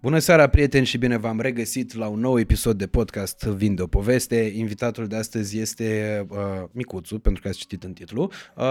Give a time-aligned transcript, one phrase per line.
[0.00, 3.82] Bună seara, prieteni, și bine v-am regăsit la un nou episod de podcast Vin de
[3.82, 4.52] o poveste.
[4.56, 6.36] Invitatul de astăzi este uh,
[6.72, 8.22] Micuțu, pentru că ați citit în titlu,
[8.56, 8.64] uh,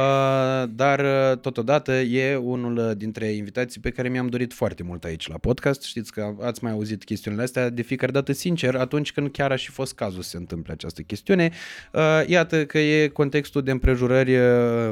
[0.70, 5.38] dar uh, totodată e unul dintre invitații pe care mi-am dorit foarte mult aici la
[5.38, 5.84] podcast.
[5.84, 9.55] Știți că ați mai auzit chestiunile astea de fiecare dată, sincer, atunci când chiar a
[9.55, 11.52] și fost cazul să se întâmple această chestiune.
[11.94, 14.44] Uh, iată că e contextul de împrejurări uh,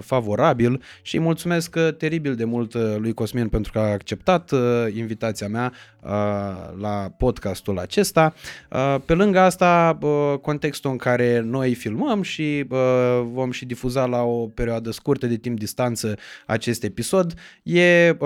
[0.01, 4.51] favorabil și îi mulțumesc uh, teribil de mult uh, lui Cosmin pentru că a acceptat
[4.51, 4.59] uh,
[4.93, 6.23] invitația mea uh,
[6.79, 8.33] la podcastul acesta.
[8.71, 12.77] Uh, pe lângă asta, uh, contextul în care noi filmăm și uh,
[13.31, 17.33] vom și difuza la o perioadă scurtă de timp distanță acest episod
[17.63, 18.17] e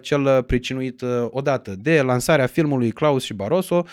[0.00, 3.84] cel pricinuit odată de lansarea filmului Claus și Barroso,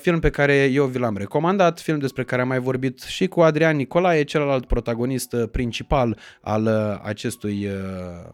[0.00, 3.40] film pe care eu vi l-am recomandat, film despre care am mai vorbit și cu
[3.40, 6.66] Adrian Nicolae, celălalt protagonist principal al
[7.02, 7.68] acestui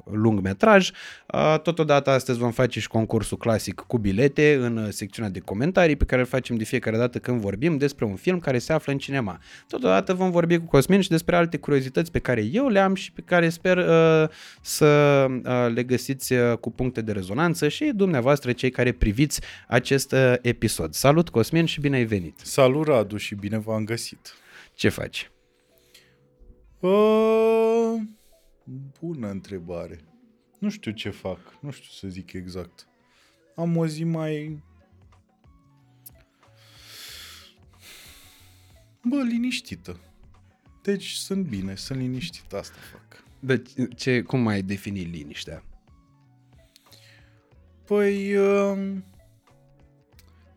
[0.04, 0.90] lungmetraj.
[1.62, 6.20] Totodată astăzi vom face și concursul clasic cu bilete în secțiunea de comentarii pe care
[6.20, 9.38] îl facem de fiecare dată când vorbim despre un film care se află în cinema.
[9.68, 13.12] Totodată vom vorbi cu Cosmin și despre alte curiozități pe care eu le am și
[13.12, 14.28] pe care sper uh,
[14.60, 14.86] să
[15.30, 20.34] uh, le găsiți uh, cu puncte de rezonanță și dumneavoastră cei care priviți acest uh,
[20.42, 20.94] episod.
[20.94, 22.38] Salut Cosmin și bine ai venit!
[22.42, 24.34] Salut Radu și bine v-am găsit!
[24.74, 25.30] Ce faci?
[26.80, 27.94] Uh,
[29.00, 30.00] bună întrebare.
[30.58, 32.89] Nu știu ce fac, nu știu să zic exact
[33.56, 34.62] am o zi mai...
[39.04, 40.00] Bă, liniștită.
[40.82, 43.24] Deci sunt bine, sunt liniștit, asta fac.
[43.40, 45.64] Deci, ce, cum mai defini liniștea?
[47.84, 48.96] Păi, uh,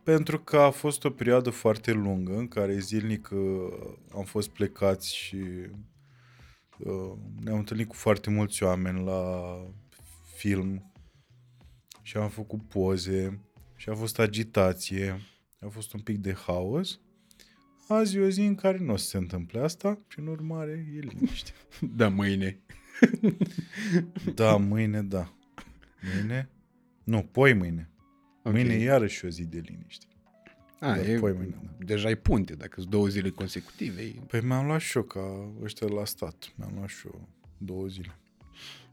[0.03, 5.15] pentru că a fost o perioadă foarte lungă în care zilnic uh, am fost plecați
[5.15, 5.37] și
[6.77, 7.11] uh,
[7.43, 9.55] ne-am întâlnit cu foarte mulți oameni la
[10.35, 10.92] film
[12.03, 13.39] și am făcut poze
[13.75, 15.21] și a fost agitație,
[15.59, 16.99] a fost un pic de haos.
[17.87, 20.85] Azi e o zi în care nu o să se întâmple asta și în urmare
[20.95, 21.51] e liniște.
[21.95, 22.59] Da, mâine.
[24.35, 25.33] da, mâine, da.
[26.13, 26.49] Mâine?
[27.03, 27.89] Nu, poi mâine.
[28.43, 28.51] Okay.
[28.51, 30.05] Mâine e iarăși o zi de liniște.
[30.79, 31.85] A, e, poi mâine, da.
[31.85, 34.01] deja ai punte, dacă sunt două zile consecutive.
[34.01, 34.13] E...
[34.27, 36.53] Păi mi-am luat și eu ca ăștia la stat.
[36.55, 37.27] Mi-am luat și eu
[37.57, 38.17] două zile.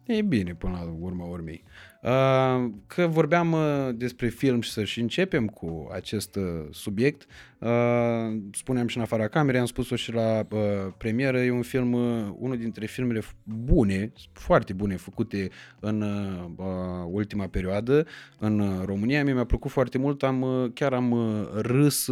[0.06, 1.64] E bine până la urmă urmei.
[2.02, 7.26] Uh, că vorbeam uh, despre film și să și începem cu acest uh, subiect,
[8.52, 10.46] spuneam și în afara camerei, am spus-o și la
[10.96, 11.92] premieră, e un film,
[12.38, 15.48] unul dintre filmele bune, foarte bune, făcute
[15.80, 16.04] în
[17.10, 18.06] ultima perioadă
[18.38, 19.24] în România.
[19.24, 21.14] Mie mi-a plăcut foarte mult, am, chiar am
[21.54, 22.10] râs,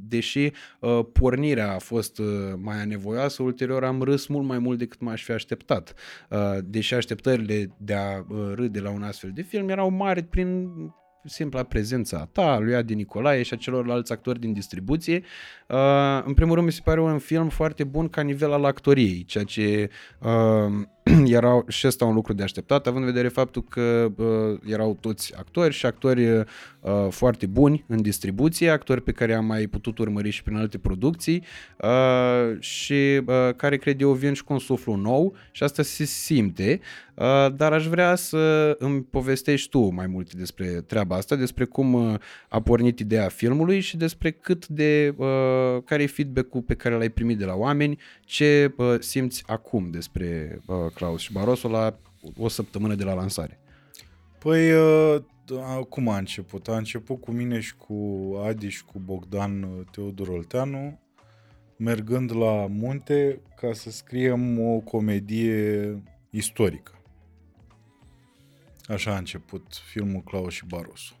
[0.00, 0.50] deși
[1.12, 2.20] pornirea a fost
[2.56, 5.94] mai anevoioasă, ulterior am râs mult mai mult decât m-aș fi așteptat.
[6.64, 8.24] Deși așteptările de a
[8.54, 10.68] râde la un astfel de film erau mari prin
[11.24, 15.22] simpla prezența ta, lui Adi Nicolae și a celorlalți actori din distribuție.
[15.68, 19.24] Uh, în primul rând mi se pare un film foarte bun ca nivel al actoriei,
[19.24, 20.82] ceea ce uh,
[21.38, 25.34] erau și ăsta un lucru de așteptat, având în vedere faptul că uh, erau toți
[25.36, 26.44] actori și actori uh,
[27.10, 31.44] foarte buni în distribuție, actori pe care am mai putut urmări și prin alte producții
[31.80, 36.04] uh, și uh, care cred eu vin și cu un suflu nou și asta se
[36.04, 36.80] simte,
[37.14, 41.92] uh, dar aș vrea să îmi povestești tu mai multe despre treaba asta, despre cum
[41.92, 42.14] uh,
[42.48, 45.26] a pornit ideea filmului și despre cât de, uh,
[45.84, 50.60] care e feedback-ul pe care l-ai primit de la oameni, ce uh, simți acum despre
[50.66, 51.98] uh, Claus și Barroso la
[52.36, 53.60] o săptămână de la lansare?
[54.38, 55.22] Păi, uh,
[55.88, 56.68] cum a început?
[56.68, 57.94] A început cu mine și cu
[58.44, 61.00] Adi și cu Bogdan uh, Teodor Olteanu,
[61.76, 66.92] mergând la munte ca să scriem o comedie istorică.
[68.86, 71.14] Așa a început filmul Claus și Barroso.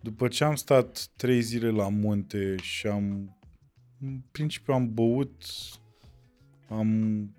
[0.00, 3.36] După ce am stat trei zile la munte și am,
[4.00, 5.44] în principiu am băut,
[6.68, 7.30] am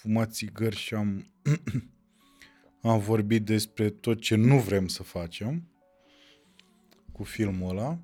[0.00, 1.26] fumat țigări și am,
[2.82, 5.68] am vorbit despre tot ce nu vrem să facem
[7.12, 7.98] cu filmul ăla.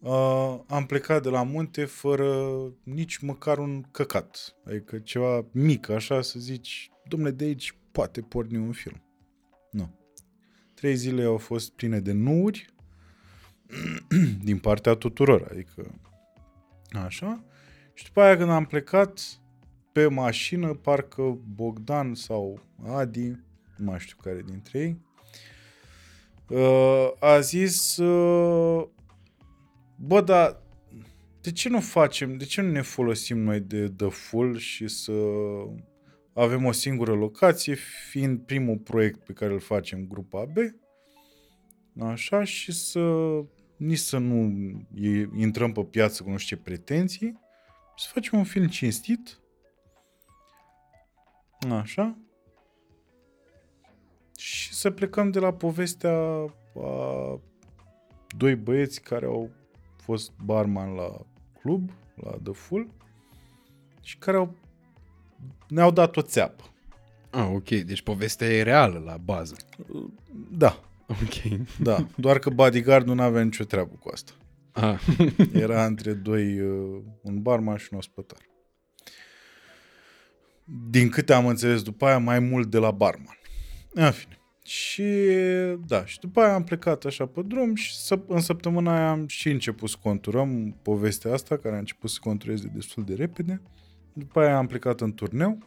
[0.00, 4.56] Uh, am plecat de la munte fără nici măcar un căcat.
[4.64, 9.02] Adică ceva mic, așa, să zici, domnule, de aici poate porni un film.
[9.70, 9.90] Nu.
[10.74, 12.74] Trei zile au fost pline de nuuri
[14.48, 16.00] din partea tuturor, adică
[16.92, 17.44] așa.
[17.94, 19.40] Și după aia când am plecat,
[19.92, 23.28] pe mașină, parcă Bogdan sau Adi,
[23.76, 24.96] nu mai știu care dintre ei,
[26.48, 28.88] uh, a zis, uh,
[29.96, 30.62] bă, dar
[31.40, 35.12] de ce nu facem, de ce nu ne folosim noi de The Full și să
[36.34, 37.74] avem o singură locație,
[38.10, 40.56] fiind primul proiect pe care îl facem grupa B,
[41.98, 43.00] Așa, și să
[43.76, 44.50] nici să nu
[44.94, 47.38] e, intrăm pe piață cu nu știu ce pretenții,
[47.96, 49.39] să facem un film cinstit,
[51.68, 52.16] așa,
[54.36, 56.12] și să plecăm de la povestea
[56.82, 57.40] a
[58.36, 59.50] doi băieți care au
[59.96, 61.26] fost barman la
[61.60, 62.90] club, la The Full,
[64.02, 64.54] și care au,
[65.68, 66.64] ne-au dat o țeapă.
[67.30, 67.68] Ah, ok.
[67.68, 69.56] Deci povestea e reală la bază.
[70.50, 70.80] Da,
[71.10, 71.60] Ok.
[71.88, 72.06] da.
[72.16, 74.32] Doar că bodyguardul nu avea nicio treabă cu asta.
[74.72, 75.00] Ah.
[75.52, 78.38] Era între doi, uh, un barman și un ospătar.
[80.90, 83.38] Din câte am înțeles după aia, mai mult de la barman.
[83.92, 84.34] În fine.
[84.64, 85.04] Și
[85.86, 89.26] da, și după aia am plecat așa pe drum și să, în săptămâna aia am
[89.26, 93.62] și început să conturăm povestea asta, care a început să contureze destul de repede.
[94.12, 95.58] După aia am plecat în turneu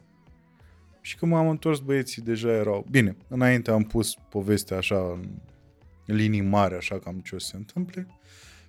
[1.01, 2.85] și când m-am întors băieții deja erau...
[2.89, 5.19] Bine, înainte am pus povestea așa
[6.05, 8.07] în linii mari, așa cam ce o să se întâmple.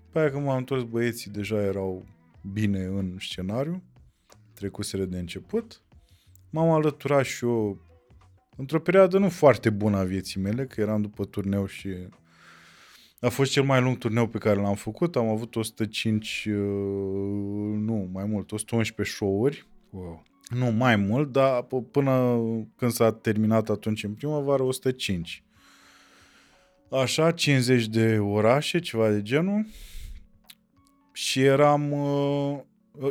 [0.05, 2.05] După aia când m-am întors băieții deja erau
[2.53, 3.83] bine în scenariu,
[4.55, 5.83] trecuseră de început.
[6.55, 7.81] M-am alăturat și eu
[8.57, 11.89] într-o perioadă nu foarte bună a vieții mele, că eram după turneu și
[13.21, 15.17] a fost cel mai lung turneu pe care l-am făcut.
[15.17, 16.55] Am avut 105, uh,
[17.79, 19.67] nu, mai mult, 111 show-uri.
[19.91, 20.23] Wow.
[20.49, 22.41] Nu mai mult, dar p- până
[22.77, 25.43] când s-a terminat atunci în primăvară, 105.
[26.91, 29.67] Așa, 50 de orașe, ceva de genul.
[31.13, 32.61] Și eram uh,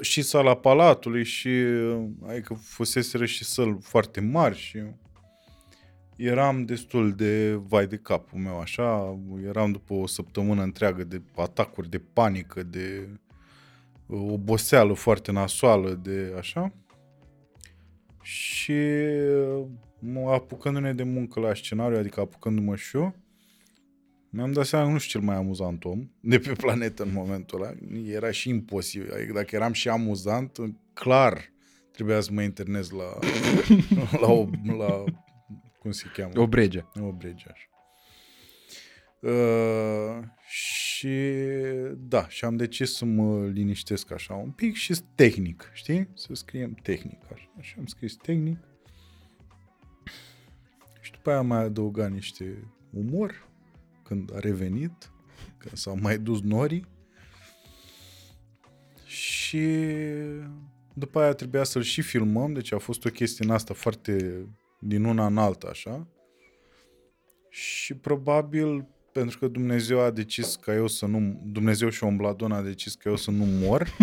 [0.02, 4.78] și sala Palatului și uh, adică fuseseră și săli foarte mari și
[6.16, 11.90] eram destul de vai de capul meu, așa, eram după o săptămână întreagă de atacuri
[11.90, 13.10] de panică, de
[14.06, 16.74] uh, oboseală foarte nasoală, de așa.
[18.22, 19.66] Și uh,
[20.00, 23.16] mă apucându-ne de muncă la scenariu, adică apucându-mă și eu,
[24.36, 27.62] mi-am dat seama că nu știu cel mai amuzant om de pe planetă în momentul
[27.62, 27.74] ăla.
[28.06, 29.14] Era și imposibil.
[29.14, 30.58] Adică dacă eram și amuzant,
[30.94, 31.52] clar
[31.92, 33.20] trebuia să mă internez la,
[34.22, 35.04] la, o, la
[35.80, 36.32] cum se cheamă?
[36.36, 36.86] O brege.
[37.00, 37.68] O brege, așa.
[39.20, 41.18] Uh, și
[41.98, 46.10] da, și am decis să mă liniștesc așa un pic și tehnic, știi?
[46.14, 47.52] Să scriem tehnic așa.
[47.60, 48.58] Și am scris tehnic.
[51.02, 53.52] Și după aia am mai adăugat niște umor
[54.14, 55.12] când a revenit,
[55.58, 56.86] când s-au mai dus norii.
[59.06, 59.68] Și
[60.94, 64.46] după aia trebuia să-l și filmăm, deci a fost o chestie în asta foarte
[64.80, 66.08] din una în alta, așa.
[67.50, 71.42] Și probabil pentru că Dumnezeu a decis ca eu să nu...
[71.46, 73.98] Dumnezeu și Ombladon a decis că eu să nu mor,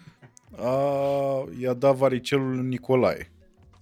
[0.70, 3.30] a, i-a dat varicelul lui Nicolae.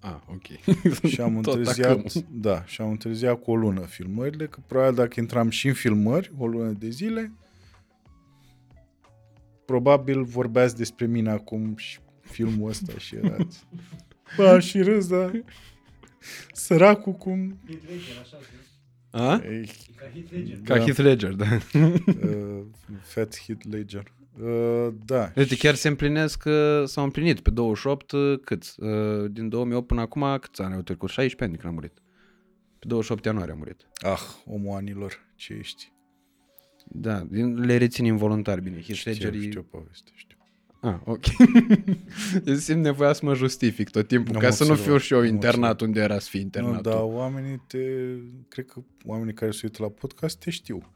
[0.07, 0.75] Ah, ok.
[1.11, 2.27] Și am Tot întârziat, acum.
[2.31, 6.33] da, și am întârziat cu o lună filmările, că probabil dacă intram și în filmări,
[6.39, 7.33] o lună de zile,
[9.65, 13.67] probabil vorbeați despre mine acum și filmul ăsta și erați.
[14.37, 15.31] Ba, și râs, da.
[16.53, 17.59] Săracul cum...
[19.11, 19.41] A?
[19.45, 19.71] Ei,
[20.65, 20.79] Ca Da.
[20.79, 21.47] Heath Ledger, da.
[21.75, 22.63] uh,
[23.03, 24.13] Fat Hit Ledger.
[24.43, 25.33] Uh, da.
[25.37, 28.75] Uite, chiar se împlinesc, uh, s-au împlinit pe 28, uh, cât?
[28.79, 31.09] Uh, Din 2008 până acum, câți ani au trecut?
[31.09, 32.03] 16 ani de când a murit.
[32.79, 33.87] Pe 28 ianuarie a murit.
[34.03, 35.93] Ah, omul anilor, ce ești.
[36.87, 38.77] Da, din- le rețin involuntar bine.
[38.77, 39.41] Heath Știu, Ledger e...
[39.41, 40.37] știu poveste, știu.
[40.81, 41.25] Ah, ok.
[42.47, 44.99] Eu simt nevoia să mă justific tot timpul, Nu ca mă să nu observ, fiu
[44.99, 45.89] și eu nu mă internat observ.
[45.91, 46.75] unde era să fii internat.
[46.75, 47.79] Nu, dar oamenii te...
[48.49, 50.93] Cred că oamenii care se uită la podcast te știu.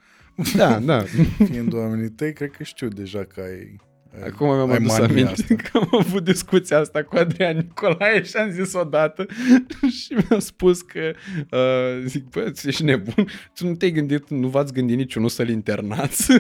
[0.57, 1.05] Da, da.
[1.45, 3.77] Fiind oamenii tăi, cred că știu deja că ai...
[4.21, 5.55] ai Acum mi-am ai adus mania aminte asta.
[5.71, 9.27] că am avut discuția asta cu Adrian Nicolae și am zis odată
[10.01, 11.13] și mi-a spus că
[11.51, 15.49] uh, zic, bă, tu ești nebun, tu nu te-ai gândit, nu v-ați gândit niciunul să-l
[15.49, 16.33] internați?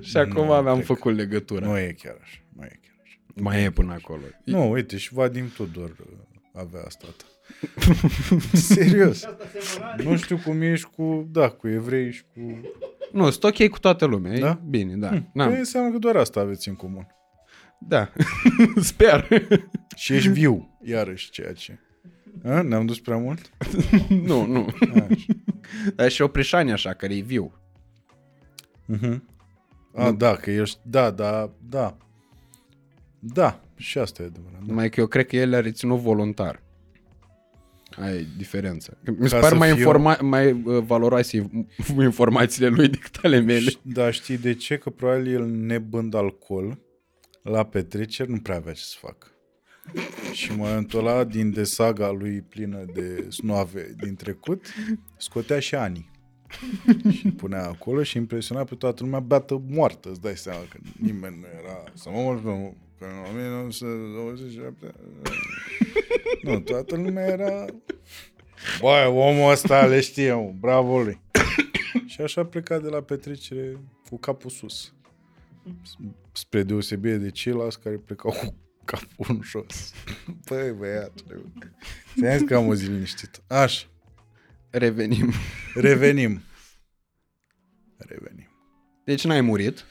[0.00, 1.66] și acum Nu, mi-am cred făcut legătura.
[1.66, 2.38] Nu e chiar așa.
[2.56, 3.18] Nu e chiar așa.
[3.34, 4.22] Mai e până acolo.
[4.44, 6.06] Nu, uite, și Vadim Tudor uh,
[6.52, 7.06] avea asta.
[8.52, 9.26] Serios.
[10.04, 12.60] Nu știu cum ești cu, da, cu evrei și cu...
[13.12, 14.48] Nu, sunt ok cu toată lumea, Da?
[14.48, 15.08] e bine, da.
[15.08, 17.06] Păi N-am, înseamnă că doar asta aveți în comun.
[17.78, 18.12] da,
[18.90, 19.28] sper.
[19.96, 21.78] Și ești viu, iarăși, ceea ce...
[22.44, 22.62] A?
[22.62, 23.50] Ne-am dus prea mult?
[24.28, 24.66] nu, nu.
[24.94, 25.26] Așa.
[25.94, 27.52] Dar și Oprișani așa, care e viu.
[28.94, 29.18] Uh-huh.
[29.94, 30.78] A, da, că ești...
[30.82, 31.96] Da, da, da.
[33.18, 34.58] Da, și asta e adevărat.
[34.58, 34.64] Da.
[34.66, 36.62] Numai că eu cred că el a reținut voluntar.
[38.00, 38.92] Aia e diferența.
[39.18, 41.50] Mi se Ca par să mai, fiu- informa- mai uh, valoroase
[42.00, 43.68] informațiile lui decât ale mele.
[43.70, 44.76] Și- Da, știi de ce?
[44.76, 46.78] Că probabil el nebând alcool
[47.42, 49.26] la petreceri nu prea avea ce să facă.
[50.32, 54.66] Și în momentul ăla, din de saga lui plină de snoave din trecut,
[55.16, 56.10] scotea și Ani.
[57.10, 60.78] și îl punea acolo și impresiona pe toată lumea beată moartă, îți dai seama că
[61.00, 64.94] nimeni nu era să mă mult nu, că în 1927
[66.42, 67.64] nu, toată lumea era
[68.80, 71.20] Băi, omul ăsta le știe, bravo lui.
[72.06, 74.94] și așa a plecat de la petrecere cu capul sus.
[76.32, 79.92] Spre deosebire de ceilalți care plecau cu capul în jos.
[80.48, 81.40] Băi, băiatule.
[82.18, 83.38] Ți-am zis că am o zi liniștită.
[83.46, 83.86] Așa.
[84.70, 85.32] Revenim.
[85.74, 86.42] Revenim.
[87.96, 88.48] Revenim.
[89.04, 89.84] Deci n-ai murit.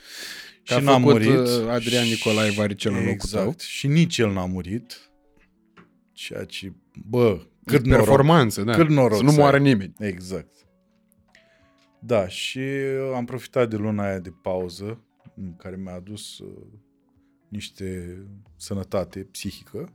[0.66, 1.40] Că Și a n-am făcut murit.
[1.40, 3.44] uh, Adrian Nicolae Varicel în locul exact.
[3.44, 3.56] tău.
[3.58, 5.12] Și nici el n-a murit.
[6.12, 6.74] Ceea ce,
[7.06, 8.06] bă, cât noroc.
[8.06, 8.74] Performanță, da.
[8.76, 9.62] Cât noroc Să nu să moară ai.
[9.64, 9.94] nimeni.
[10.00, 10.56] Exact.
[12.00, 12.60] Da, și
[13.16, 15.04] am profitat de luna aia de pauză,
[15.36, 16.62] în care mi-a adus uh,
[17.50, 18.18] niște
[18.56, 19.94] sănătate psihică.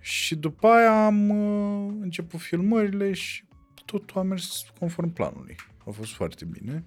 [0.00, 3.44] Și după aia am uh, început filmările și
[3.84, 5.56] totul a mers conform planului.
[5.86, 6.84] A fost foarte bine.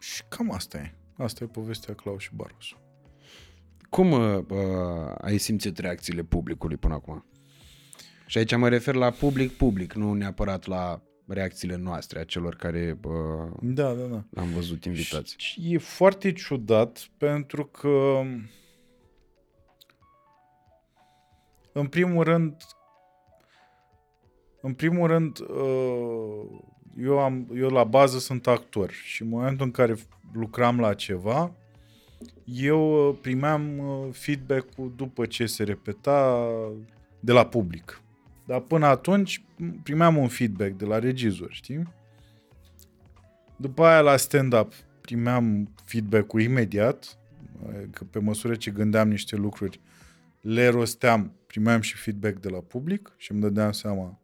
[0.00, 0.94] Și cam asta e.
[1.16, 2.76] Asta e povestea Claus și Barroso.
[3.88, 7.24] Cum uh, uh, ai simțit reacțiile publicului până acum?
[8.26, 13.52] Și aici mă refer la public-public, nu neapărat la reacțiile noastre, a celor care uh,
[13.60, 14.40] Da, da, da.
[14.40, 15.34] am văzut invitați.
[15.38, 18.22] Și e foarte ciudat pentru că
[21.72, 22.56] în primul rând
[24.62, 26.60] în primul rând uh,
[26.98, 29.96] eu, am, eu la bază sunt actor și în momentul în care
[30.32, 31.52] lucram la ceva
[32.44, 36.48] eu uh, primeam uh, feedback-ul după ce se repeta
[37.20, 38.00] de la public.
[38.46, 39.44] Dar până atunci
[39.82, 41.94] primeam un feedback de la regizor, știi?
[43.56, 47.18] După aia la stand-up primeam feedback-ul imediat,
[47.90, 49.80] că pe măsură ce gândeam niște lucruri,
[50.40, 54.20] le rosteam, primeam și feedback de la public și îmi dădeam seama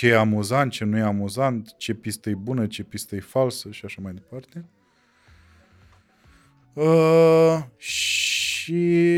[0.00, 3.70] ce e amuzant, ce nu e amuzant, ce pistă e bună, ce pistă e falsă
[3.70, 4.64] și așa mai departe.
[6.72, 9.14] Uh, și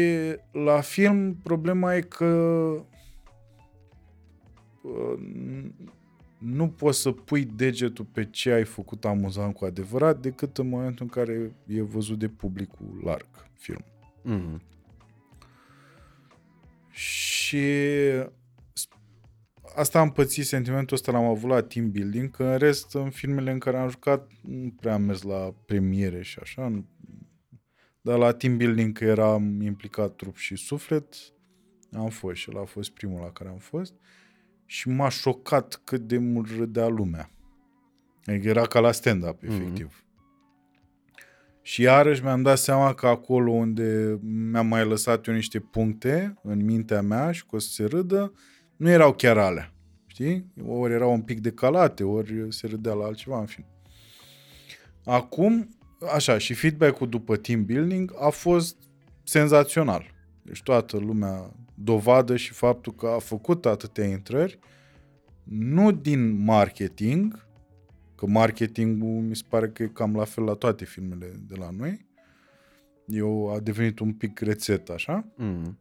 [0.52, 2.26] la film problema e că
[4.82, 5.18] uh,
[6.38, 11.04] nu poți să pui degetul pe ce ai făcut amuzant cu adevărat decât în momentul
[11.04, 13.84] în care e văzut de publicul larg film.
[14.24, 14.60] Mm-hmm.
[16.90, 17.66] Și
[19.74, 23.50] asta am pățit, sentimentul ăsta l-am avut la team building, că în rest, în filmele
[23.50, 26.86] în care am jucat, nu prea am mers la premiere și așa, nu-
[28.00, 31.14] dar la team building că eram implicat trup și suflet,
[31.92, 33.94] am fost și ăla a fost primul la care am fost
[34.66, 37.30] și m-a șocat cât de mult râdea lumea.
[38.24, 40.04] Adică era ca la stand-up, efectiv.
[41.62, 46.64] Și iarăși mi-am dat seama că acolo unde mi-am mai lăsat eu niște puncte în
[46.64, 48.32] mintea mea și că o să se râdă,
[48.82, 49.72] nu erau chiar alea.
[50.06, 50.52] Știi?
[50.66, 53.64] Ori erau un pic decalate, ori se râdea la altceva, în fin.
[55.04, 55.76] Acum,
[56.14, 58.76] așa, și feedback-ul după team building a fost
[59.24, 60.14] senzațional.
[60.42, 64.58] Deci toată lumea dovadă și faptul că a făcut atâtea intrări,
[65.44, 67.46] nu din marketing,
[68.14, 71.70] că marketingul mi se pare că e cam la fel la toate filmele de la
[71.70, 72.06] noi,
[73.06, 75.72] eu a devenit un pic rețetă, așa, Mm-hmm.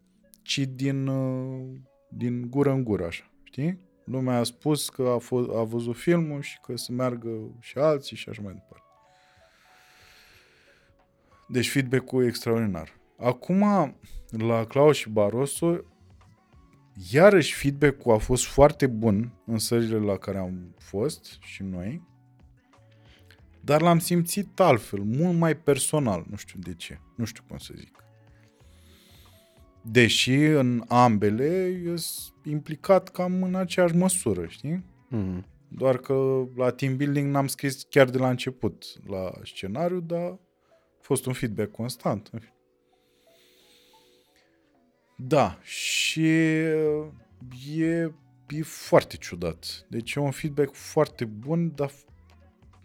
[0.41, 1.69] ci din, uh,
[2.13, 3.79] din gură în gură, așa, știi?
[4.03, 8.17] Lumea a spus că a, fost, a văzut filmul și că să meargă și alții
[8.17, 8.85] și așa mai departe.
[11.47, 12.99] Deci feedback-ul e extraordinar.
[13.17, 13.95] Acum,
[14.29, 15.77] la Claus și Barroso,
[17.11, 22.09] iarăși feedback-ul a fost foarte bun în sările la care am fost și noi,
[23.61, 27.73] dar l-am simțit altfel, mult mai personal, nu știu de ce, nu știu cum să
[27.77, 28.00] zic.
[29.81, 31.95] Deși în ambele e
[32.43, 34.85] implicat cam în aceeași măsură, știi?
[35.11, 35.43] Mm-hmm.
[35.67, 40.39] Doar că la team building n-am scris chiar de la început la scenariu, dar a
[41.01, 42.29] fost un feedback constant.
[42.31, 42.55] în fine.
[45.15, 46.27] Da, și
[47.77, 48.11] e,
[48.49, 49.85] e foarte ciudat.
[49.89, 52.05] Deci e un feedback foarte bun, dar f-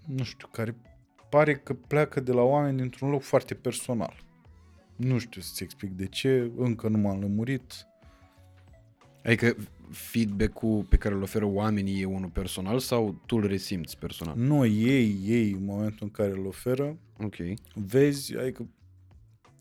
[0.07, 0.77] nu știu, care
[1.31, 4.25] pare că pleacă de la oameni dintr-un loc foarte personal.
[4.97, 7.87] Nu știu să-ți explic de ce, încă nu m-am lămurit.
[9.25, 9.57] Adică
[9.91, 14.37] feedback-ul pe care îl oferă oamenii e unul personal sau tu îl resimți personal?
[14.37, 17.35] Nu, ei, ei, în momentul în care îl oferă, Ok.
[17.75, 18.69] vezi, adică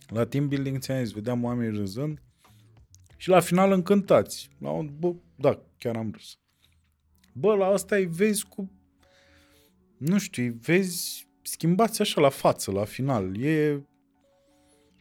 [0.08, 2.22] la team building ți-am zis, vedeam oameni râzând
[3.18, 4.50] și la final încântați.
[4.60, 6.40] La un, bă, da, chiar am râs.
[7.34, 8.72] Bă, la asta îi vezi cu,
[9.98, 13.42] nu știu, îi vezi schimbați așa la față, la final.
[13.42, 13.84] E,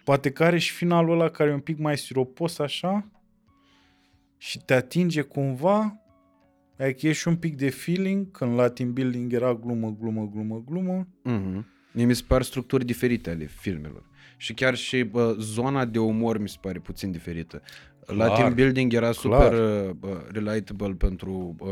[0.05, 3.09] poate că are și finalul ăla care e un pic mai siropos așa
[4.37, 6.05] și te atinge cumva
[6.79, 10.65] Adică e și un pic de feeling, când la team building era glumă, glumă, glumă,
[10.67, 11.09] glumă.
[11.23, 11.67] Mhm.
[11.93, 14.03] Mie mi se par structuri diferite ale filmelor.
[14.37, 17.63] Și chiar și bă, zona de umor mi se pare puțin diferită.
[18.07, 19.53] La Clar, team building era super clar.
[19.53, 21.69] uh, bă, relatable pentru uh,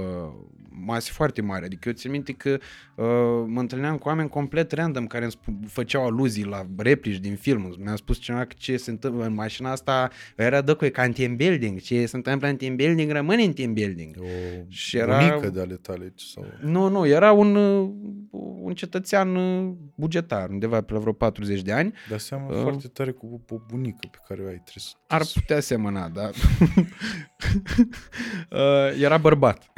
[0.84, 1.64] mase foarte mari.
[1.64, 2.48] Adică eu țin minte că
[2.94, 3.04] uh,
[3.46, 7.74] mă întâlneam cu oameni complet random care îmi sp- făceau aluzii la replici din film.
[7.78, 11.36] Mi-a spus cineva că ce se întâmplă în mașina asta era dăcui ca în team
[11.36, 11.80] building.
[11.80, 14.16] Ce se întâmplă în team building rămâne în team building.
[14.20, 14.24] O
[14.68, 16.12] Și era- bunică de ale tale.
[16.16, 16.44] Sau...
[16.60, 17.90] Nu, nu, era un, uh,
[18.62, 21.92] un cetățean uh, bugetar, undeva pe la vreo 40 de ani.
[22.08, 22.62] Dar seamănă Uh.
[22.62, 24.52] foarte tare cu o bunică pe care o ai.
[24.64, 24.92] Trebuie să...
[25.06, 26.21] Ar putea semăna, da.
[28.50, 29.72] uh, era bărbat.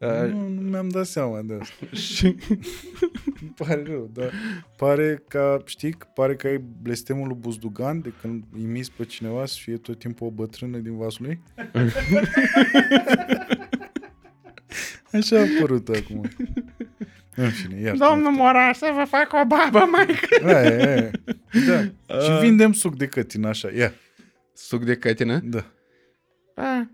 [0.00, 1.86] Uh, Nu, nu mi-am dat seama de asta.
[2.14, 2.26] și
[3.40, 4.30] Îmi pare rău, dar
[4.76, 9.56] pare ca, știi, pare că ai blestemul lui Buzdugan de când imiți pe cineva să
[9.60, 11.40] fie tot timpul o bătrână din vasul lui?
[15.12, 16.28] Așa a apărut acum.
[17.36, 17.96] În fine, iar.
[17.96, 20.06] Domnul Moraș, să vă fac o babă, mai
[20.44, 21.10] Aia, aia.
[21.66, 21.80] Da.
[22.20, 22.38] Și Uh.
[22.40, 23.68] vindem suc de cătin, așa.
[23.76, 23.92] Ia,
[24.52, 25.40] Suc de cătină?
[25.44, 25.64] da.
[26.54, 26.90] A,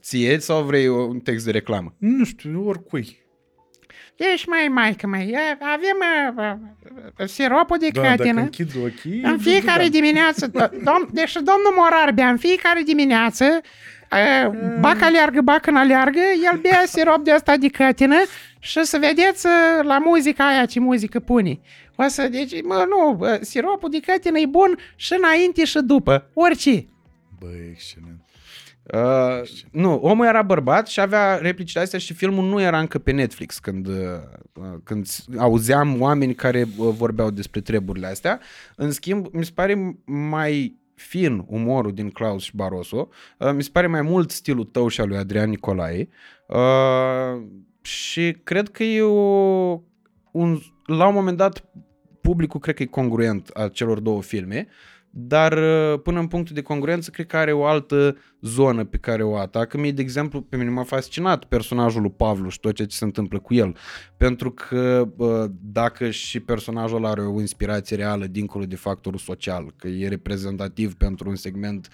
[0.00, 1.94] ție sau vrei un text de reclamă?
[1.98, 3.16] Nu știu, oricui.
[4.16, 5.34] Ești mai maică mai.
[5.60, 5.96] Avem
[6.36, 6.54] uh,
[7.18, 8.40] uh, siropul de Da, dacă cătină.
[8.40, 9.20] închid ochii...
[9.22, 9.88] În fiecare da.
[9.88, 14.50] dimineață, dom- deci domnul Morar bea în fiecare dimineață, uh,
[14.80, 16.20] bac aleargă, bac în aleargă,
[16.52, 18.16] el bea sirop de asta de cătină
[18.58, 21.60] și să vedeți uh, la muzica aia ce muzică pune.
[21.96, 26.30] O să, deci, mă, nu, uh, siropul de cătină e bun și înainte și după,
[26.34, 26.86] orice.
[27.38, 28.22] Bă, excelent.
[28.94, 33.10] Uh, nu, omul era bărbat și avea replicile astea și filmul nu era încă pe
[33.10, 33.94] Netflix când, uh,
[34.84, 38.40] când auzeam oameni care uh, vorbeau despre treburile astea.
[38.76, 43.70] În schimb, mi se pare mai fin umorul din Klaus și Barroso, uh, mi se
[43.72, 46.08] pare mai mult stilul tău și al lui Adrian Nicolae.
[46.46, 47.42] Uh,
[47.80, 49.80] și cred că e o,
[50.32, 51.64] un, la un moment dat
[52.20, 54.68] publicul cred că e congruent a celor două filme,
[55.20, 59.22] dar uh, până în punctul de congruență cred că are o altă zonă pe care
[59.22, 59.78] o atacă.
[59.78, 63.04] Mie, de exemplu, pe mine m-a fascinat personajul lui Pavluș și tot ceea ce se
[63.04, 63.76] întâmplă cu el.
[64.16, 69.74] Pentru că uh, dacă și personajul ăla are o inspirație reală dincolo de factorul social,
[69.76, 71.88] că e reprezentativ pentru un segment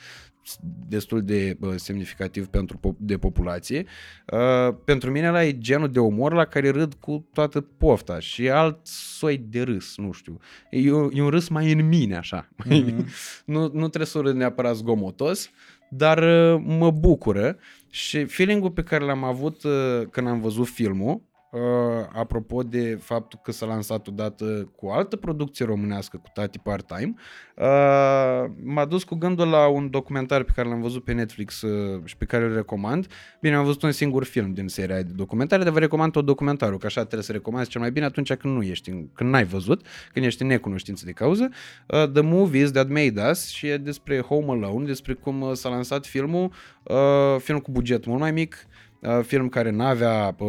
[0.88, 3.84] destul de uh, semnificativ pentru po- de populație.
[4.32, 8.44] Uh, pentru mine ăla e genul de umor la care râd cu toată pofta și
[8.44, 10.38] e alt soi de râs, nu știu.
[10.70, 12.48] E, un- e un râs mai în mine, așa.
[12.64, 13.06] Mhm.
[13.44, 15.50] nu, nu trebuie să râd neapărat zgomotos,
[15.90, 17.56] dar uh, mă bucură
[17.90, 19.72] și feeling-ul pe care l-am avut uh,
[20.10, 21.22] când am văzut filmul,
[21.54, 26.58] uh, apropo de faptul că s-a lansat odată cu o altă producție românească, cu Tati
[26.58, 27.14] Part-Time,
[27.56, 32.00] uh, m-a dus cu gândul la un documentar pe care l-am văzut pe Netflix uh,
[32.04, 33.06] și pe care îl recomand.
[33.40, 36.78] Bine, am văzut un singur film din seria de documentare, dar vă recomand tot documentarul,
[36.78, 39.44] că așa trebuie să recomanzi cel mai bine atunci când nu ești, în- când n-ai
[39.44, 41.48] văzut, când ești în necunoștință de cauză.
[41.88, 45.68] Uh, The Movies That Made Us și e despre Home Alone, despre cum uh, s-a
[45.68, 50.48] lansat filmul, uh, film cu buget mult mai mic, uh, film care n-avea, uh,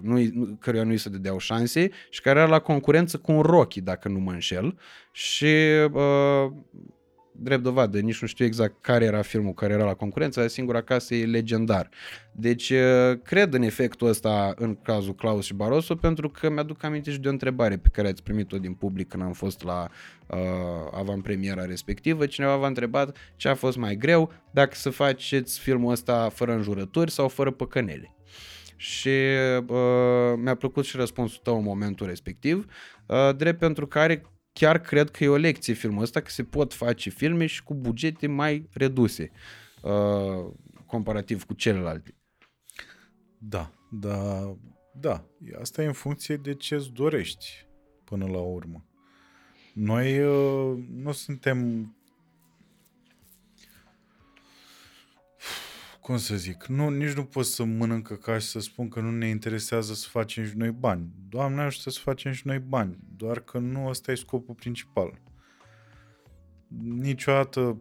[0.00, 3.80] nu, nu, căruia nu-i se dădeau șanse și care era la concurență cu un Rocky,
[3.80, 4.78] dacă nu mă înșel.
[5.12, 5.54] Și
[5.92, 6.52] uh,
[7.42, 10.80] drept dovadă, nici nu știu exact care era filmul care era la concurență, dar singura
[10.80, 11.88] casă e legendar.
[12.32, 17.10] Deci uh, cred în efectul ăsta în cazul Claus și Barroso pentru că mi-aduc aminte
[17.10, 19.88] și de o întrebare pe care ați primit-o din public când am fost la
[20.26, 20.38] uh,
[20.92, 22.26] avantpremiera respectivă.
[22.26, 27.10] Cineva v-a întrebat ce a fost mai greu dacă să faceți filmul ăsta fără înjurături
[27.10, 28.14] sau fără păcănele.
[28.76, 29.08] Și
[29.66, 32.66] uh, mi-a plăcut și răspunsul tău în momentul respectiv,
[33.06, 36.74] uh, drept pentru care chiar cred că e o lecție filmul ăsta, că se pot
[36.74, 39.30] face filme și cu bugete mai reduse
[39.82, 40.52] uh,
[40.86, 42.14] comparativ cu celelalte.
[43.38, 44.56] Da, da,
[44.94, 45.24] da.
[45.60, 47.66] Asta e în funcție de ce îți dorești
[48.04, 48.84] până la urmă.
[49.74, 51.90] Noi uh, nu suntem
[56.10, 59.10] cum să zic, nu, nici nu pot să mănâncă ca și să spun că nu
[59.10, 61.08] ne interesează să facem și noi bani.
[61.28, 65.20] Doamne ajută să facem și noi bani, doar că nu ăsta e scopul principal.
[66.82, 67.80] Niciodată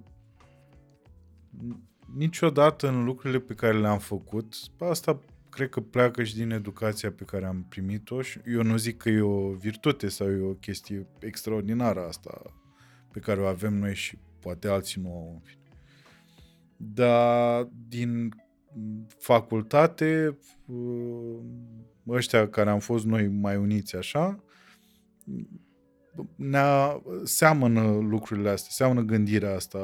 [2.16, 7.24] niciodată în lucrurile pe care le-am făcut, asta cred că pleacă și din educația pe
[7.24, 11.08] care am primit-o și eu nu zic că e o virtute sau e o chestie
[11.20, 12.42] extraordinară asta
[13.12, 15.59] pe care o avem noi și poate alții nu au în fine.
[16.82, 18.36] Dar din
[19.18, 21.40] facultate, uh,
[22.08, 24.44] ăștia care am fost noi mai uniți așa,
[26.36, 26.62] ne
[27.24, 29.78] seamănă lucrurile astea, seamănă gândirea asta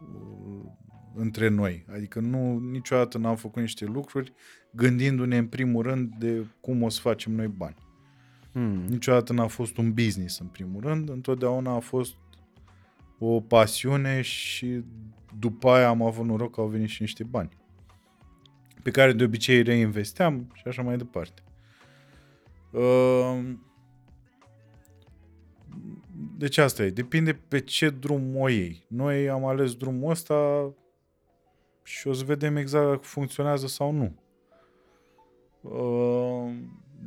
[0.00, 0.70] uh,
[1.14, 1.86] între noi.
[1.92, 4.32] Adică nu, niciodată n-am făcut niște lucruri
[4.70, 7.76] gândindu-ne în primul rând de cum o să facem noi bani.
[8.52, 8.84] Hmm.
[8.88, 12.14] Niciodată n-a fost un business în primul rând, întotdeauna a fost
[13.18, 14.84] o pasiune și
[15.38, 17.60] după aia am avut noroc că au venit și niște bani
[18.82, 21.42] pe care de obicei reinvesteam și așa mai departe.
[22.70, 23.54] Uh,
[26.36, 28.84] Deci asta e, depinde pe ce drum o iei.
[28.88, 30.72] Noi am ales drumul ăsta
[31.82, 34.14] și o să vedem exact dacă funcționează sau nu.
[35.60, 36.52] Uh,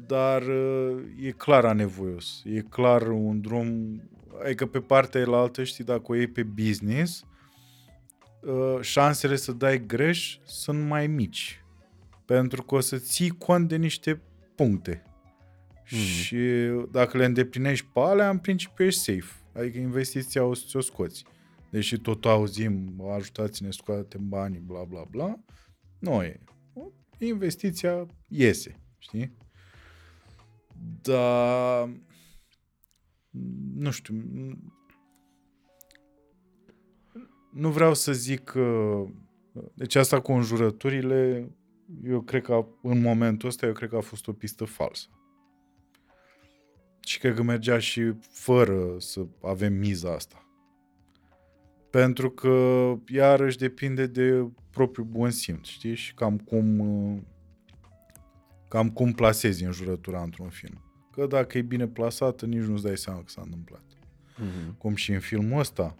[0.07, 2.41] Dar uh, e clar anevoios.
[2.45, 4.01] E clar un drum...
[4.43, 7.34] Adică pe partea la altă, știi, dacă o iei pe business, uh,
[8.81, 11.63] șansele să dai greș sunt mai mici.
[12.25, 14.21] Pentru că o să ții cont de niște
[14.55, 15.03] puncte.
[15.83, 15.95] Mhm.
[15.95, 16.37] Și
[16.91, 19.59] dacă le îndeplinești pe alea, în principiu ești safe.
[19.59, 21.23] Adică investiția o să ți-o scoți.
[21.69, 25.39] Deși tot auzim, ajutați-ne, scoatem banii, bla bla bla.
[25.99, 26.39] Nu e.
[27.17, 29.37] Investiția iese, știi?
[31.01, 31.89] Dar
[33.75, 34.15] nu știu,
[37.55, 38.97] nu vreau să zic că
[39.73, 41.51] deci asta cu înjurăturile
[42.03, 45.07] eu cred că în momentul ăsta eu cred că a fost o pistă falsă.
[46.99, 50.47] Și cred că mergea și fără să avem miza asta.
[51.89, 55.95] Pentru că iarăși depinde de propriul bun simț, știi?
[55.95, 57.21] Și cam cum uh,
[58.67, 60.81] cam cum plasezi înjurătura într-un film.
[61.11, 63.83] Că dacă e bine plasată, nici nu-ți dai seama că s-a întâmplat.
[64.37, 64.77] Mhm.
[64.77, 65.95] Cum și în filmul ăsta.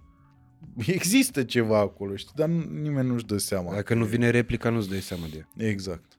[0.88, 2.32] Există ceva acolo, știi?
[2.36, 3.74] Dar nu- nimeni nu-și dă seama.
[3.74, 5.68] Dacă nu vine replica, nu-ți dai seama de ea.
[5.68, 6.14] Exact.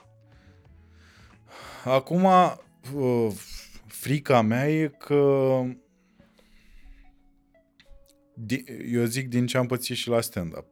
[1.85, 2.25] Acum,
[2.95, 3.33] uh,
[3.87, 5.63] frica mea e că
[8.35, 10.67] di- eu zic din ce am pățit și la stand-up.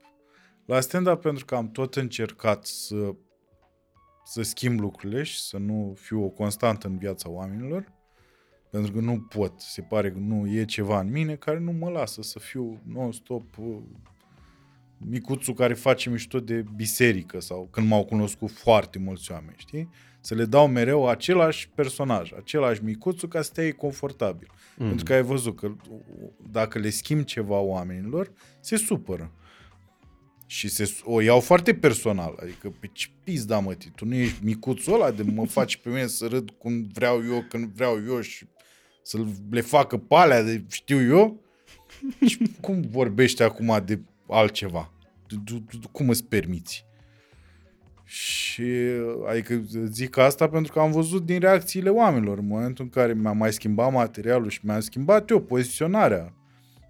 [0.67, 3.15] La stand-up pentru că am tot încercat să
[4.27, 7.93] să schimb lucrurile și să nu fiu o constantă în viața oamenilor,
[8.75, 11.91] pentru că nu pot, se pare că nu e ceva în mine care nu mă
[11.91, 13.77] lasă să fiu non-stop uh,
[14.97, 19.89] micuțul care face mișto de biserică sau când m-au cunoscut foarte mulți oameni, știi?
[20.21, 24.49] Să le dau mereu același personaj, același micuțul ca să te iei confortabil.
[24.77, 24.87] Mm.
[24.87, 25.73] Pentru că ai văzut că
[26.51, 29.31] dacă le schimb ceva oamenilor, se supără.
[30.47, 32.39] Și se, o iau foarte personal.
[32.43, 35.89] Adică pe ce pizda mă, tii, tu nu ești micuțul ăla de mă faci pe
[35.89, 38.47] mine să râd cum vreau eu, când vreau eu și
[39.05, 41.41] să le facă pe alea de știu eu.
[42.27, 44.93] Și cum vorbești acum de altceva?
[45.27, 46.85] Tu- tu- tu- Cum îți permiți?
[48.05, 48.65] Și
[49.29, 53.37] adică zic asta pentru că am văzut din reacțiile oamenilor în momentul în care mi-am
[53.37, 56.33] mai schimbat materialul și mi-am schimbat eu poziționarea.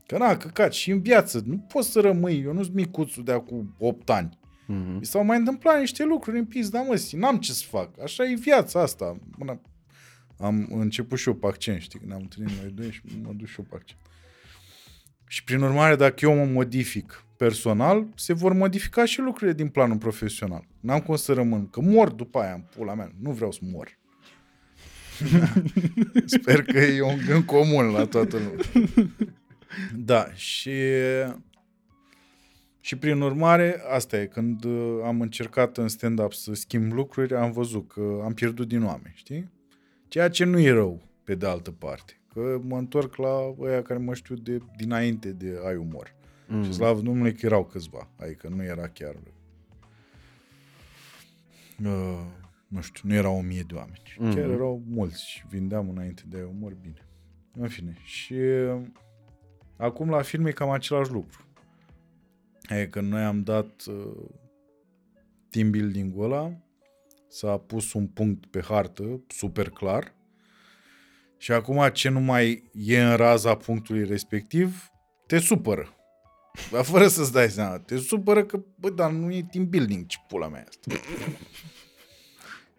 [0.06, 3.74] Că na, căcat, și în viață nu poți să rămâi, eu nu-s micuțul de acum
[3.78, 4.38] 8 ani.
[4.66, 4.96] Mhm.
[4.98, 8.02] Mi s-au mai întâmplat niște lucruri în pizda, mă, și n-am ce să fac.
[8.02, 9.16] Așa e viața asta.
[9.38, 9.60] Până
[10.38, 13.46] am început și eu pe accent, știi, când am întâlnit noi doi și mă duc
[13.46, 14.00] și eu pe accent.
[15.26, 19.96] Și prin urmare, dacă eu mă modific personal, se vor modifica și lucrurile din planul
[19.96, 20.66] profesional.
[20.80, 23.12] N-am cum să rămân, că mor după aia în pula mea.
[23.20, 23.98] Nu vreau să mor.
[26.26, 28.64] Sper că e un gând comun la toată lumea.
[29.94, 30.70] Da, și
[32.80, 37.52] și prin urmare, asta e, când uh, am încercat în stand-up să schimb lucruri, am
[37.52, 39.50] văzut că am pierdut din oameni, știi?
[40.14, 42.20] Ceea ce nu e rău, pe de altă parte.
[42.32, 46.14] Că mă întorc la ăia care mă știu de dinainte de ai umor.
[46.46, 46.64] Mm.
[46.64, 48.08] Și slavă Domnului că erau câțiva.
[48.16, 49.14] Adică nu era chiar...
[51.84, 52.24] Uh,
[52.68, 54.02] nu știu, nu erau o mie de oameni.
[54.18, 54.34] Mm.
[54.34, 57.06] Chiar erau mulți și vindeam înainte de ai umor bine.
[57.52, 57.96] În fine.
[58.02, 58.82] Și uh,
[59.76, 61.46] acum la film e cam același lucru.
[62.68, 64.30] E că noi am dat uh,
[65.50, 66.52] team building-ul ăla,
[67.34, 70.14] s-a pus un punct pe hartă, super clar,
[71.36, 74.90] și acum ce nu mai e în raza punctului respectiv,
[75.26, 75.96] te supără.
[76.70, 80.16] Dar fără să-ți dai seama, te supără că, bă, dar nu e team building, ce
[80.28, 81.00] pula mea e asta.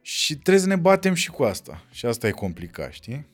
[0.02, 1.86] și trebuie să ne batem și cu asta.
[1.92, 3.28] Și asta e complicat, știi?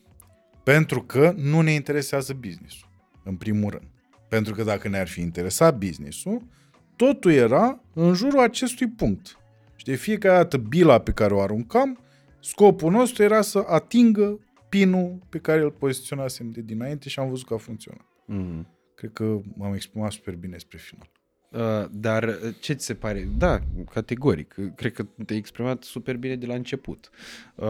[0.64, 2.90] Pentru că nu ne interesează business-ul,
[3.24, 3.88] în primul rând.
[4.30, 6.48] Pentru că dacă ne-ar fi interesat business-ul,
[6.96, 9.36] totul era în jurul acestui punct.
[9.82, 12.00] Și de fiecare dată bila pe care o aruncam,
[12.40, 14.40] scopul nostru era să atingă
[14.70, 18.06] pinul pe care îl poziționasem de dinainte și am văzut că a funcționat.
[18.26, 18.68] Mhm.
[18.96, 21.10] Cred că m-am exprimat super bine spre final.
[21.52, 23.28] Uh, dar uh, ce ți se pare?
[23.38, 23.60] Da,
[23.92, 24.56] categoric.
[24.58, 27.10] Uh, Cred că te-ai exprimat super bine de la început.
[27.56, 27.68] Uh,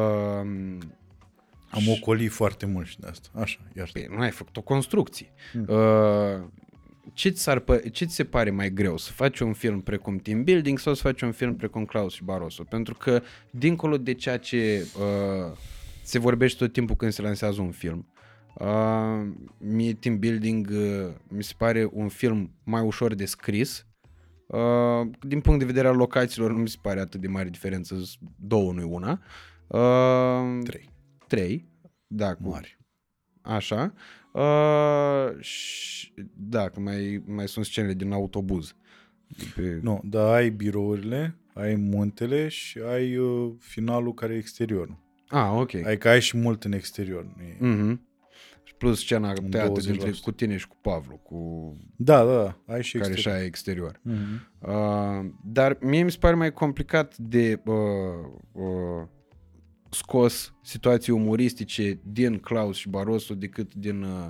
[1.69, 3.29] Am ocolit foarte mult și de asta.
[3.33, 3.89] Așa, iar.
[3.93, 5.33] Păi, nu ai făcut o construcție.
[5.67, 6.47] Uh,
[7.13, 8.97] ce ți, s-ar pă- ce ți se pare mai greu?
[8.97, 12.23] Să faci un film precum Team Building sau să faci un film precum Klaus și
[12.23, 12.63] Barroso?
[12.63, 15.57] Pentru că, dincolo de ceea ce uh,
[16.01, 18.07] se vorbește tot timpul când se lansează un film,
[18.55, 23.85] uh, mie Team Building uh, mi se pare un film mai ușor de scris.
[24.47, 27.95] Uh, din punct de vedere al locațiilor nu mi se pare atât de mare diferență,
[27.95, 29.21] sunt două, nu una.
[29.67, 30.89] Uh, Trei.
[31.27, 31.69] Trei,
[32.07, 32.77] da, cu Mari.
[33.41, 33.93] Așa.
[34.31, 38.75] Uh, și, da, că mai, mai sunt scenele din autobuz.
[39.55, 39.79] Pe...
[39.81, 44.97] Nu, dar ai birourile, ai muntele și ai uh, finalul care e exterior.
[45.29, 45.73] Ah, ok.
[45.73, 47.23] Adică ai și mult în exterior.
[47.37, 47.57] nu e-
[47.93, 47.97] Mm-hmm.
[48.63, 49.83] Și plus scena Un tăiată 20%.
[49.83, 53.17] dintre cu tine și cu Pavlu, cu Da, da, da, ai și care exterior.
[53.17, 53.99] și aia exterior.
[54.01, 54.51] Mhm.
[54.59, 57.75] Uh, dar mie mi se pare mai complicat de uh,
[58.51, 59.07] uh,
[59.91, 64.27] scos situații umoristice din Klaus și Barroso decât din uh,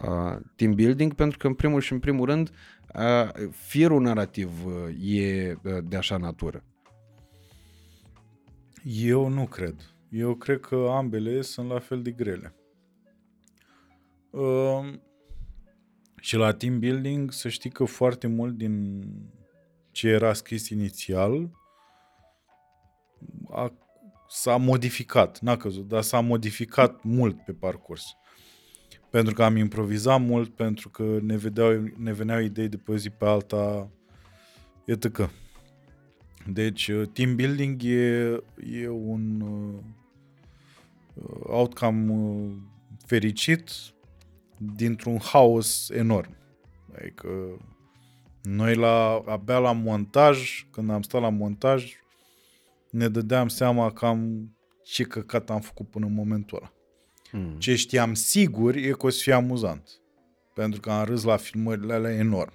[0.00, 2.50] uh, team building, pentru că în primul și în primul rând
[2.94, 4.72] uh, firul narrativ uh,
[5.16, 6.64] e uh, de așa natură.
[8.84, 9.94] Eu nu cred.
[10.10, 12.54] Eu cred că ambele sunt la fel de grele.
[14.30, 14.92] Uh,
[16.20, 19.04] și la team building să știi că foarte mult din
[19.90, 21.50] ce era scris inițial
[23.50, 23.72] a,
[24.28, 28.04] s-a modificat, n-a căzut, dar s-a modificat mult pe parcurs.
[29.10, 32.96] Pentru că am improvizat mult, pentru că ne, vedeau, ne veneau idei de pe o
[32.96, 33.90] zi pe alta,
[34.84, 35.30] etc.
[36.46, 38.42] Deci, uh, team building e,
[38.80, 39.78] e un uh,
[41.42, 42.52] outcome uh,
[43.06, 43.70] fericit
[44.58, 46.36] dintr-un haos enorm.
[46.98, 47.28] Adică
[48.42, 51.92] noi la, abia la montaj, când am stat la montaj,
[52.90, 54.50] ne dădeam seama cam
[54.82, 56.72] ce căcat am făcut până în momentul ăla.
[57.32, 57.58] Mm.
[57.58, 60.00] Ce știam sigur e că o să fie amuzant.
[60.54, 62.52] Pentru că am râs la filmările alea enorm.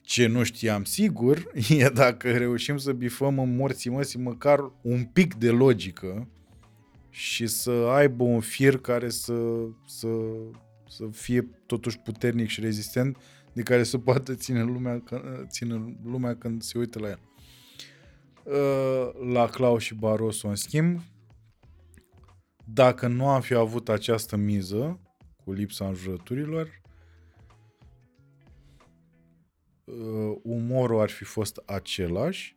[0.00, 5.34] Ce nu știam sigur e dacă reușim să bifăm în morții măsii măcar un pic
[5.34, 6.28] de logică
[7.10, 9.34] și să aibă un fir care să,
[9.86, 10.08] să,
[10.88, 13.16] să fie totuși puternic și rezistent
[13.52, 15.02] de care să poată ține lumea,
[15.46, 17.20] ține lumea când se uită la el.
[18.44, 21.00] Uh, La Clau și Barroso, în schimb,
[22.64, 25.00] dacă nu am fi avut această miză
[25.44, 26.80] cu lipsa înjurăturilor,
[29.84, 32.56] uh, umorul ar fi fost același,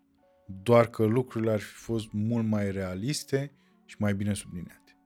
[0.64, 3.52] doar că lucrurile ar fi fost mult mai realiste
[3.86, 4.98] și mai bine subliniate.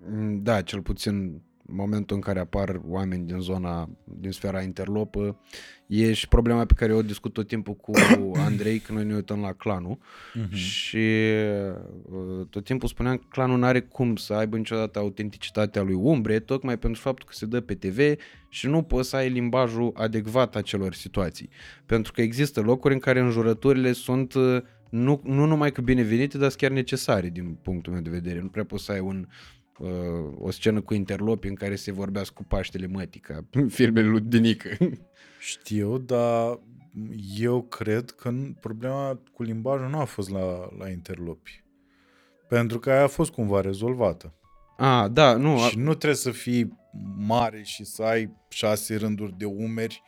[0.00, 5.40] Mm, Da, cel puțin în momentul în care apar oameni din zona, din sfera interlopă,
[5.86, 7.92] e și problema pe care o discut tot timpul cu
[8.46, 9.98] Andrei când noi ne uităm la clanul
[10.34, 10.54] Mhm.
[10.54, 11.06] și
[12.02, 16.38] uh, tot timpul spuneam că clanul nu are cum să aibă niciodată autenticitatea lui Umbre,
[16.38, 20.56] tocmai pentru faptul că se dă pe TV și nu poți să ai limbajul adecvat
[20.56, 21.48] acelor situații.
[21.86, 26.48] Pentru că există locuri în care înjurăturile sunt uh, nu, nu numai că binevenite, dar
[26.48, 28.40] sunt chiar necesare din punctul meu de vedere.
[28.40, 29.57] Nu prea poți să ai un, uh,
[30.38, 34.20] o scenă cu interlopi în care se vorbească cu Paștele Mătii, ca în filmele lui
[34.20, 34.68] Dinică.
[35.38, 36.60] Știu, dar
[37.36, 41.62] eu cred că nu- problema cu limbajul nu a fost la, la interlopi.
[42.48, 44.34] Pentru că aia a fost cumva rezolvată.
[44.76, 46.78] ah, da, nu, Și nu trebuie să fii
[47.16, 50.02] mare și să ai șase rânduri de umeri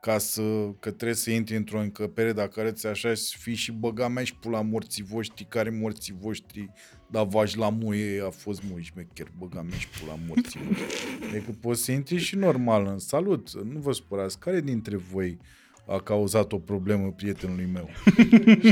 [0.00, 0.42] ca să,
[0.80, 4.24] că trebuie să intri într-o încăpere dacă arăți așa și să fii și băga mea
[4.24, 6.70] și pula morții voștri, care morții voștri,
[7.14, 11.28] dar vaș la muie a fost mui șmecher, băga mea și pula morții voștri.
[11.28, 15.38] Adică poți să intri și normal în salut, nu vă supărați, care dintre voi
[15.86, 17.88] a cauzat o problemă prietenului meu?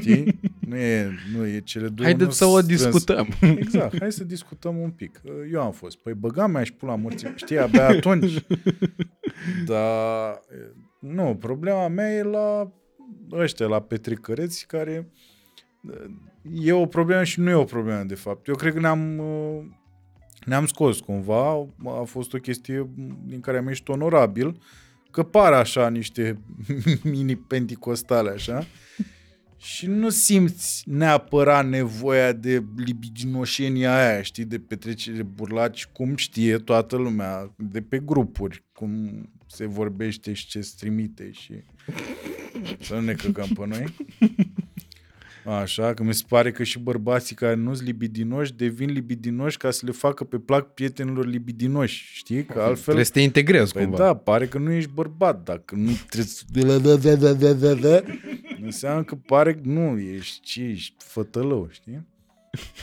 [0.01, 0.41] Știi?
[0.61, 2.09] Nu e, nu e cele două.
[2.09, 3.29] nu haideți să o strâns- discutăm.
[3.41, 5.21] Exact, hai să discutăm un pic.
[5.53, 5.97] Eu am fost.
[5.97, 7.33] Păi băga mea și pula morții.
[7.37, 8.45] Știi, abia atunci.
[9.67, 10.41] Dar,
[11.01, 12.73] nu, problema mea e la
[13.33, 15.11] ăștia, la petrecăreți care
[16.53, 18.47] e o problemă și nu e o problemă, de fapt.
[18.47, 19.21] Eu cred că ne-am
[20.45, 22.91] ne-am scos cumva, a fost o chestie
[23.25, 24.61] din care am ieșit onorabil,
[25.11, 26.39] că par așa niște
[27.13, 28.67] mini penticostale așa,
[29.57, 36.97] și nu simți neapărat nevoia de libidinoșenia aia, știi, de petrecere burlaci, cum știe toată
[36.97, 41.53] lumea, de pe grupuri, cum se vorbește și ce se trimite și
[42.81, 43.95] să nu ne căcăm pe noi.
[45.45, 49.71] Așa, că mi se pare că și bărbații care nu sunt libidinoși devin libidinoși ca
[49.71, 52.45] să le facă pe plac prietenilor libidinoși, știi?
[52.45, 52.83] Că altfel...
[52.83, 53.99] Trebuie să te integrezi Păi cumva.
[53.99, 55.43] da, pare că nu ești bărbat.
[55.43, 56.43] Dacă nu trebuie să...
[56.53, 58.01] de la da, da, da, da, da, da,
[58.63, 62.07] înseamnă că pare că nu, ești ce ești fătălău, știi?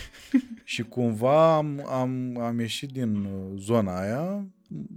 [0.64, 4.46] și cumva am, am, am ieșit din uh, zona aia,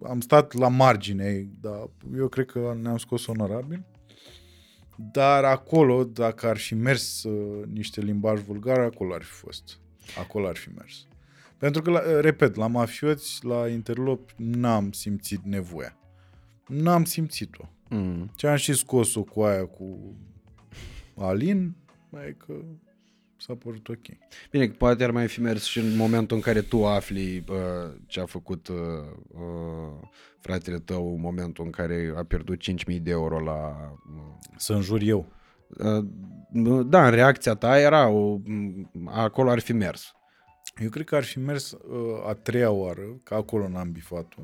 [0.02, 3.84] am stat la margine, dar eu cred că ne-am scos onorabil.
[4.96, 9.78] Dar acolo, dacă ar fi mers uh, niște limbaj vulgar, acolo ar fi fost.
[10.18, 11.06] Acolo ar fi mers.
[11.58, 15.96] Pentru că, la, repet, la mafioți, la interlop, n-am simțit nevoia.
[16.66, 17.68] N-am simțit-o.
[17.88, 18.30] Mm.
[18.36, 20.16] Ce am și scos-o cu aia cu
[21.16, 21.74] Alin,
[22.10, 22.54] mai că
[23.46, 24.06] s-a părut ok.
[24.50, 27.56] Bine, că poate ar mai fi mers și în momentul în care tu afli uh,
[28.06, 28.76] ce a făcut uh,
[29.28, 30.08] uh,
[30.40, 33.76] fratele tău, în momentul în care a pierdut 5.000 de euro la...
[34.16, 34.22] Uh,
[34.56, 35.32] Să înjur eu.
[35.68, 36.04] uh,
[36.86, 40.12] da, în reacția ta era, o, m, acolo ar fi mers.
[40.82, 44.42] Eu cred că ar fi mers uh, a treia oară, că acolo n-am bifat-o,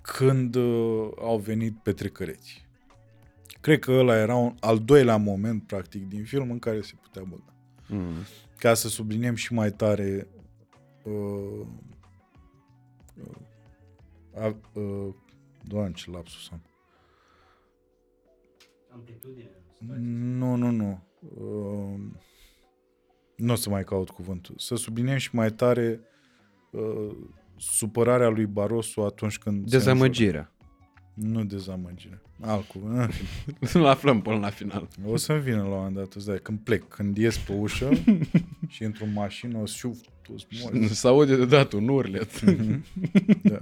[0.00, 2.63] când uh, au venit petrecăreți.
[3.64, 7.22] Cred că ăla era un al doilea moment, practic, din film în care se putea
[7.22, 7.54] băga.
[7.88, 8.12] Mm.
[8.58, 10.28] Ca să subliniem și mai tare
[11.02, 11.66] uh,
[13.14, 13.36] uh,
[14.34, 15.14] a, uh,
[15.62, 16.62] Doamne, ce lapsus am.
[20.38, 21.02] Nu, nu, nu.
[21.20, 22.00] Uh,
[23.36, 24.54] nu o să mai caut cuvântul.
[24.58, 26.00] Să subliniem și mai tare
[26.70, 27.16] uh,
[27.56, 29.68] supărarea lui Barroso atunci când...
[29.68, 30.53] se Dezamăgirea.
[31.16, 31.38] Înjură.
[31.38, 32.20] Nu dezamăgire.
[32.40, 32.98] Alt cuvânt.
[32.98, 33.68] În fine.
[33.82, 34.88] Îl aflăm până la final.
[35.06, 37.90] O să-mi vină la un moment dat, îți dai, când plec, când ies pe ușă
[38.74, 41.00] și într-o mașină, o să șuf toți morți.
[41.00, 42.30] Se aude de dat un urlet.
[43.42, 43.58] Da.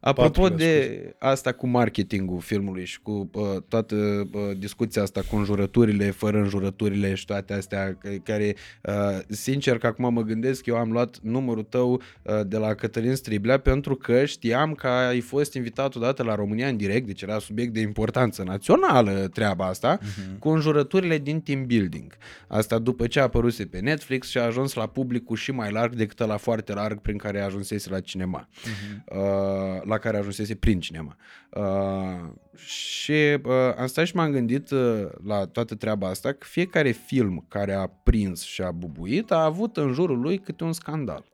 [0.00, 3.94] Apropo Patrulea, de asta cu marketingul filmului și cu uh, toată
[4.32, 9.86] uh, discuția asta cu înjurăturile, fără înjurăturile și toate astea, că- care, uh, sincer că
[9.86, 14.24] acum mă gândesc, eu am luat numărul tău uh, de la Cătălin Striblea pentru că
[14.24, 18.42] știam că ai fost invitat odată la România în direct, deci era subiect de importanță
[18.42, 20.38] națională treaba asta, uh-huh.
[20.38, 22.16] cu înjurăturile din team building.
[22.46, 25.83] Asta după ce a apăruse pe Netflix și a ajuns la publicul și mai larg
[25.92, 28.48] decât la foarte larg prin care ajunsese la cinema.
[28.48, 29.16] Uh-huh.
[29.16, 31.16] Uh, la care ajunsese prin cinema.
[31.50, 33.12] Uh, și
[33.44, 37.72] uh, am stat și m-am gândit uh, la toată treaba asta că fiecare film care
[37.72, 41.24] a prins și a bubuit a avut în jurul lui câte un scandal.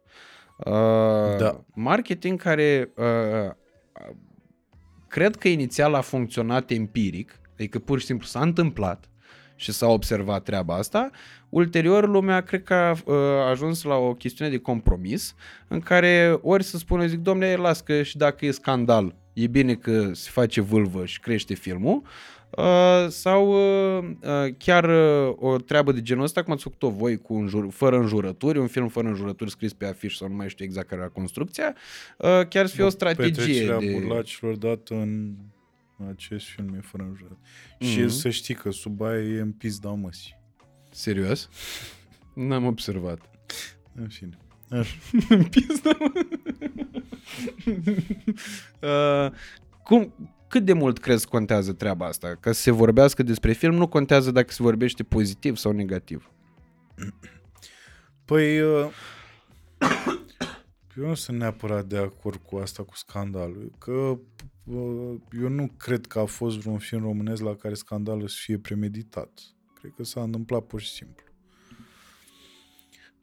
[0.57, 1.65] Uh, Da.
[1.75, 3.53] Marketing care uh,
[5.09, 9.09] cred că inițial a funcționat empiric, adică pur și simplu s-a întâmplat
[9.55, 11.11] și s-a observat treaba asta.
[11.51, 13.15] Ulterior, lumea cred că a uh,
[13.51, 15.35] ajuns la o chestiune de compromis
[15.69, 19.75] în care ori să spună, zic, domnule, las că și dacă e scandal, e bine
[19.75, 22.03] că se face vâlvă și crește filmul,
[22.51, 23.49] uh, sau
[23.99, 24.85] uh, uh, chiar
[25.29, 28.67] uh, o treabă de genul ăsta, cum ați făcut-o voi cu înjur- fără înjurături, un
[28.67, 31.75] film fără înjurături scris pe afiș sau nu mai știu exact care era construcția,
[32.19, 33.91] uh, chiar să fie o strategie Petrecerea de...
[33.93, 35.35] burlacilor dată în
[36.15, 37.39] acest film e fără înjurat.
[37.79, 38.09] Și Mhm.
[38.09, 40.39] să știi că sub aia e în pizda măsii.
[41.01, 41.49] Serios?
[42.35, 43.31] N-am observat.
[43.95, 44.39] În fine.
[44.71, 44.97] Așa.
[45.51, 46.13] Pizda, mă.
[48.89, 49.33] uh,
[49.83, 50.15] cum,
[50.49, 52.37] cât de mult crezi contează treaba asta?
[52.41, 56.31] Ca să se vorbească despre film, nu contează dacă se vorbește pozitiv sau negativ.
[58.25, 58.91] Păi, uh,
[60.97, 63.73] eu nu sunt neapărat de acord cu asta, cu scandalul.
[63.79, 63.93] Că
[64.65, 68.59] uh, eu nu cred că a fost vreun film românesc la care scandalul să fie
[68.59, 69.31] premeditat.
[69.81, 71.25] Cred că s-a întâmplat pur și simplu.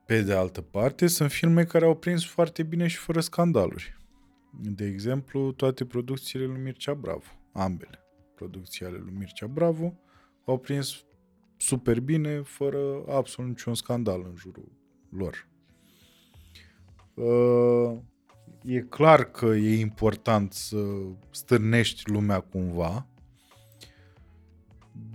[0.06, 3.98] Pe de altă parte, sunt filme care au prins foarte bine și fără scandaluri.
[4.62, 8.00] De exemplu, toate producțiile lui Mircea Bravo, ambele
[8.36, 10.00] producții ale lui Mircea Bravo,
[10.46, 11.06] au prins
[11.58, 14.72] super bine, fără absolut niciun scandal în jurul
[15.10, 15.48] lor.
[17.14, 17.98] Uh,
[18.64, 20.78] e clar că e important să
[21.32, 23.08] stârnești lumea cumva,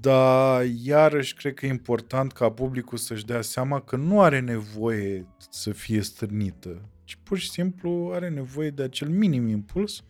[0.01, 5.27] dar iarăși cred că e important ca publicul să-și dea seama că nu are nevoie
[5.51, 10.05] să fie stârnită, ci pur și simplu are nevoie de acel minim impuls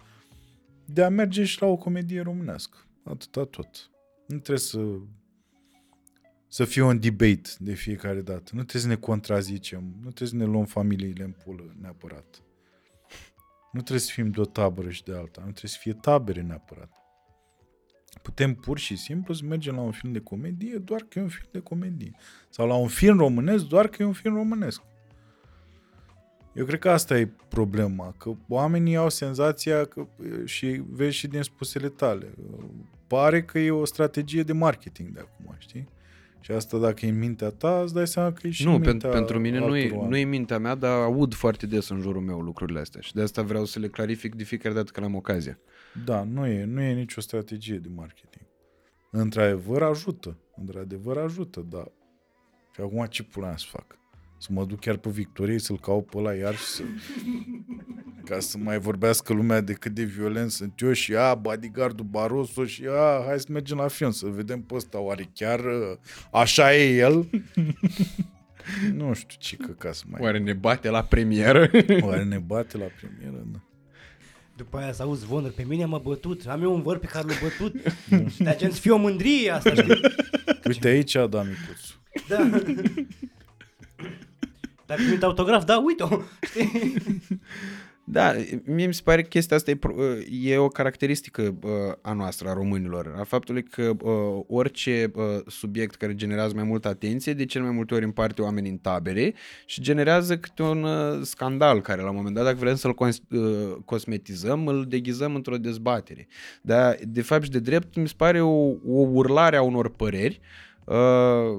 [0.85, 2.79] de a merge și la o comedie românească.
[3.05, 3.91] Atâta tot.
[4.27, 4.79] Nu trebuie să
[6.49, 8.51] să fie un debate de fiecare dată.
[8.53, 12.43] Nu trebuie să ne contrazicem, nu trebuie să ne luăm familiile în pulă neapărat.
[13.73, 16.43] Nu trebuie să fim de o tabără și de alta, nu trebuie să fie tabere
[16.43, 17.02] neapărat.
[18.23, 21.29] Putem pur și simplu să mergem la un film de comedie doar că e un
[21.29, 22.15] film de comedie.
[22.49, 24.83] Sau la un film românesc doar că e un film românesc.
[26.55, 30.07] Eu cred că asta e problema, că oamenii au senzația că,
[30.45, 32.35] și vezi și din spusele tale,
[33.07, 35.89] pare că e o strategie de marketing de acum, știi?
[36.41, 38.81] Și asta dacă e în mintea ta, îți dai seama că e și nu, în
[38.81, 40.11] pentru, mintea pentru mine nu e, altor oameni.
[40.11, 43.23] nu e mintea mea, dar aud foarte des în jurul meu lucrurile astea și de
[43.23, 45.59] asta vreau să le clarific de fiecare dată când am ocazia.
[46.05, 48.47] Da, nu e, nu e nicio strategie de marketing.
[49.11, 51.93] Într-adevăr ajută, într-adevăr ajută, dar
[52.75, 53.99] și acum ce pula mea să fac?
[54.39, 56.83] Să mă duc chiar pe Victoriei să-l caut pe ăla iar și să...
[58.25, 62.65] ca să mai vorbească lumea de cât de violent sunt eu și a, bodyguardul Barroso
[62.65, 65.99] și a, hai să mergem la film să vedem pe ăsta, oare chiar uh,
[66.31, 67.31] așa e el?
[68.99, 70.21] nu știu ce ca să mai...
[70.23, 71.71] Oare ne bate la premieră?
[72.01, 73.47] Oare ne bate la premieră?
[73.53, 73.63] Da.
[74.63, 77.27] După aia să auzi zvonuri, pe mine m-a bătut, am eu un văr pe care
[77.27, 77.75] l-a bătut.
[78.35, 80.01] și de aceea să fie o mândrie asta, știi?
[80.69, 81.97] Uite aici a dat micuțul.
[82.29, 82.51] Da.
[84.87, 86.21] Dacă primit autograf, da, uite-o.
[86.41, 86.95] Știi?
[88.05, 88.33] Da,
[88.65, 89.95] mie mi se pare că chestia asta e, pro-
[90.31, 95.95] e o caracteristică uh, a noastră, a românilor, a faptului că uh, orice uh, subiect
[95.95, 99.35] care generează mai multă atenție, de cel mai multe ori împarte oamenii în tabere
[99.67, 103.23] și generează câte un uh, scandal care la un moment dat, dacă vrem să-l cos-
[103.31, 106.29] uh, cosmetizăm, îl deghizăm într-o dezbatere.
[106.63, 110.41] Dar, de fapt și de drept, mi se pare o, o urlare a unor păreri
[110.41, 110.72] Uh,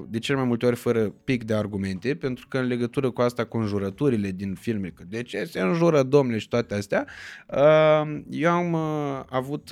[0.08, 3.44] de cel mai multe ori fără pic de argumente, pentru că în legătură cu asta,
[3.44, 7.06] cu înjurăturile din filme, că de ce se înjură domnule și toate astea,
[7.48, 9.70] uh, eu am uh, avut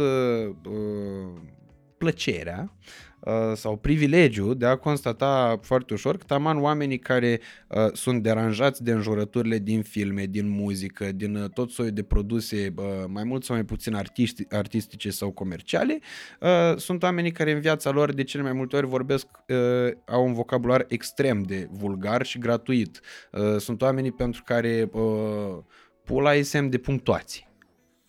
[1.99, 3.12] plăcerea Uh,
[3.55, 8.93] sau privilegiu de a constata foarte ușor că taman oamenii care uh, sunt deranjați de
[8.93, 13.55] înjurăturile din filme, din muzică, din uh, tot soiul de produse uh, mai mult sau
[13.55, 15.99] mai puțin artisti, artistice sau comerciale,
[16.41, 20.27] uh, sunt oamenii care în viața lor de cele mai multe ori vorbesc, uh, au
[20.27, 23.01] un vocabular extrem de vulgar și gratuit.
[23.33, 25.59] Uh, sunt oamenii pentru care uh,
[26.05, 27.52] pula e semn de punctuație.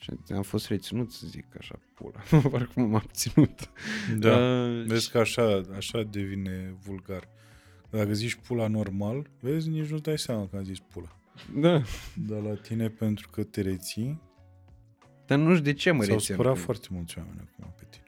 [0.03, 2.19] Și am fost reținut să zic așa, pula.
[2.49, 3.69] Parcă m-am abținut.
[4.17, 7.27] Da, uh, vezi că așa, așa devine vulgar.
[7.89, 11.19] Dacă zici pula normal, vezi, nici nu dai seama că am zis pula.
[11.55, 11.81] Da.
[12.27, 14.21] Dar la tine, pentru că te reții...
[15.25, 16.35] Dar nu știu de ce mă S-au rețin.
[16.35, 18.03] supărat foarte mulți oameni acum pe tine.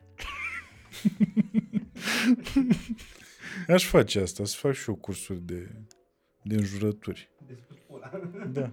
[3.75, 5.71] Aș face asta, să fac și eu cursuri de,
[6.43, 7.29] de înjurături.
[8.51, 8.71] Da,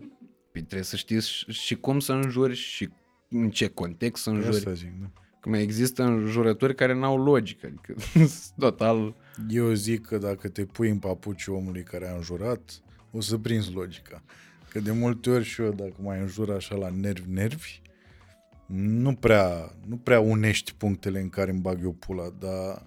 [0.53, 2.89] Păi trebuie să știți și- și cum să înjuri și
[3.33, 4.57] în ce context să înjuri.
[4.57, 5.11] asta zic, da.
[5.41, 7.67] Că mai există înjurături care n-au logică.
[7.67, 7.95] Adică
[8.27, 9.15] sunt total...
[9.49, 13.73] Eu zic că dacă te pui în papuci omului care a înjurat, o să prinzi
[13.73, 14.23] logica.
[14.69, 17.81] Că de multe ori și eu, dacă mai înjur așa la nervi-nervi,
[18.75, 22.87] nu prea, nu prea unești punctele în care îmi bag eu pula, dar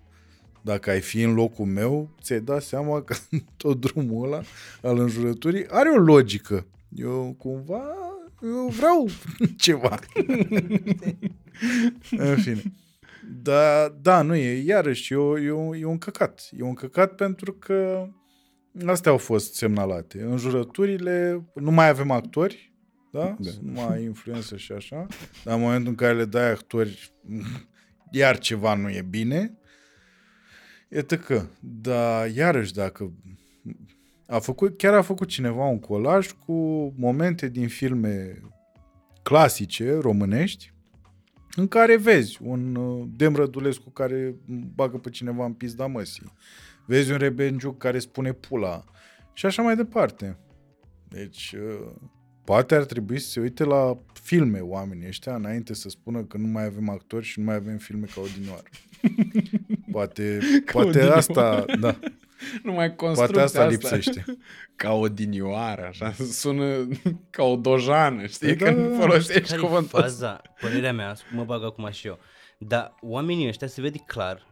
[0.61, 3.15] dacă ai fi în locul meu, ți-ai dat seama că
[3.57, 4.41] tot drumul ăla
[4.81, 6.65] al înjurăturii are o logică.
[6.95, 7.83] Eu cumva,
[8.45, 9.07] eu vreau
[9.57, 9.99] ceva.
[12.17, 12.61] în fine.
[13.41, 16.49] Da, da, nu e, iarăși, e, o, e, o, e un căcat.
[16.51, 18.07] E un căcat pentru că
[18.85, 20.21] astea au fost semnalate.
[20.21, 22.73] Înjurăturile, nu mai avem actori,
[23.11, 23.19] da?
[23.19, 23.35] Da.
[23.39, 23.49] da.
[23.61, 25.05] Nu mai ai influență și așa.
[25.43, 27.13] Dar în momentul în care le dai actori,
[28.11, 29.57] iar ceva nu e bine.
[30.89, 33.13] Iată că, dar iarăși dacă
[34.27, 36.53] a făcut, chiar a făcut cineva un colaj cu
[36.97, 38.41] momente din filme
[39.23, 40.73] clasice românești
[41.55, 44.35] în care vezi un uh, Dem Rădulescu care
[44.75, 46.33] bagă pe cineva în pizda măsii.
[46.85, 48.83] Vezi un Rebenjuc care spune pula
[49.33, 50.37] și așa mai departe.
[51.09, 51.91] Deci, uh,
[52.43, 56.47] poate ar trebui să se uite la filme oamenii ăștia înainte să spună că nu
[56.47, 58.63] mai avem actori și nu mai avem filme ca odinioară.
[59.91, 60.39] Poate,
[60.71, 61.15] poate odinioară.
[61.15, 61.99] asta, da,
[62.63, 64.25] Nu mai poate asta lipsește.
[64.75, 66.87] Ca o dinioară, așa, sună
[67.29, 68.55] ca o dojană, știi?
[68.55, 68.99] Da, Că da, nu da.
[68.99, 70.27] folosești Care cuvântul ăsta.
[70.27, 70.41] faza?
[70.61, 72.19] Părerea mea, mă bag acum și eu.
[72.57, 74.47] Dar oamenii ăștia se vede clar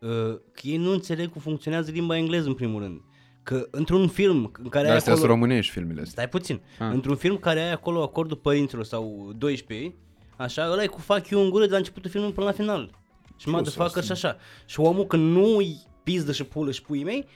[0.00, 0.08] uh,
[0.52, 3.00] că ei nu înțeleg cum funcționează limba engleză în primul rând.
[3.42, 5.26] Că într-un film în care Dar ai astea acolo...
[5.26, 6.12] sunt românești filmele astea.
[6.12, 6.60] Stai puțin.
[6.78, 6.88] Ah.
[6.92, 9.94] Într-un film care ai acolo acordul părinților sau 12,
[10.36, 12.90] așa, ăla e cu fac eu în gură de la începutul filmului până la final.
[13.36, 14.36] Și mă de facă și așa.
[14.66, 15.76] Și omul când nu îi
[16.08, 17.26] pizdă și pulă și puii mei,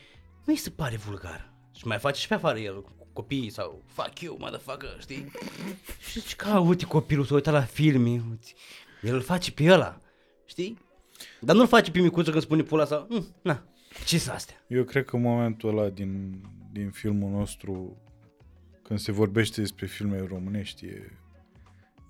[0.44, 1.52] nu-i se pare vulgar.
[1.76, 5.30] Și mai face și pe afară el cu copiii sau fuck you, motherfucker, știi?
[6.10, 8.52] și zici că, "A, uite copilul s-a uitat la filme, uite.
[9.02, 10.00] El îl face pe ăla,
[10.44, 10.78] știi?
[11.40, 13.64] Dar nu-l face pe micuță când spune pula sau, "Mm, na,
[14.06, 14.64] ce sunt astea?
[14.66, 16.40] Eu cred că momentul ăla din,
[16.72, 17.96] din filmul nostru,
[18.82, 21.18] când se vorbește despre filme românești, e,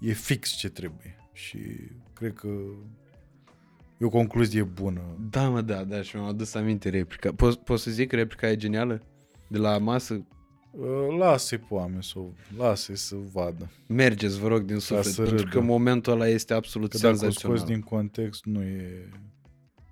[0.00, 1.16] e fix ce trebuie.
[1.32, 1.58] Și
[2.12, 2.48] cred că
[4.03, 5.00] e o concluzie bună.
[5.30, 7.32] Da, mă, da, da, și mi-am adus aminte replica.
[7.32, 9.03] Poți poți să zic că replica e genială?
[9.48, 10.26] De la masă?
[10.70, 12.26] Uh, Lasă-i pe oameni să o
[12.57, 13.70] lasă să vadă.
[13.86, 15.48] Mergeți, vă rog, din suflet, să pentru râdă.
[15.50, 17.57] că momentul ăla este absolut Că dacă o senzațional.
[17.59, 19.09] scoți din context, nu e...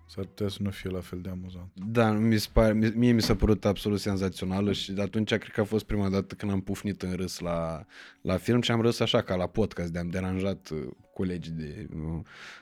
[0.06, 1.70] S-ar putea să nu fie la fel de amuzant.
[1.74, 5.52] Da, mi se pare, mi- mie mi s-a părut absolut senzațională și de atunci cred
[5.52, 7.84] că a fost prima dată când am pufnit în râs la,
[8.22, 10.78] la film și am râs așa ca la podcast, de am deranjat uh,
[11.14, 12.20] colegii de, uh,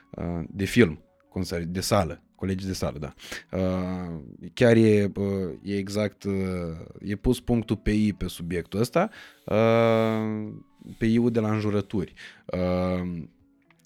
[0.09, 3.13] uh, de film, cum să de sală, colegii de sală, da.
[3.57, 4.19] Uh,
[4.53, 6.33] chiar e, uh, e exact, uh,
[6.99, 9.09] e pus punctul pe I pe subiectul ăsta.
[9.45, 10.53] Uh,
[10.97, 12.13] pe iu de la înjurături.
[12.45, 13.21] Uh,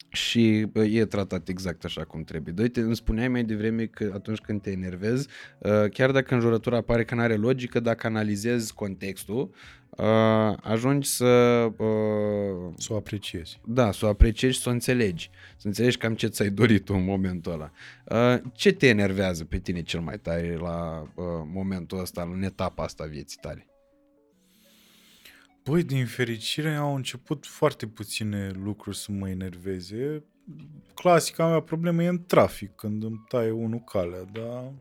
[0.10, 2.54] și bă, e tratat exact așa cum trebuie.
[2.54, 5.28] Doi, te îmi spuneai mai devreme că atunci când te enervezi,
[5.60, 9.83] uh, chiar dacă înjurătura pare că nu are logică, dacă analizezi contextul, uh,
[10.62, 11.26] ajungi să...
[11.78, 13.60] Uh, Să o apreciezi.
[13.66, 15.30] da, să o apreciezi și să o înțelegi.
[15.58, 17.72] Să înțelegi cam ce ți-ai dorit tu în momentul ăla.
[18.06, 22.84] Uh, ce te enervează pe tine cel mai tare la uh, momentul ăsta, în etapa
[22.84, 23.68] asta a vieții tale?
[25.64, 30.24] Băi, din fericire au început foarte puține lucruri să mă enerveze.
[30.94, 34.74] Clasica mea problemă e în trafic, când îmi taie unul calea, da?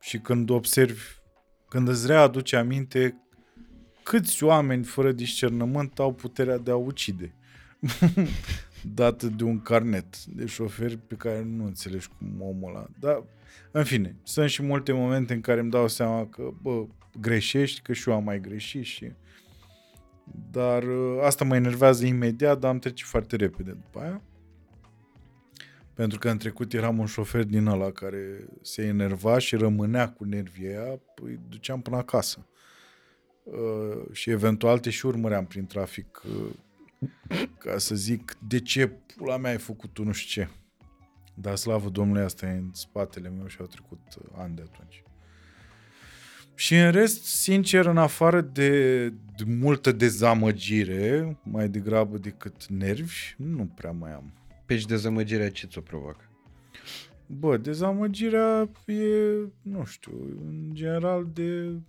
[0.00, 1.17] Și când observi,
[1.68, 3.22] când îți readuce aminte
[4.02, 7.34] câți oameni fără discernământ au puterea de a ucide.
[8.94, 12.86] dată de un carnet de șofer pe care nu înțelegi cum omul ăla.
[12.98, 13.24] Dar,
[13.70, 16.86] în fine, sunt și multe momente în care îmi dau seama că, bă,
[17.20, 19.12] greșești, că și eu am mai greșit și...
[20.50, 24.22] Dar ă, asta mă enervează imediat, dar am trece foarte repede după aia.
[25.98, 30.24] Pentru că în trecut eram un șofer din ăla care se enerva și rămânea cu
[30.24, 32.46] nervii aia, îi duceam până acasă.
[33.42, 39.36] Uh, și eventual te și urmăream prin trafic uh, ca să zic de ce pula
[39.36, 40.50] mea ai făcut tu nu știu ce.
[41.34, 45.02] Dar slavă Domnului, asta e în spatele meu și au trecut uh, ani de atunci.
[46.54, 53.66] Și în rest, sincer, în afară de, de multă dezamăgire, mai degrabă decât nervi, nu
[53.66, 54.32] prea mai am.
[54.68, 56.30] Pe și dezamăgirea ce ți-o provoacă?
[57.26, 59.02] Bă, dezamăgirea e,
[59.62, 60.12] nu știu,
[60.46, 61.80] în general de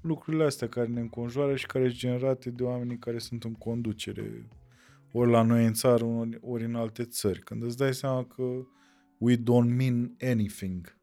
[0.00, 4.48] lucrurile astea care ne înconjoară și care sunt generate de oamenii care sunt în conducere,
[5.12, 7.40] ori la noi în țară, ori, ori în alte țări.
[7.40, 8.42] Când îți dai seama că
[9.18, 10.98] we don't mean anything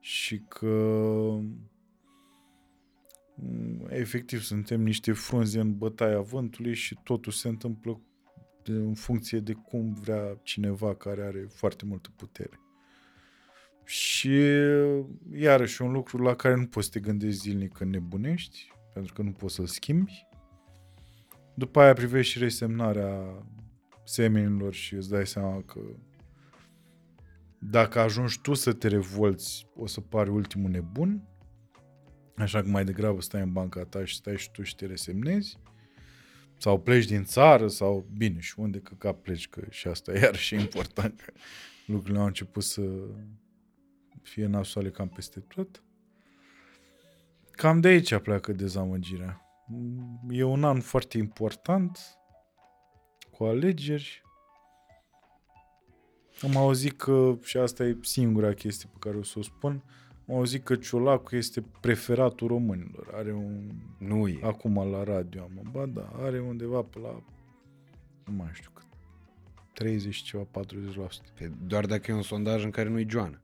[0.00, 0.66] și că
[3.34, 8.15] mm, efectiv suntem niște frunze în bătaia vântului și totul se întâmplă de,
[8.68, 12.60] în funcție de cum vrea cineva care are foarte multă putere.
[13.84, 14.40] Și
[15.32, 19.22] iarăși un lucru la care nu poți să te gândești zilnic când nebunești, pentru că
[19.22, 20.26] nu poți să-l schimbi.
[21.54, 23.46] După aia privești și resemnarea
[24.04, 25.80] semenilor și îți dai seama că
[27.58, 31.28] dacă ajungi tu să te revolți, o să pari ultimul nebun,
[32.36, 35.58] așa că mai degrabă stai în banca ta și stai și tu și te resemnezi,
[36.58, 40.20] sau pleci din țară, sau bine, și unde că ca pleci, că și asta e
[40.20, 41.32] iarăși important, că
[41.86, 42.82] lucrurile au început să
[44.22, 45.82] fie nasoale cam peste tot.
[47.50, 49.40] Cam de aici pleacă dezamăgirea.
[50.28, 51.98] E un an foarte important,
[53.30, 54.22] cu alegeri.
[56.42, 59.82] Am auzit că, și asta e singura chestie pe care o să o spun,
[60.28, 63.10] am auzit că Ciolacu este preferatul românilor.
[63.14, 63.70] Are un...
[63.98, 64.38] Nu e.
[64.42, 67.22] Acum la radio am ba da, are undeva pe la,
[68.24, 68.86] nu mai știu cât,
[69.72, 70.48] 30 ceva, 40%.
[71.38, 73.42] Pe- Doar dacă e un sondaj în care nu-i Joana.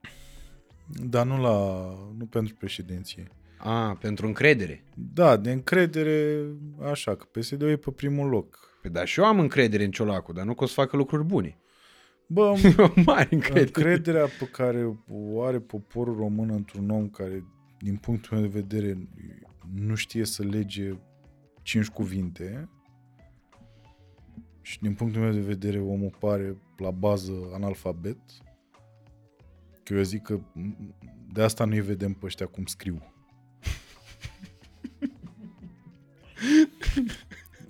[0.87, 1.85] Dar nu la,
[2.19, 3.29] nu pentru președinție.
[3.59, 4.85] A, pentru încredere.
[4.95, 6.47] Da, de încredere,
[6.91, 8.71] așa, că PSD-ul e pe primul loc.
[8.83, 11.25] Păi da, și eu am încredere în Ciolacu, dar nu că o să facă lucruri
[11.25, 11.57] bune.
[12.33, 13.61] Bă, Eu am mare încredere.
[13.61, 17.45] încrederea pe care o are poporul român într-un om care,
[17.79, 19.09] din punctul meu de vedere,
[19.75, 20.99] nu știe să lege
[21.63, 22.69] cinci cuvinte
[24.61, 28.19] și din punctul meu de vedere omul pare la bază analfabet,
[29.83, 30.41] că eu zic că
[31.33, 33.03] de asta nu-i vedem pe ăștia cum scriu.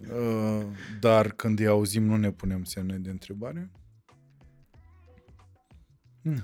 [0.02, 0.66] Uh,
[1.00, 3.70] Dar când îi auzim nu ne punem semne de întrebare.
[6.22, 6.42] Nu.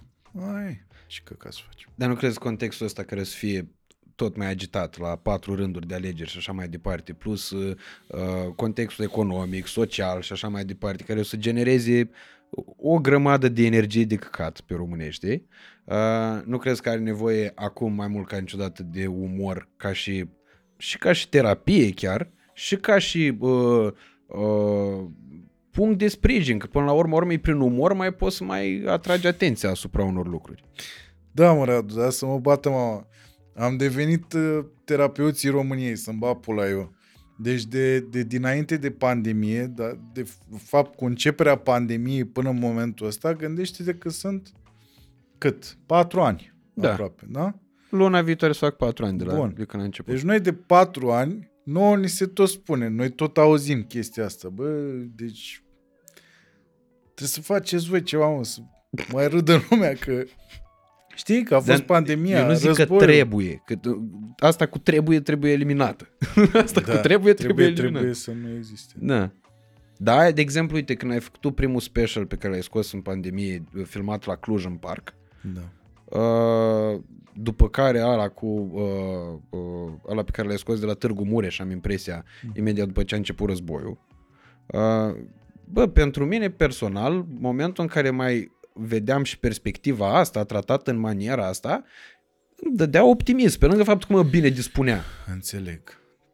[0.54, 1.90] Ai, și că ca să facem.
[1.94, 3.68] Dar nu crezi contextul ăsta care să fie
[4.14, 7.76] tot mai agitat la patru rânduri de alegeri și așa mai departe, plus uh,
[8.56, 12.10] contextul economic, social și așa mai departe, care o să genereze
[12.76, 15.44] o grămadă de energie de căcat pe românește.
[15.84, 20.28] Uh, nu crezi că are nevoie acum mai mult ca niciodată de umor ca și,
[20.76, 23.92] și ca și terapie chiar și ca și uh,
[24.26, 25.06] uh,
[25.78, 29.26] punct de sprijin, că până la urmă, urmei, prin umor mai poți să mai atragi
[29.26, 30.64] atenția asupra unor lucruri.
[31.32, 33.06] Da, mă, Radu, da, să mă bată mama.
[33.54, 36.92] Am devenit uh, terapeuții României, să-mi bat pula eu.
[37.38, 42.58] Deci de, de dinainte de pandemie, da, de f- fapt cu începerea pandemiei până în
[42.58, 44.52] momentul ăsta, gândește-te că sunt
[45.38, 45.78] cât?
[45.86, 46.90] Patru ani Da.
[46.90, 47.54] aproape, da?
[47.90, 49.54] Luna viitoare să fac patru ani de la Bun.
[49.56, 50.12] de când a început.
[50.12, 54.48] Deci noi de patru ani, nouă ni se tot spune, noi tot auzim chestia asta,
[54.48, 55.62] bă, deci
[57.18, 58.60] trebuie să faceți voi ceva, mă, să
[59.12, 60.22] mai râdă lumea că...
[61.14, 63.00] Știi că a fost Dar pandemia, Eu nu zic războiul.
[63.00, 63.62] că trebuie.
[63.66, 63.74] Că,
[64.38, 66.08] asta cu trebuie, trebuie eliminată.
[66.64, 67.90] asta cu trebuie, trebuie, trebuie, eliminată.
[67.90, 68.94] trebuie să nu existe.
[68.98, 69.30] Da.
[69.96, 73.00] Da, de exemplu, uite, când ai făcut tu primul special pe care l-ai scos în
[73.00, 75.14] pandemie, filmat la Cluj în parc,
[75.54, 76.18] Da.
[76.18, 77.00] uh,
[77.34, 81.58] după care ala cu uh, uh, ala pe care l-ai scos de la Târgu Mureș,
[81.58, 83.98] am impresia, imediat după ce a început războiul.
[84.66, 85.16] Uh,
[85.70, 91.46] bă, pentru mine personal, momentul în care mai vedeam și perspectiva asta tratată în maniera
[91.46, 91.84] asta,
[92.56, 95.02] îmi dădea optimism, pe lângă faptul că mă bine dispunea.
[95.26, 95.80] Înțeleg.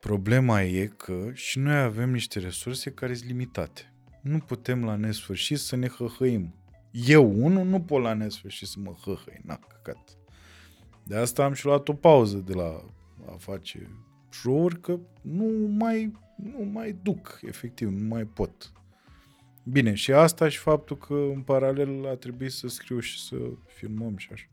[0.00, 3.92] Problema e că și noi avem niște resurse care sunt limitate.
[4.22, 6.54] Nu putem la nesfârșit să ne hăhăim.
[6.90, 9.40] Eu, unul, nu pot la nesfârșit să mă hăhăi.
[9.44, 10.16] Na, căcat.
[11.04, 12.84] De asta am și luat o pauză de la
[13.26, 13.90] a face
[14.30, 18.72] show-uri, că nu mai, nu mai duc, efectiv, nu mai pot.
[19.66, 23.36] Bine, și asta și faptul că în paralel a trebuit să scriu și să
[23.66, 24.48] filmăm și așa.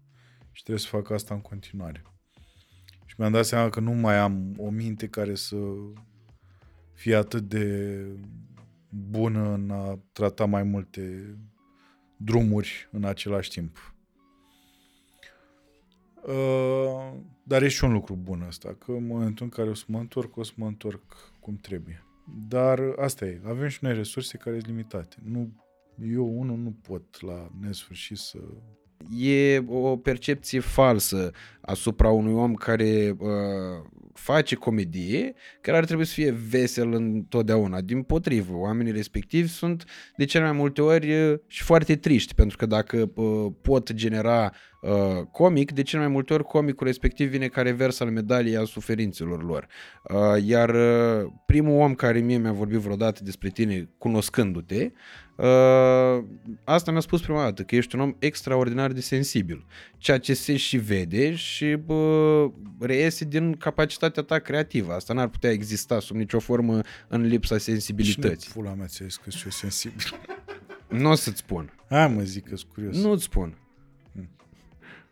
[0.51, 2.03] Și trebuie să fac asta în continuare.
[3.05, 5.57] Și mi-am dat seama că nu mai am o minte care să
[6.93, 8.05] fie atât de
[8.89, 11.36] bună în a trata mai multe
[12.18, 13.95] drumuri în același timp.
[16.24, 19.86] Uh, dar e și un lucru bun ăsta, că în momentul în care o să
[19.88, 22.05] mă întorc, o să mă întorc cum trebuie.
[22.48, 25.16] Dar asta e, avem și noi resurse care sunt limitate.
[25.24, 25.54] Nu,
[26.12, 28.38] eu, unul, nu pot la nesfârșit să...
[29.18, 33.30] e o percepție falsă asupra unui om care uh,
[34.14, 37.82] face comedie, care ar trebui să fie vesel întotdeauna.
[37.82, 39.86] Din potrivă, oamenii respectivi sunt
[40.18, 44.54] de cele mai multe ori uh, și foarte triști, pentru că dacă uh, pot genera
[44.82, 44.92] uh,
[45.32, 49.44] comic, de cele mai multe ori comicul respectiv vine ca revers al medaliei a suferințelor
[49.44, 49.68] lor.
[50.04, 54.92] Uh, iar uh, primul om care mie mi-a vorbit vreodată despre tine, cunoscându-te,
[55.42, 56.24] Uh,
[56.64, 59.66] asta mi-a spus prima dată, că ești un om extraordinar de sensibil.
[59.98, 64.94] Ceea ce se și vede și bă, reiese din capacitatea ta creativă.
[64.94, 68.52] Asta n-ar putea exista sub nicio formă în lipsa Cine sensibilității.
[68.52, 70.20] pula mea ți-a zis că sunt eu sensibil?
[70.88, 71.74] Nu o să-ți spun.
[71.90, 72.98] Hai mă, zic că sunt curios.
[72.98, 73.58] Nu-ți spun.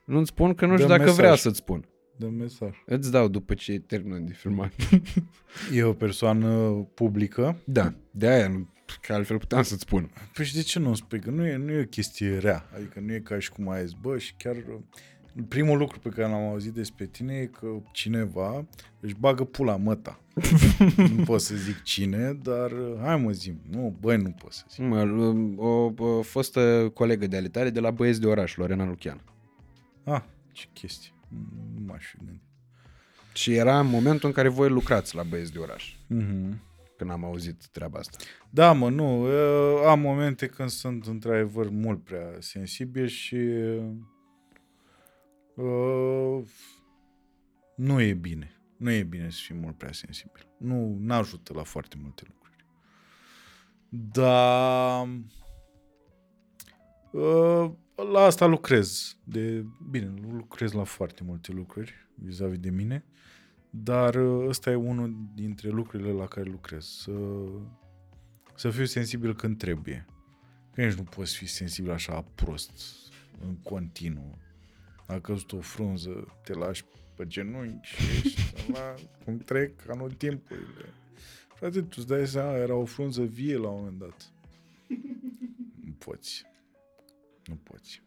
[0.10, 1.18] Nu-ți spun că nu știu Dă dacă mesaj.
[1.18, 1.86] vrea să-ți spun.
[2.18, 2.76] Dă mesaj.
[2.86, 4.74] Îți dau după ce termină de filmat.
[5.74, 7.58] E o persoană publică.
[7.66, 8.70] da, de aia, nu-
[9.02, 10.12] că altfel puteam să-ți spun.
[10.34, 11.20] Păi și de ce nu spui?
[11.20, 12.70] Că nu e, nu e o chestie rea.
[12.76, 14.56] Adică nu e ca și cum ai zis, bă, și chiar
[15.48, 18.68] primul lucru pe care l-am auzit despre tine e că cineva
[19.00, 20.20] își bagă pula măta.
[21.18, 23.62] nu pot să zic cine, dar hai mă zim.
[23.70, 24.84] Nu, băi, nu pot să zic.
[24.86, 25.02] Mă,
[25.58, 29.22] o, o fostă colegă de ale tale de la Băieți de Oraș, Lorena Lucian.
[30.04, 31.12] Ah, ce chestie.
[31.76, 32.42] Nu m-aș fi gândit.
[33.34, 36.62] Și era în momentul în care voi lucrați la Băieți de Oraș, Mhm.
[36.98, 38.18] când am auzit treaba asta.
[38.50, 39.22] Da, mă, nu.
[39.24, 43.36] uh, Am momente când sunt într-adevăr mult prea sensibil și
[45.56, 46.44] uh,
[47.76, 48.54] nu e bine.
[48.78, 50.48] Nu e bine să fii mult prea sensibil.
[50.58, 52.66] Nu ajută la foarte multe lucruri.
[53.90, 55.08] Dar
[57.12, 57.72] uh,
[58.12, 59.18] la asta lucrez.
[59.24, 63.06] De, bine, lucrez la foarte multe lucruri vis-a-vis de mine,
[63.70, 66.86] dar uh, ăsta e unul dintre lucrurile la care lucrez.
[66.86, 67.12] Să
[68.60, 70.06] să fiu sensibil când trebuie.
[70.74, 72.72] Că nici nu poți fi sensibil așa prost,
[73.48, 74.38] în continuu.
[75.08, 76.86] A căzut o frunză, te lași
[77.16, 78.94] pe genunchi și ești la
[79.24, 80.94] cum trec anotimpurile.
[81.56, 84.32] Frate, tu îți dai seama, era o frunză vie la un moment dat.
[85.86, 86.46] Nu poți.
[87.50, 88.02] Nu poți.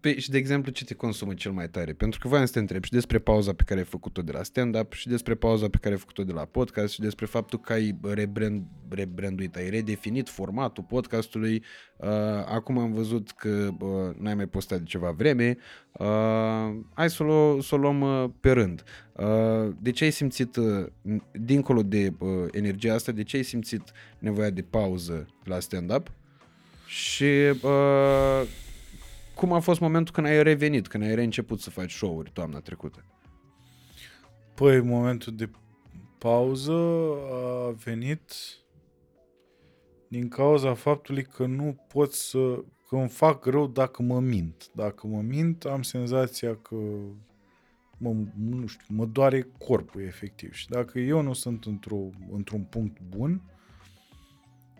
[0.00, 1.92] Pe, și de exemplu, ce te consumă cel mai tare?
[1.92, 4.42] Pentru că voiam să te întreb și despre pauza pe care ai făcut-o de la
[4.42, 7.72] stand-up și despre pauza pe care ai făcut-o de la podcast și despre faptul că
[7.72, 11.62] ai rebrand, rebranduit, ai redefinit formatul podcastului.
[11.96, 12.08] Uh,
[12.46, 15.56] acum am văzut că uh, n-ai mai postat de ceva vreme.
[15.92, 16.06] Uh,
[16.94, 18.84] hai să o, să o luăm uh, pe rând.
[19.12, 20.86] Uh, de ce ai simțit, uh,
[21.32, 23.82] dincolo de uh, energia asta, de ce ai simțit
[24.18, 26.12] nevoia de pauză la stand-up?
[26.88, 27.24] Și
[27.62, 28.42] uh,
[29.34, 33.04] cum a fost momentul când ai revenit, când ai reînceput să faci show-uri toamna trecută?
[34.54, 35.50] Păi, momentul de
[36.18, 36.72] pauză
[37.32, 38.32] a venit
[40.08, 42.64] din cauza faptului că nu pot să...
[42.88, 44.70] că îmi fac rău dacă mă mint.
[44.74, 46.76] Dacă mă mint, am senzația că
[47.98, 50.52] mă, nu știu, mă doare corpul efectiv.
[50.52, 53.42] Și dacă eu nu sunt într-o, într-un punct bun,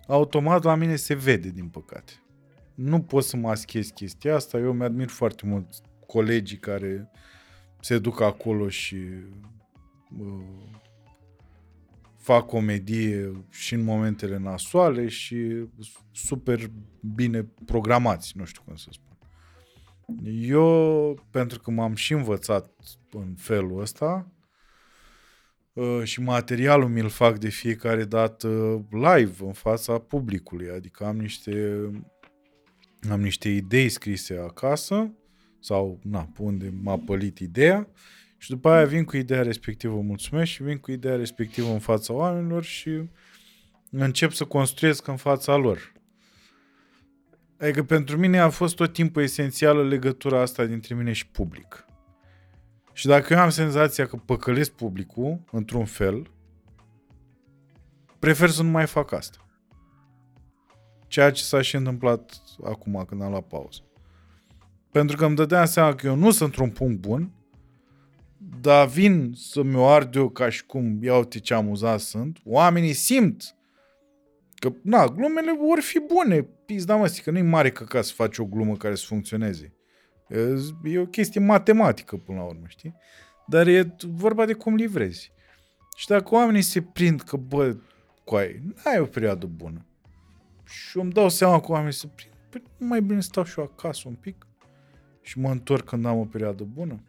[0.09, 2.13] automat la mine se vede, din păcate.
[2.75, 4.59] Nu pot să maschez chestia asta.
[4.59, 5.69] Eu mi-admir foarte mult
[6.07, 7.11] colegii care
[7.81, 8.97] se duc acolo și
[10.19, 10.45] uh,
[12.17, 15.69] fac comedie și în momentele nasoale și
[16.13, 19.07] super bine programați, nu știu cum să spun.
[20.31, 22.71] Eu, pentru că m-am și învățat
[23.11, 24.38] în felul ăsta uh,
[26.03, 28.49] și materialul mi-l fac de fiecare dată
[28.91, 31.81] live în fața publicului, adică am niște
[33.11, 35.11] am niște idei scrise acasă
[35.61, 37.89] sau, na, pe unde m-a pălit ideea
[38.37, 42.13] și după aia vin cu ideea respectivă, mulțumesc și vin cu ideea respectivă în fața
[42.13, 43.03] oamenilor și
[43.91, 45.93] încep să construiesc în fața lor.
[47.59, 51.88] Adică pentru mine a fost tot timpul esențială legătura asta dintre mine și public.
[52.99, 56.31] Și dacă eu am senzația că păcălesc publicul, într-un fel,
[58.19, 59.47] prefer să nu mai fac asta.
[61.07, 63.81] Ceea ce s-a și întâmplat acum când am luat pauză.
[64.91, 67.33] Pentru că îmi dădeam seama că eu nu sunt într-un punct bun,
[68.61, 72.93] dar vin să-mi o ard eu ca și cum, ia uite ce amuzat sunt, oamenii
[72.93, 73.57] simt
[74.55, 78.45] că, na, glumele vor fi bune, pizda mă, că nu-i mare căcat să faci o
[78.45, 79.78] glumă care să funcționeze.
[80.85, 82.95] E o chestie matematică până la urmă, știi?
[83.47, 85.33] Dar e vorba de cum livrezi.
[85.97, 87.77] Și dacă oamenii se prind că, bă,
[88.25, 89.87] coai, n-ai o perioadă bună.
[90.65, 94.03] Și îmi dau seama că oamenii se prind, păi mai bine stau și eu acasă
[94.07, 94.47] un pic
[95.21, 97.03] și mă întorc când am o perioadă bună.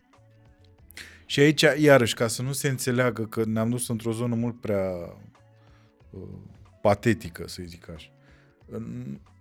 [1.26, 4.92] Și aici, iarăși, ca să nu se înțeleagă că ne-am dus într-o zonă mult prea
[6.10, 6.22] uh,
[6.82, 8.10] patetică, să zic așa.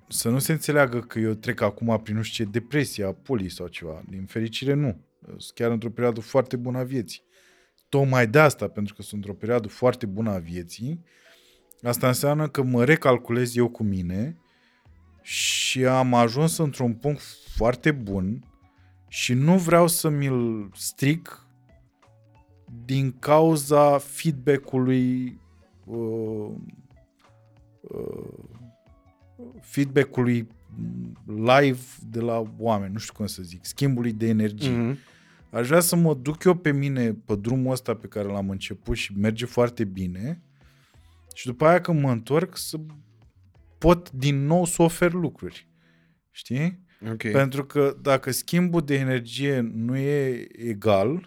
[0.09, 3.67] Să nu se înțeleagă că eu trec acum prin nu știu ce depresie, apoli sau
[3.67, 4.03] ceva.
[4.09, 5.01] Din fericire, nu.
[5.27, 7.23] Sunt chiar într-o perioadă foarte bună a vieții.
[7.89, 11.05] Tocmai de asta, pentru că sunt într-o perioadă foarte bună a vieții,
[11.83, 14.39] asta înseamnă că mă recalculez eu cu mine
[15.23, 17.23] și am ajuns într-un punct
[17.57, 18.45] foarte bun
[19.09, 21.47] și nu vreau să mi-l stric
[22.85, 25.41] din cauza feedback-ului
[25.85, 26.51] uh,
[27.81, 28.58] uh,
[29.63, 30.49] feedback-ului
[31.27, 31.81] live
[32.11, 34.71] de la oameni, nu știu cum să zic, schimbului de energie.
[34.71, 34.97] Mm-hmm.
[35.51, 38.97] Aș vrea să mă duc eu pe mine pe drumul ăsta pe care l-am început
[38.97, 40.43] și merge foarte bine
[41.35, 42.81] și după aia când mă întorc să
[43.79, 45.69] pot din nou să ofer lucruri.
[46.31, 46.87] Știi?
[47.13, 47.31] Okay.
[47.31, 51.23] Pentru că dacă schimbul de energie nu e egal, mm,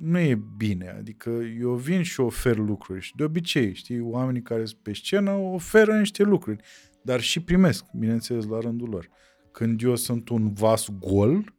[0.00, 0.88] nu e bine.
[0.88, 1.30] Adică
[1.60, 5.98] eu vin și ofer lucruri și de obicei, știi, oamenii care sunt pe scenă oferă
[5.98, 6.62] niște lucruri,
[7.02, 9.08] dar și primesc, bineînțeles, la rândul lor.
[9.52, 11.54] Când eu sunt un vas gol,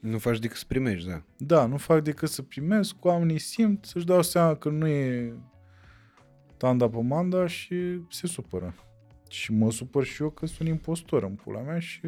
[0.00, 1.24] nu faci decât să primești, da.
[1.36, 5.34] Da, nu fac decât să primesc, oamenii simt, să-și dau seama că nu e
[6.56, 8.74] tanda pe manda și se supără.
[9.28, 12.00] Și mă supăr și eu că sunt impostor în pula mea și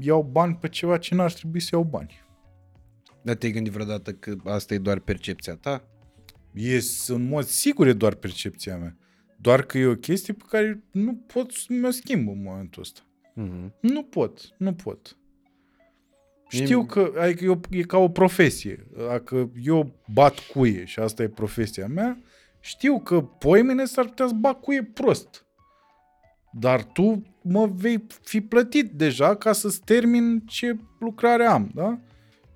[0.00, 2.26] iau bani pe ceva ce n-ar trebui să iau bani.
[3.22, 5.88] Dar te-ai gândit vreodată că asta e doar percepția ta?
[6.54, 8.96] E, în mod sigur e doar percepția mea.
[9.40, 13.00] Doar că e o chestie pe care nu pot să mi-o schimb în momentul ăsta.
[13.40, 13.80] Mm-hmm.
[13.80, 15.18] Nu pot, nu pot.
[16.48, 18.86] Știu că adică eu, e ca o profesie.
[18.96, 22.22] Dacă eu bat cuie și asta e profesia mea,
[22.60, 25.46] știu că poimene s-ar putea să bat cuie prost.
[26.52, 31.98] Dar tu mă vei fi plătit deja ca să-ți termin ce lucrare am, da?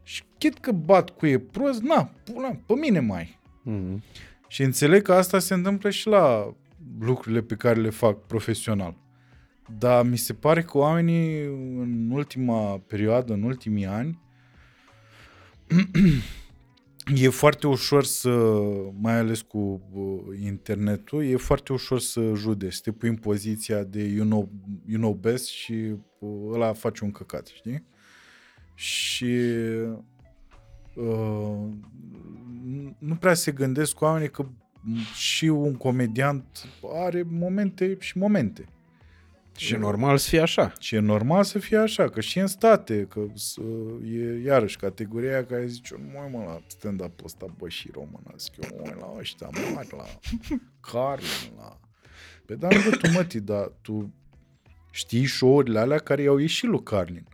[0.03, 3.38] Și chit că bat cu e prost, na, pula, pe mine mai.
[3.70, 3.99] Mm-hmm.
[4.49, 6.55] Și înțeleg că asta se întâmplă și la
[7.01, 8.97] lucrurile pe care le fac profesional.
[9.78, 11.45] Dar mi se pare că oamenii
[11.78, 14.18] în ultima perioadă, în ultimii ani,
[17.07, 18.61] e foarte ușor să,
[19.00, 23.82] mai ales cu uh, internetul, e foarte ușor să jude, să te pui în poziția
[23.82, 24.50] de you know,
[24.86, 25.72] you know best și
[26.18, 27.84] uh, ăla face un căcat, știi?
[28.74, 29.34] Și
[30.94, 31.68] uh,
[32.98, 34.48] nu prea se gândesc cu oamenii că
[35.14, 38.64] și un comediant are momente și momente.
[39.57, 40.72] Și e normal să fie așa.
[40.78, 43.20] Și e normal să fie așa, că și în state, că
[44.05, 48.80] e iarăși categoria care zice, nu mai mă la stand-up ăsta, bă, și românesc, eu
[48.84, 50.05] mă la ăștia mari, la
[50.80, 51.80] Carlin, la...
[52.46, 54.14] Pe dar bă, tu măti, dar tu
[54.90, 57.26] știi show-urile alea care i-au ieșit lui Carlin.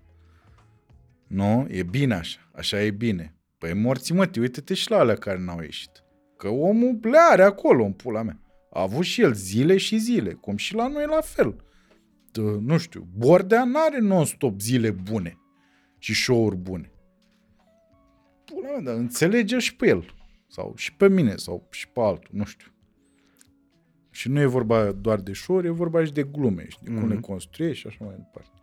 [1.27, 1.67] Nu?
[1.71, 2.51] E bine așa.
[2.53, 3.35] Așa e bine.
[3.59, 6.05] Păi morți măti, uite-te și la alea care n-au ieșit.
[6.37, 8.41] Că omul le are acolo în pula mea.
[8.71, 11.68] A avut și el zile și zile, cum și la noi la fel
[12.43, 15.39] nu știu, Bordea n-are non-stop zile bune
[15.99, 16.93] și show-uri bune.
[18.45, 20.15] Pula mea, dar înțelege și pe el.
[20.47, 22.73] Sau și pe mine, sau și pe altul, nu știu.
[24.11, 27.05] Și nu e vorba doar de show e vorba și de glume și de cum
[27.05, 27.09] mm-hmm.
[27.09, 28.63] le construiești și așa mai departe.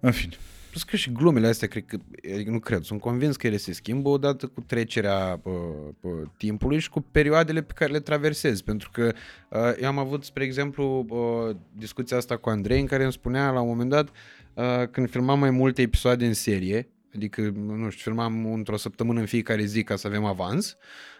[0.00, 0.34] În fine.
[0.70, 1.98] Plus că și glumele astea, cred că,
[2.34, 5.52] adică nu cred, sunt convins că ele se schimbă odată cu trecerea uh,
[6.00, 8.64] uh, timpului și cu perioadele pe care le traversezi.
[8.64, 9.12] Pentru că
[9.48, 13.50] uh, eu am avut, spre exemplu, uh, discuția asta cu Andrei, în care îmi spunea
[13.50, 14.08] la un moment dat,
[14.54, 19.26] uh, când filmam mai multe episoade în serie, adică, nu știu, filmam într-o săptămână în
[19.26, 21.17] fiecare zi ca să avem avans, Uh,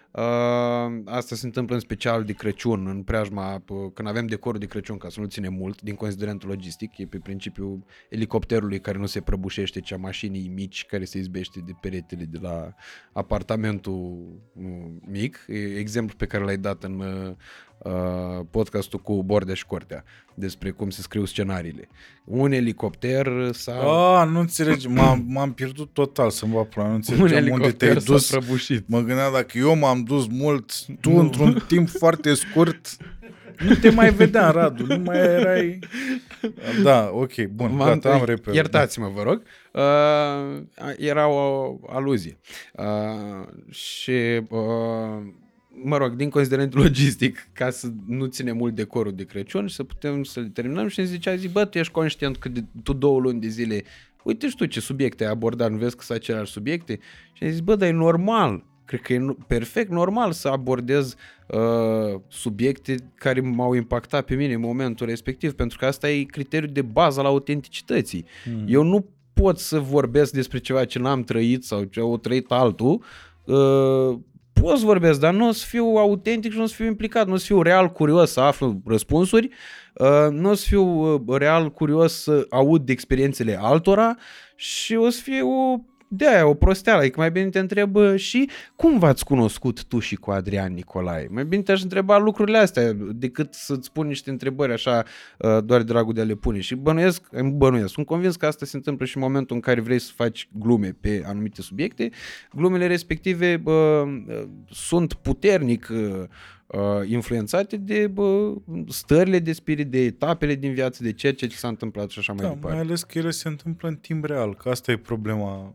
[1.05, 4.97] asta se întâmplă în special de Crăciun, în preajma, p- când avem decorul de Crăciun,
[4.97, 9.21] ca să nu ține mult, din considerentul logistic, e pe principiul elicopterului care nu se
[9.21, 12.73] prăbușește, ci a mașinii mici care se izbește de peretele de la
[13.11, 14.17] apartamentul
[14.53, 17.03] uh, mic, e exemplu pe care l-ai dat în
[17.79, 17.91] uh,
[18.51, 20.03] podcastul cu Bordea și Cortea,
[20.33, 21.87] despre cum se scriu scenariile.
[22.23, 24.15] Un elicopter sau...
[24.15, 27.91] Ah, nu înțelegi, m-am, m-am pierdut total să-mi va pula, nu un înțelegeam unde te-ai
[27.91, 28.29] elicopter s-a dus.
[28.29, 28.87] prăbușit.
[28.87, 32.97] Mă gândeam dacă eu m-am dus mult, tu într-un timp foarte scurt,
[33.59, 35.79] nu te mai vedeam, Radu, nu mai erai...
[36.83, 38.55] Da, ok, bun, M-am- gata, am repede.
[38.55, 39.41] Iertați-mă, vă rog.
[39.73, 42.37] Uh, era o aluzie.
[42.73, 45.33] Uh, și, uh,
[45.83, 49.83] mă rog, din considerent logistic, ca să nu ține mult decorul de Crăciun și să
[49.83, 52.93] putem să le terminăm și îmi zicea, zi, bă, tu ești conștient că de, tu
[52.93, 53.83] două luni de zile,
[54.23, 56.99] uite și tu ce subiecte ai abordat, nu vezi că sunt aceleași subiecte?
[57.33, 61.15] Și am zis, bă, dar e normal, cred că e nu- perfect normal să abordez
[61.47, 66.71] uh, subiecte care m-au impactat pe mine în momentul respectiv, pentru că asta e criteriul
[66.73, 68.25] de bază al autenticității.
[68.45, 68.65] Mm.
[68.67, 73.03] Eu nu pot să vorbesc despre ceva ce n-am trăit sau ce au trăit altul,
[73.43, 74.19] uh,
[74.61, 77.27] pot să vorbesc, dar nu o să fiu autentic și nu o să fiu implicat,
[77.27, 79.49] nu o să fiu real curios să aflu răspunsuri,
[79.93, 84.17] uh, nu o să fiu uh, real curios să aud de experiențele altora
[84.55, 85.88] și o să fiu de
[86.19, 90.15] aia o prosteală, adică mai bine te întreb uh, și cum v-ați cunoscut tu și
[90.15, 91.27] cu Adrian Nicolae?
[91.31, 95.03] Mai bine te-aș întreba lucrurile astea decât să-ți pun niște întrebări așa
[95.37, 98.45] uh, doar de dragul de a le pune și bănuiesc, îmi bănuiesc, sunt convins că
[98.45, 102.09] asta se întâmplă și în momentul în care vrei să faci glume pe anumite subiecte,
[102.53, 106.23] glumele respective bă, uh, sunt puternic uh,
[106.67, 108.53] uh, influențate de bă,
[108.87, 112.33] stările de spirit, de etapele din viață, de ceea ce ți s-a întâmplat și așa
[112.33, 112.75] mai Da, departe.
[112.77, 115.73] mai ales că ele se întâmplă în timp real, că asta e problema.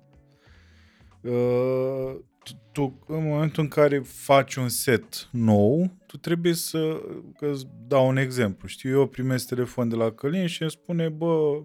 [1.25, 7.01] Uh, tu, tu, în momentul în care faci un set nou, tu trebuie să,
[7.39, 11.09] că îți dau un exemplu, știu, eu primesc telefon de la Călin și îmi spune,
[11.09, 11.63] bă,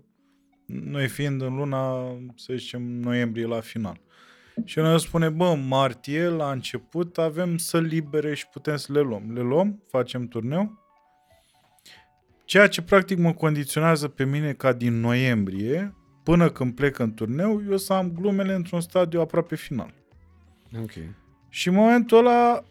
[0.66, 2.04] noi fiind în luna,
[2.36, 4.02] să zicem, noiembrie la final.
[4.64, 9.00] Și el îmi spune, bă, martie, la început, avem să libere și putem să le
[9.00, 9.32] luăm.
[9.34, 10.80] Le luăm, facem turneu,
[12.50, 15.96] Ceea ce practic mă condiționează pe mine ca din noiembrie,
[16.30, 19.94] până când plec în turneu, eu să am glumele într-un stadiu aproape final.
[20.82, 20.92] Ok.
[21.50, 22.64] Și în momentul ăla,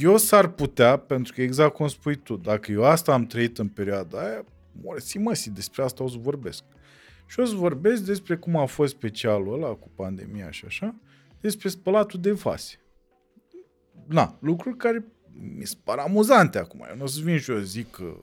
[0.00, 3.68] eu s-ar putea, pentru că exact cum spui tu, dacă eu asta am trăit în
[3.68, 4.44] perioada aia,
[4.82, 6.64] morți măsi, despre asta o să vorbesc.
[7.26, 10.94] Și o să vorbesc despre cum a fost specialul ăla cu pandemia și așa,
[11.40, 12.80] despre spălatul de vase.
[14.06, 15.04] Na, lucruri care
[15.56, 16.86] mi se par amuzante acum.
[16.90, 18.16] Eu nu o să vin și eu zic că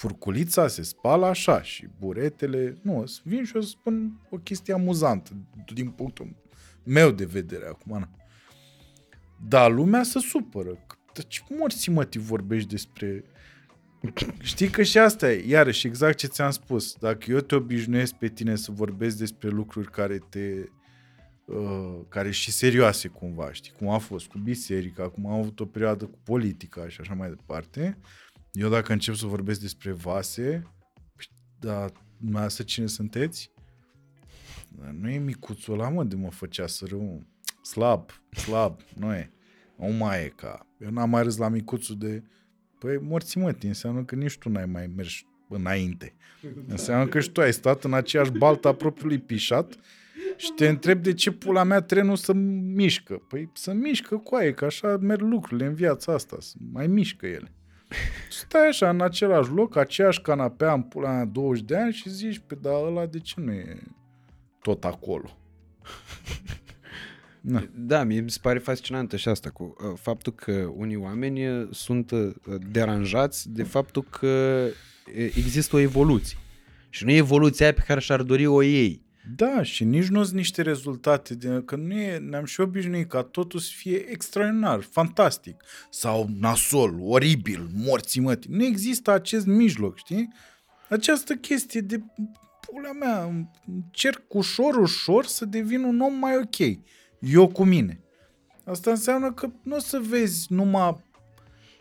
[0.00, 2.78] furculița se spală așa și buretele...
[2.82, 5.30] Nu, o să vin și o să spun o chestie amuzantă
[5.74, 6.36] din punctul
[6.84, 7.98] meu de vedere acum.
[7.98, 8.10] Na.
[9.48, 10.70] Dar lumea se supără.
[11.14, 13.24] Dar ce morții mă, vorbești despre...
[14.40, 16.94] Știi că și asta e, iarăși, exact ce ți-am spus.
[16.94, 20.68] Dacă eu te obișnuiesc pe tine să vorbesc despre lucruri care te...
[21.44, 25.66] Uh, care și serioase cumva, știi, cum a fost cu biserica, cum am avut o
[25.66, 27.98] perioadă cu politica și așa mai departe,
[28.52, 30.62] eu dacă încep să vorbesc despre vase,
[31.58, 31.86] da,
[32.16, 33.50] dumneavoastră cine sunteți?
[34.68, 37.26] Dar Nu e micuțul ăla, mă, de mă făcea să râu.
[37.62, 39.32] Slab, slab, nu e.
[39.76, 40.66] Nu mai e ca...
[40.78, 42.22] Eu n-am mai râs la micuțul de...
[42.78, 46.14] Păi, morți mătii, înseamnă că nici tu n-ai mai mers înainte.
[46.66, 49.76] Înseamnă că și tu ai stat în aceeași baltă a propriului pișat
[50.36, 53.14] și te întreb de ce pula mea trenul să mișcă.
[53.14, 57.26] Păi să mișcă cu aia, că așa merg lucrurile în viața asta, să mai mișcă
[57.26, 57.52] ele.
[58.30, 62.42] Stai așa în același loc, aceeași canapea în pula mea 20 de ani și zici,
[62.46, 63.82] pe da, ăla de ce nu e
[64.62, 65.30] tot acolo?
[67.40, 67.68] Na.
[67.74, 71.68] Da, mie mi se pare fascinantă și asta cu uh, faptul că unii oameni uh,
[71.70, 72.32] sunt uh,
[72.70, 74.66] deranjați de faptul că
[75.06, 76.38] uh, există o evoluție.
[76.88, 79.02] Și nu e evoluția aia pe care și-ar dori-o ei.
[79.36, 83.22] Da, și nici nu sunt niște rezultate, de, că nu e, ne-am și obișnuit ca
[83.22, 88.50] totul să fie extraordinar, fantastic, sau nasol, oribil, morții mătii.
[88.52, 90.28] Nu există acest mijloc, știi?
[90.88, 92.02] Această chestie de,
[92.60, 96.78] pula mea, încerc ușor, ușor să devin un om mai ok.
[97.18, 98.00] Eu cu mine.
[98.64, 101.08] Asta înseamnă că nu o să vezi numai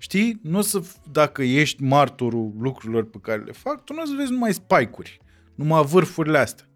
[0.01, 0.39] Știi?
[0.43, 0.81] Nu o să,
[1.11, 5.21] dacă ești martorul lucrurilor pe care le fac, tu nu o să vezi numai spike-uri,
[5.55, 6.68] numai vârfurile astea.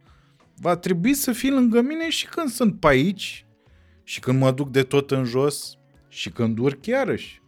[0.55, 3.45] Va trebui să fii lângă mine și când sunt pe aici,
[4.03, 5.77] și când mă duc de tot în jos,
[6.07, 7.41] și când urc iarăși.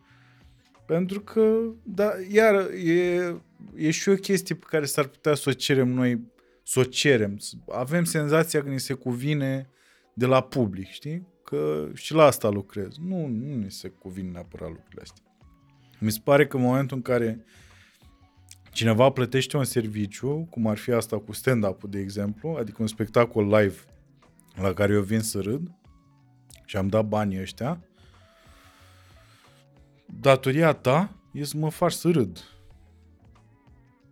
[0.86, 3.36] Pentru că, da, iar e,
[3.76, 6.32] e și o chestie pe care s-ar putea să o cerem noi,
[6.64, 7.38] să o cerem.
[7.72, 9.70] Avem senzația că ni se cuvine
[10.14, 11.28] de la public, știi?
[11.44, 12.98] Că și la asta lucrez.
[13.08, 15.24] Nu, nu ni se cuvine neapărat lucrurile astea.
[16.00, 17.46] Mi se pare că în momentul în care
[18.76, 23.48] cineva plătește un serviciu, cum ar fi asta cu stand-up de exemplu, adică un spectacol
[23.48, 23.76] live
[24.56, 25.72] la care eu vin să râd
[26.66, 27.80] și am dat banii ăștia,
[30.06, 32.44] datoria ta e să mă faci să râd.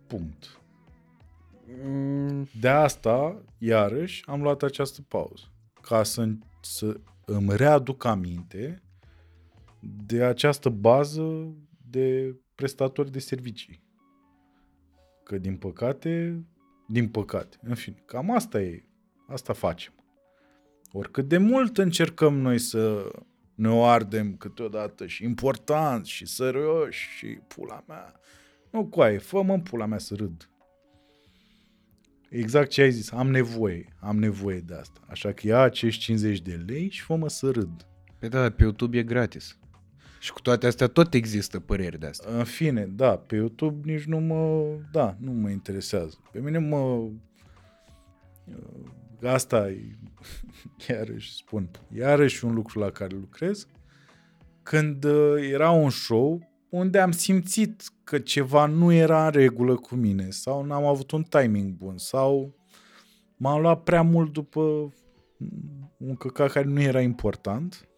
[0.06, 0.60] Punct.
[1.84, 5.44] Mm, De asta, iarăși, am luat această pauză.
[5.80, 6.28] Ca să,
[6.60, 8.82] să îmi readuc aminte
[10.06, 11.54] de această bază
[11.90, 13.82] de prestatori de servicii.
[15.24, 16.44] Că din păcate,
[16.88, 18.84] din păcate, în fine, cam asta e,
[19.28, 19.92] asta facem.
[20.92, 23.10] Oricât de mult încercăm noi să
[23.54, 28.20] ne o ardem câteodată și important și serioși și pula mea.
[28.70, 30.48] Nu coaie, fă-mă în pula mea să râd.
[32.30, 35.00] Exact ce ai zis, am nevoie, am nevoie de asta.
[35.08, 37.86] Așa că ia acești 50 de lei și fă-mă să râd.
[38.18, 39.58] Păi da, pe YouTube e gratis.
[40.24, 42.36] Și cu toate astea tot există păreri de astea.
[42.36, 46.18] În fine, da, pe YouTube nici nu mă, da, nu mă interesează.
[46.32, 47.08] Pe mine mă,
[49.22, 49.98] asta e,
[50.88, 53.66] iarăși spun, iarăși un lucru la care lucrez,
[54.62, 59.94] când uh, era un show unde am simțit că ceva nu era în regulă cu
[59.94, 62.54] mine sau n-am avut un timing bun sau
[63.36, 64.92] m-am luat prea mult după
[65.96, 67.88] un căcat care nu era important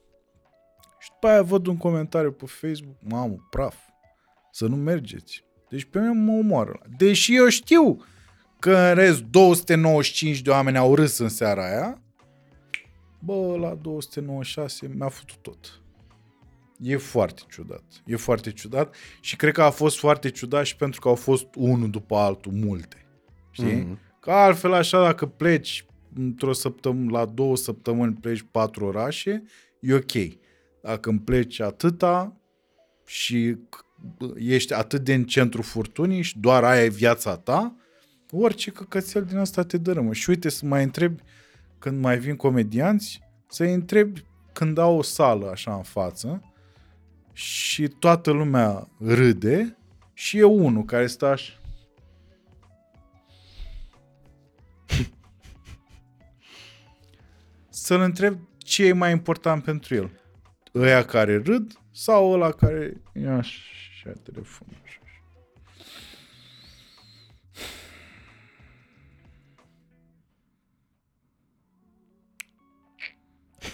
[1.06, 3.76] și după aia văd un comentariu pe Facebook, mamă, praf,
[4.50, 5.44] să nu mergeți.
[5.68, 6.80] Deci pe mine mă omoară.
[6.96, 8.04] Deși eu știu
[8.58, 12.02] că în rest 295 de oameni au râs în seara aia,
[13.18, 15.80] bă, la 296 mi-a făcut tot.
[16.80, 17.84] E foarte ciudat.
[18.06, 21.46] E foarte ciudat și cred că a fost foarte ciudat și pentru că au fost
[21.54, 23.06] unul după altul multe.
[23.50, 23.74] Știi?
[23.74, 23.98] Mhm.
[24.20, 29.42] Că altfel așa dacă pleci într-o săptămână, la două săptămâni pleci patru orașe,
[29.80, 30.12] e ok.
[30.86, 32.36] Dacă îmi pleci atâta
[33.06, 33.56] și
[34.36, 37.76] ești atât de în centru furtunii și doar aia e viața ta,
[38.30, 40.12] orice căcățel din asta te dărâmă.
[40.12, 41.22] Și uite, să mai întrebi
[41.78, 46.52] când mai vin comedianți, să-i întrebi când au o sală așa în față
[47.32, 49.78] și toată lumea râde
[50.12, 51.52] și e unul care stă așa.
[57.68, 60.10] Să-l întreb ce e mai important pentru el.
[60.76, 64.74] Ăia care râd sau ăla care e așa telefonul.
[64.84, 65.00] Așa.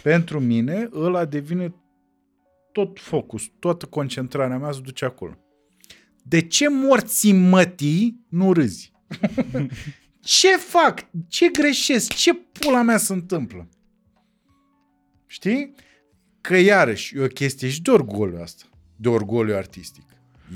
[0.03, 1.74] Pentru mine, ăla devine
[2.72, 5.38] tot focus, toată concentrarea mea se duce acolo.
[6.22, 8.92] De ce morții mătii nu râzi?
[10.20, 11.07] ce fac?
[11.28, 12.12] Ce greșesc?
[12.12, 13.68] Ce pula mea se întâmplă?
[15.26, 15.74] Știi?
[16.43, 18.64] Că iarăși e o chestie și de orgoliu asta.
[18.97, 20.05] De orgoliu artistic.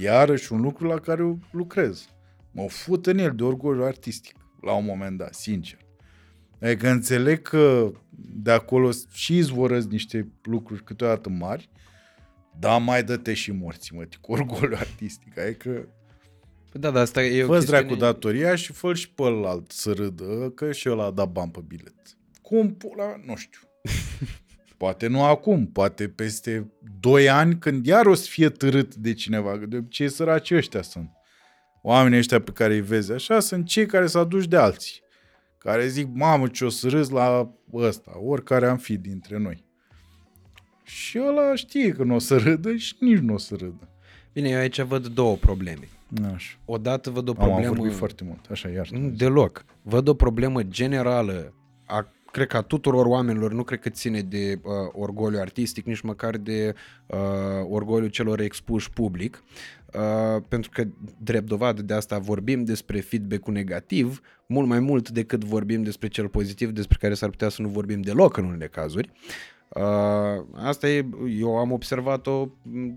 [0.01, 2.09] Iarăși un lucru la care eu lucrez.
[2.51, 4.37] Mă fut în el de orgoliu artistic.
[4.61, 5.79] La un moment dat, sincer.
[6.61, 11.71] Adică înțeleg că de acolo și izvorăți niște lucruri câteodată mari,
[12.59, 15.39] dar mai dă-te și morții, mă, cu orgoliu artistic.
[15.39, 15.89] Adică
[16.71, 17.81] Păi da, dar asta e o fă chestiune...
[17.81, 21.51] dracu datoria și fă și pe ălalt să râdă, că și ăla a dat bani
[21.51, 21.95] pe bilet.
[22.43, 23.61] Cum pula, nu știu.
[24.77, 29.59] Poate nu acum, poate peste 2 ani când iar o să fie târât de cineva,
[29.59, 31.11] că de obicei săraci ăștia sunt.
[31.83, 35.01] Oamenii ăștia pe care îi vezi așa sunt cei care s-au dus de alții.
[35.59, 39.65] Care zic, mamă, ce o să râs la ăsta, oricare am fi dintre noi.
[40.83, 43.89] Și ăla știe că nu o să râdă și nici nu o să râdă.
[44.33, 45.89] Bine, eu aici văd două probleme.
[46.35, 46.59] Așa.
[46.65, 47.75] Odată văd o Am, am problemă...
[47.75, 48.89] vorbit foarte mult, așa, iar.
[48.89, 49.65] Nu, Deloc.
[49.83, 51.55] Văd o problemă generală
[51.85, 56.01] a cred că a tuturor oamenilor, nu cred că ține de uh, orgoliu artistic, nici
[56.01, 56.75] măcar de
[57.07, 57.19] uh,
[57.69, 59.43] orgoliu celor expuși public,
[59.95, 60.85] uh, pentru că,
[61.19, 66.29] drept dovadă de asta, vorbim despre feedback-ul negativ mult mai mult decât vorbim despre cel
[66.29, 69.11] pozitiv, despre care s-ar putea să nu vorbim deloc în unele cazuri.
[69.69, 71.07] Uh, asta e,
[71.39, 72.95] eu am observat-o m,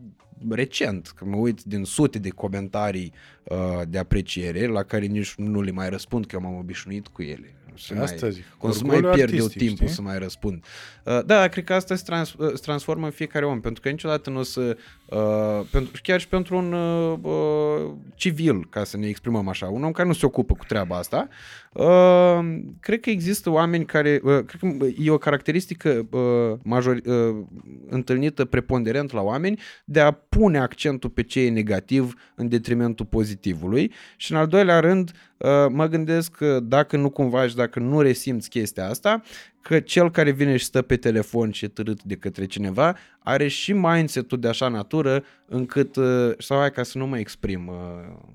[0.50, 3.14] recent, că mă uit din sute de comentarii
[3.44, 7.22] uh, de apreciere la care nici nu le mai răspund că eu m-am obișnuit cu
[7.22, 7.54] ele.
[7.80, 8.44] Să Asta mai, zic.
[8.58, 9.96] cum să mai Orgoliu pierd eu artistic, timpul știi?
[9.96, 10.64] să mai răspund.
[11.04, 13.90] Uh, da, cred că asta se, trans, uh, se transformă în fiecare om, pentru că
[13.90, 18.98] niciodată nu o să, uh, pentru, chiar și pentru un uh, uh, civil, ca să
[18.98, 21.28] ne exprimăm așa, un om care nu se ocupă cu treaba asta,
[21.74, 22.40] uh,
[22.80, 27.46] cred că există oameni care, uh, cred că e o caracteristică uh, major, uh,
[27.90, 33.92] întâlnită preponderent la oameni de a pune accentul pe ce e negativ în detrimentul pozitivului
[34.18, 35.29] și în al doilea rând uh,
[35.70, 39.22] mă gândesc că dacă nu cumva și dacă nu resimți chestia asta,
[39.62, 43.48] că cel care vine și stă pe telefon și e târât de către cineva are
[43.48, 47.76] și mindset-ul de așa natură încât, uh, sau hai ca să nu mă exprim uh,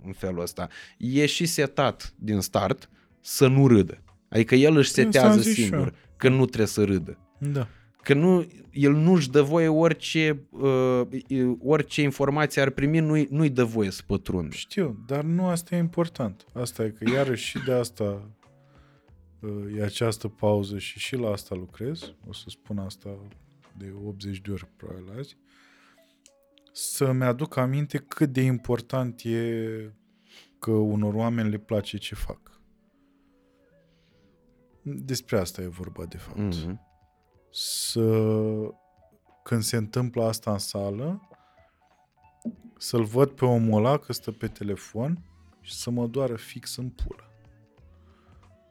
[0.05, 2.89] în felul ăsta, e și setat din start
[3.21, 3.99] să nu râdă.
[4.29, 5.93] Adică el își Asta am setează zis și singur eu.
[6.17, 7.19] că nu trebuie să râdă.
[7.39, 7.69] Da.
[8.05, 11.03] Că nu, el nu-și dă voie orice, uh,
[11.59, 14.55] orice informație ar primi, nu-i, nu-i dă voie să pătrundă.
[14.55, 16.47] Știu, dar nu asta e important.
[16.53, 18.31] Asta e că iarăși și de asta
[19.41, 22.15] uh, e această pauză și și la asta lucrez.
[22.29, 23.19] O să spun asta
[23.79, 25.37] de 80 de ori probabil azi.
[26.73, 29.93] Să-mi aduc aminte cât de important e
[30.59, 32.61] că unor oameni le place ce fac.
[34.83, 36.55] Despre asta e vorba de fapt.
[36.55, 36.93] Mm-hmm.
[37.57, 38.03] Să
[39.43, 41.29] când se întâmplă asta în sală,
[42.79, 45.25] să-l văd pe omul ăla că stă pe telefon
[45.61, 47.31] și să mă doară fix în pulă.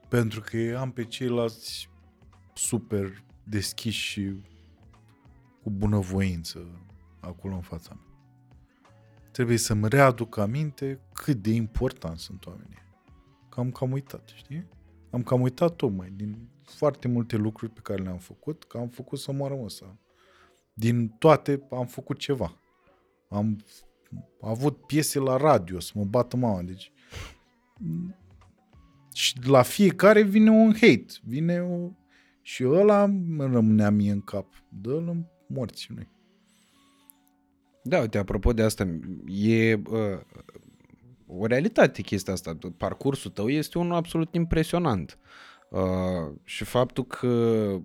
[0.07, 1.89] Pentru că eu am pe ceilalți
[2.53, 4.35] super deschiși și
[5.61, 6.67] cu bunăvoință
[7.19, 8.17] acolo în fața mea.
[9.31, 12.83] Trebuie să-mi readuc aminte cât de important sunt oamenii.
[13.49, 14.67] Că am cam uitat, știi?
[15.11, 19.19] Am cam uitat tocmai din foarte multe lucruri pe care le-am făcut, că am făcut
[19.19, 19.97] să moară măsa.
[20.73, 22.57] Din toate am făcut ceva.
[23.29, 23.63] Am
[24.41, 26.91] avut piese la radio să mă bată mama, deci
[29.13, 31.89] și la fiecare vine un hate, vine o...
[32.41, 34.63] și ăla îmi rămânea mie în cap.
[34.69, 36.11] Dă-l în morții noi.
[37.83, 40.19] Da, uite, apropo de asta, e uh,
[41.27, 42.57] o realitate chestia asta.
[42.77, 45.17] Parcursul tău este unul absolut impresionant.
[45.21, 45.52] Uh,
[46.43, 47.27] și faptul că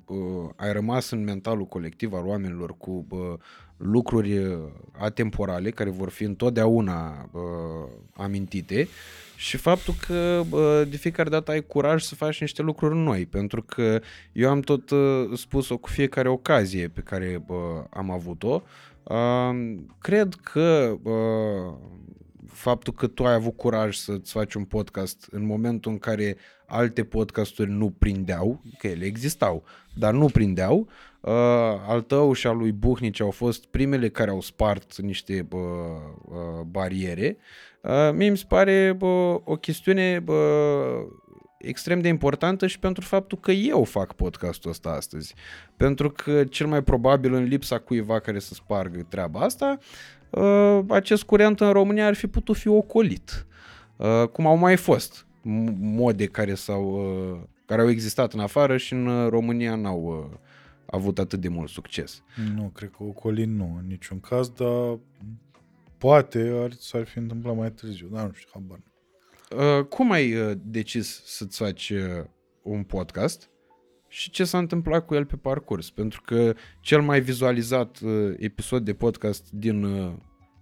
[0.07, 3.19] uh, ai rămas în mentalul colectiv al oamenilor cu uh,
[3.77, 4.59] lucruri uh,
[4.99, 7.41] atemporale care vor fi întotdeauna uh,
[8.13, 8.89] amintite
[9.37, 13.63] și faptul că uh, de fiecare dată ai curaj să faci niște lucruri noi, pentru
[13.63, 14.01] că
[14.33, 17.57] eu am tot uh, spus-o cu fiecare ocazie pe care uh,
[17.91, 18.63] am avut-o,
[19.03, 21.75] uh, cred că uh,
[22.53, 26.37] faptul că tu ai avut curaj să-ți faci un podcast în momentul în care
[26.67, 30.89] alte podcasturi nu prindeau, că ele existau, dar nu prindeau,
[31.21, 31.33] uh,
[31.89, 35.61] al tău și al lui Buhnici au fost primele care au spart niște uh,
[36.25, 37.37] uh, bariere.
[37.83, 41.07] Uh, mie mi se pare uh, o chestiune uh,
[41.59, 45.35] extrem de importantă și pentru faptul că eu fac podcastul ăsta astăzi.
[45.77, 49.87] Pentru că cel mai probabil în lipsa cuiva care să spargă treaba asta, uh,
[50.89, 53.47] acest curent în România ar fi putut fi ocolit.
[53.97, 56.85] Uh, cum au mai fost m- mode care, s-au,
[57.33, 60.39] uh, care au existat în afară și în uh, România n-au uh,
[60.87, 62.23] avut atât de mult succes.
[62.55, 64.99] Nu, cred că Ocolin nu, în niciun caz, dar
[65.99, 68.79] poate ar, s-ar fi întâmplat mai târziu, dar nu știu, habar.
[68.79, 68.87] nu.
[69.79, 72.25] Uh, cum ai uh, decis să-ți faci uh,
[72.63, 73.51] un podcast
[74.09, 75.91] și ce s-a întâmplat cu el pe parcurs?
[75.91, 80.13] Pentru că cel mai vizualizat uh, episod de podcast din uh,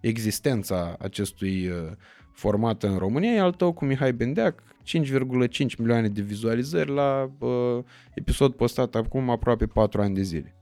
[0.01, 1.92] existența acestui uh,
[2.32, 7.78] format în România e al tău cu Mihai Bendeac, 5,5 milioane de vizualizări la uh,
[8.14, 10.55] episod postat acum aproape 4 ani de zile.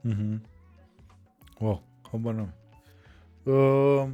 [0.00, 0.42] Mhm.
[1.58, 2.54] Wow, habar n-am.
[3.42, 4.08] Uh,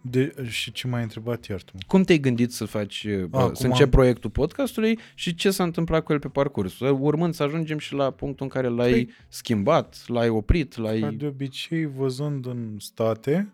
[0.00, 1.78] de, și ce m-ai întrebat, iartă-mă?
[1.86, 5.50] Cum te-ai gândit să faci, uh, Ah, să cum începi am- proiectul podcastului și ce
[5.50, 6.78] s-a întâmplat cu el pe parcurs?
[6.80, 11.00] Urmând să ajungem și la punctul în care l-ai Păi- schimbat, l-ai oprit, l-ai...
[11.00, 13.52] Ca de obicei, văzând în state,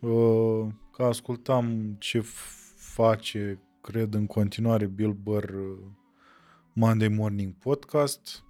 [0.00, 5.78] uh, că ascultam ce f- face, cred, în continuare Bill Burr uh,
[6.72, 8.44] Monday Morning Podcast,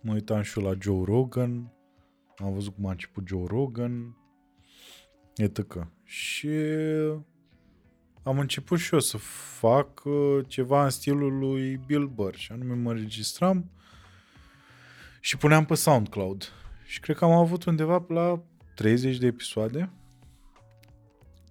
[0.00, 1.72] mă uitam și eu la Joe Rogan,
[2.36, 4.16] am văzut cum a început Joe Rogan,
[5.38, 5.88] etc.
[6.04, 6.48] Și
[8.22, 9.16] am început și eu să
[9.58, 13.70] fac uh, ceva în stilul lui Bill Burr și anume mă registram
[15.20, 16.52] și puneam pe SoundCloud.
[16.84, 18.42] Și cred că am avut undeva pe la
[18.74, 19.90] 30 de episoade.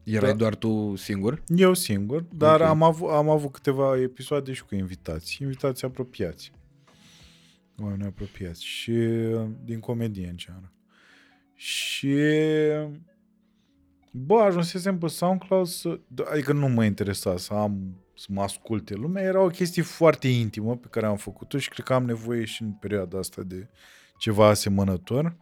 [0.03, 0.35] Erai Da.
[0.35, 1.43] doar tu singur?
[1.47, 2.67] Eu singur, dar Ok.
[2.67, 5.37] am, avut, am avut câteva episoade și cu invitați.
[5.41, 6.51] Invitați apropiați.
[7.77, 8.65] Oameni apropiați.
[8.65, 10.71] Și uh, din comedie în general.
[11.55, 12.15] Și
[14.25, 15.99] bă, ajunsesem pe SoundCloud să,
[16.31, 20.75] adică nu mă interesa să am să mă asculte lumea, era o chestie foarte intimă
[20.75, 23.67] pe care am făcut-o și cred că am nevoie și în perioada asta de
[24.17, 25.35] ceva asemănător,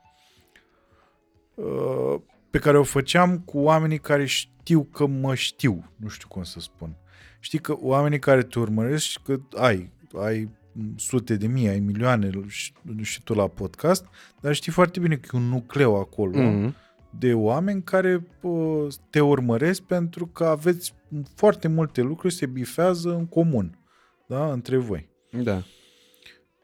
[1.56, 2.16] uh,
[2.50, 6.60] pe care o făceam cu oamenii care știu că mă știu, nu știu cum să
[6.60, 6.96] spun.
[7.40, 9.92] Știi că oamenii care te urmăresc și că ai,
[10.22, 10.50] ai
[10.96, 14.06] sute de mii, ai milioane și, și tu la podcast,
[14.42, 16.76] dar știi foarte bine că e un nucleu acolo Mhm.
[17.20, 20.94] De oameni care uh, te urmăresc pentru că aveți
[21.36, 23.80] foarte multe lucruri se bifează în comun,
[24.28, 25.10] da, între voi.
[25.44, 25.64] Da.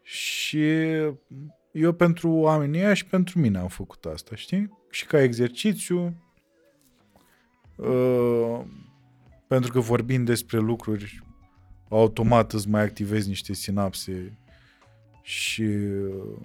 [0.02, 0.64] Și
[1.72, 4.78] eu pentru oamenii ăia și pentru mine am făcut asta, știi?
[4.90, 6.16] Și ca exercițiu,
[7.76, 8.62] uh,
[9.48, 11.24] pentru că vorbind despre lucruri,
[11.90, 14.38] automat îți mai activezi niște sinapse
[15.22, 16.38] și uh,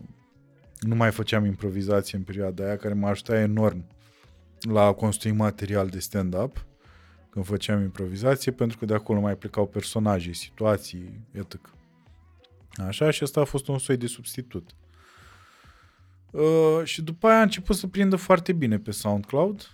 [0.80, 3.84] nu mai făceam improvizație în perioada aia, care m-a ajutat enorm
[4.60, 6.66] la a construi material de stand-up
[7.30, 11.74] când făceam improvizație, pentru că de acolo mai plecau personaje, situații, etc.
[12.86, 14.70] Așa, și asta a fost un soi de substitut.
[16.30, 19.70] Uh, și după aia a început să prindă foarte bine pe SoundCloud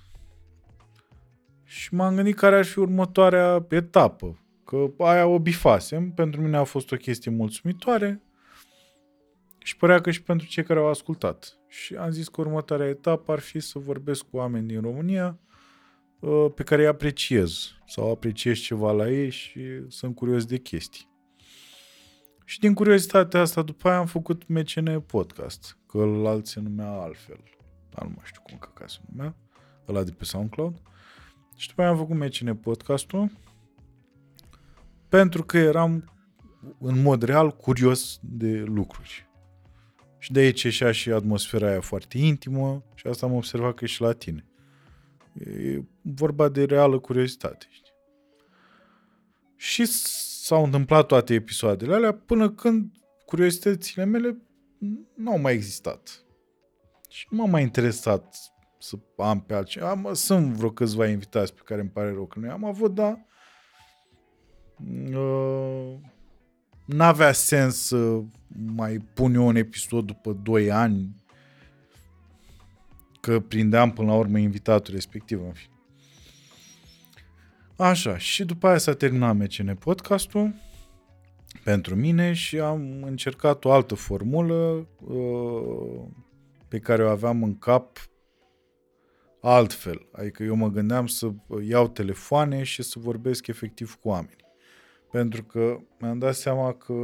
[1.64, 4.38] și m-am gândit care ar fi următoarea etapă.
[4.64, 8.22] Că aia o bifasem, pentru mine a fost o chestie mulțumitoare
[9.62, 11.58] și părea că și pentru cei care au ascultat.
[11.68, 15.38] Și am zis că următoarea etapă ar fi să vorbesc cu oameni din România
[16.18, 21.10] uh, pe care îi apreciez sau apreciez ceva la ei și sunt curios de chestii.
[22.44, 27.42] Și din curiozitatea asta, după aia am făcut MCN Podcast, că ălalt se numea altfel.
[27.90, 29.36] Dar nu mai știu cum că se numea,
[29.88, 30.82] ăla de pe SoundCloud.
[31.56, 33.30] Și după aia am făcut MCN Podcastul
[35.08, 36.12] pentru că eram
[36.78, 39.30] în mod real curios de lucruri.
[40.22, 43.86] Și de aici ieșea și atmosfera aia foarte intimă și asta am observat că e
[43.86, 44.46] și la tine.
[45.32, 47.66] E vorba de reală curiozitate.
[47.70, 47.92] Știi?
[49.56, 49.84] Și
[50.44, 52.92] s-au întâmplat toate episoadele alea până când
[53.26, 54.36] curiozitățile mele
[55.14, 56.24] nu au mai existat.
[57.08, 58.36] Și nu m-a mai interesat
[58.78, 59.90] să am pe altceva.
[59.90, 63.26] Am, sunt vreo câțiva invitați pe care îmi pare rău că nu am avut, dar
[65.10, 65.94] uh,
[66.84, 68.22] n-avea sens să
[68.74, 71.24] mai pun eu un episod după 2 ani
[73.20, 75.72] că prindeam până la urmă invitatul respectiv în fine.
[77.76, 80.54] Așa, și după aia s-a terminat MCN podcastul
[81.64, 86.02] pentru mine și am încercat o altă formulă uh,
[86.68, 87.98] pe care o aveam în cap
[89.40, 90.08] altfel.
[90.12, 91.30] Adică eu mă gândeam să
[91.62, 94.44] iau telefoane și să vorbesc efectiv cu oameni.
[95.10, 96.94] Pentru că mi-am dat seama că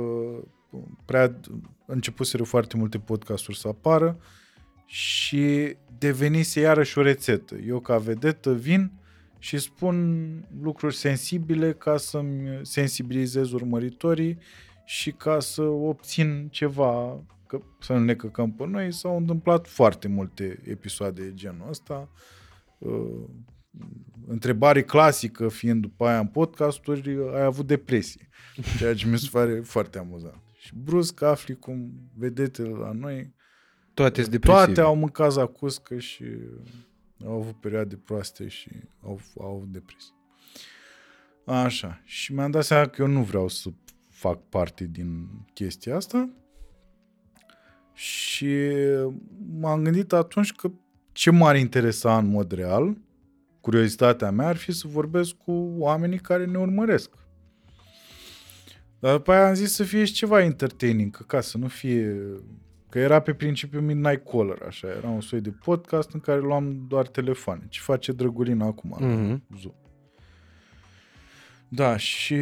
[1.05, 1.41] prea
[1.87, 4.19] începuseră foarte multe podcasturi să apară
[4.87, 7.57] și devenise iarăși o rețetă.
[7.57, 8.93] Eu ca vedetă vin
[9.39, 10.29] și spun
[10.63, 14.39] lucruri sensibile ca să-mi sensibilizez urmăritorii
[14.85, 18.93] și ca să obțin ceva, că să nu ne căcăm pe noi.
[18.93, 22.09] S-au întâmplat foarte multe episoade de genul ăsta.
[22.79, 23.25] Uh,
[24.27, 28.29] întrebare clasică fiind după aia în podcasturi, ai avut depresie.
[28.79, 30.48] Ceea ce mi se pare foarte amuzant.
[30.69, 33.35] Și brusc afli cum vedete la noi
[33.95, 34.65] Toate sunt depresive.
[34.65, 36.25] toate au mâncat zacuscă și
[37.25, 38.71] au avut perioade proaste și
[39.03, 40.13] au, au avut depresie.
[41.45, 42.01] Așa.
[42.05, 43.69] Și mi-am dat seama că eu nu vreau să
[44.09, 46.31] fac parte din chestia asta
[47.93, 48.57] și
[49.59, 50.71] m-am gândit atunci că
[51.13, 52.97] ce m-ar interesa în mod real,
[53.61, 57.11] curiozitatea mea ar fi să vorbesc cu oamenii care ne urmăresc.
[58.99, 62.17] Dar după aia am zis să fie și ceva entertaining, că ca să nu fie...
[62.91, 66.85] Că era pe principiu Midnight Caller, așa, era un soi de podcast în care luam
[66.89, 67.67] doar telefoane.
[67.69, 68.97] Ce face Drăgulina acum?
[69.01, 69.43] Mhm.
[69.61, 69.75] Zoom.
[71.69, 72.37] Da, și...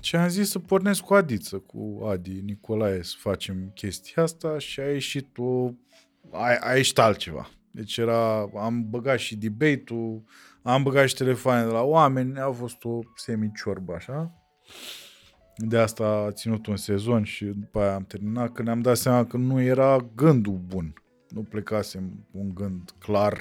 [0.00, 4.80] Și am zis să pornesc cu Adiță, cu Adi Nicolae, să facem chestia asta și
[4.80, 5.70] a ieșit o...
[6.30, 7.50] A, a ieșit altceva.
[7.70, 8.40] Deci era...
[8.40, 10.22] Am băgat și debate-ul,
[10.62, 14.34] am băgat și telefoane de la oameni, a fost o semi-ciorbă, așa.
[15.56, 19.26] De asta a ținut un sezon și după aia am terminat, că ne-am dat seama
[19.26, 20.92] că nu era gândul bun.
[21.28, 23.38] Nu plecasem un gând clar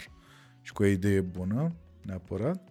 [0.61, 2.69] și cu o idee bună, neapărat.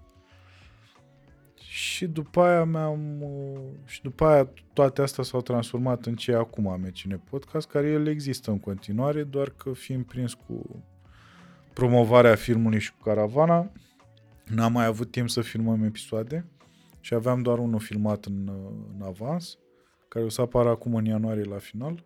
[1.55, 3.23] Și după aia mi-am...
[3.23, 7.91] uh, Și după aia toate astea s-au transformat în ce e acum MCN Podcast, care
[7.91, 10.85] el există în continuare, doar că fiind prins cu
[11.73, 13.73] promovarea filmului și cu caravana,
[14.47, 16.47] n-am mai avut timp să filmăm episoade
[17.01, 19.59] și aveam doar unul filmat în, uh, în avans,
[20.09, 22.05] care o să apară acum în ianuarie la final,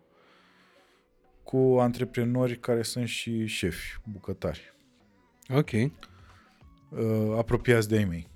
[1.43, 4.73] cu antreprenori care sunt și șefi, bucătari
[5.49, 5.71] Ok.
[5.71, 5.89] uh,
[7.37, 8.29] apropiați de ei mei.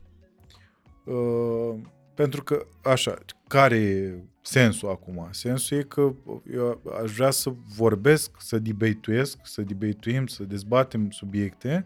[1.06, 1.82] Uh,
[2.14, 3.18] pentru că, așa,
[3.48, 5.28] care e sensul acum?
[5.32, 6.14] Sensul e că
[6.54, 11.86] eu aș vrea să vorbesc, să debatuiesc, să debatuim, să dezbatem subiecte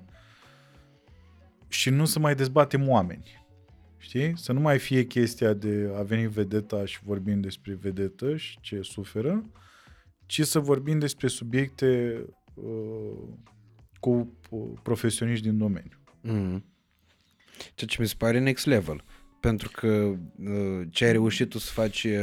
[1.67, 3.42] și nu să mai dezbatem oameni.
[4.03, 4.37] Știi?
[4.37, 8.81] Să nu mai fie chestia de a veni vedeta și vorbim despre vedetă și ce
[8.81, 9.49] suferă,
[10.25, 12.21] ci să vorbim despre subiecte
[12.53, 13.27] uh,
[13.99, 15.97] cu uh, profesioniști din domeniu.
[16.21, 16.65] Mm.
[17.73, 19.03] Ceea ce mi se pare next level.
[19.39, 22.13] Pentru că uh, ce ai reușit tu să faci, uh,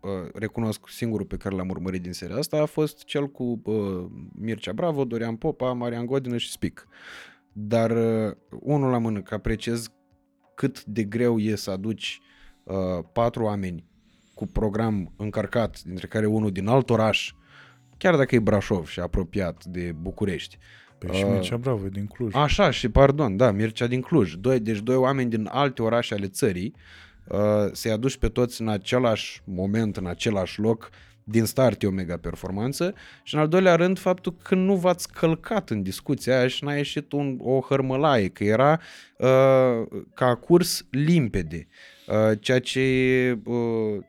[0.00, 4.06] uh, recunosc singurul pe care l-am urmărit din seria asta, a fost cel cu uh,
[4.32, 6.88] Mircea Bravo, Dorian Popa, Marian Godină și Spic.
[7.52, 9.92] Dar uh, unul la mână, că apreciez
[10.58, 12.20] cât de greu e să aduci
[12.64, 12.74] uh,
[13.12, 13.84] patru oameni
[14.34, 17.32] cu program încărcat, dintre care unul din alt oraș,
[17.96, 20.58] chiar dacă e Brașov și apropiat de București.
[20.98, 22.34] Păi și Uh, Mircea Bravo e din Cluj.
[22.34, 24.34] Așa, și pardon, da, Mircea din Cluj.
[24.34, 26.74] Doi, deci doi oameni din alte orașe ale țării
[27.24, 27.38] uh,
[27.72, 30.90] să-i aduci pe toți în același moment, în același loc,
[31.30, 35.12] din start e o mega performanță și în al doilea rând faptul că nu v-ați
[35.12, 38.80] călcat în discuția aia și n-a ieșit un, o hărmălaie, că era
[39.18, 41.68] uh, ca curs limpede,
[42.06, 44.04] uh, ceea ce e uh,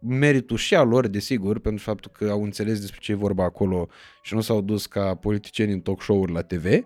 [0.00, 3.88] meritul și al lor, desigur, pentru faptul că au înțeles despre ce e vorba acolo
[4.22, 6.84] și nu s-au dus ca politicieni în talk show-uri la TV, Uh,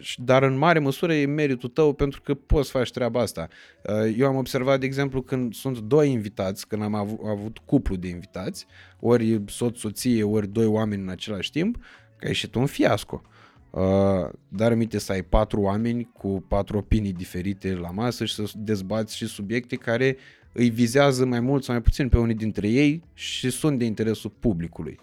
[0.00, 3.48] și- dar în mare măsură e meritul tău pentru că poți să faci treaba asta.
[3.84, 7.96] Uh, eu am observat, de exemplu, când sunt doi invitați, când am avut, avut cuplu
[7.96, 8.66] de invitați,
[9.00, 11.76] ori soț-soție, ori doi oameni în același timp,
[12.16, 13.22] că a ieșit un fiasco.
[13.70, 18.50] Uh, dar aminte să ai patru oameni cu patru opinii diferite la masă și să
[18.56, 20.16] dezbați și subiecte care
[20.52, 24.32] îi vizează mai mult sau mai puțin pe unii dintre ei și sunt de interesul
[24.40, 24.98] publicului.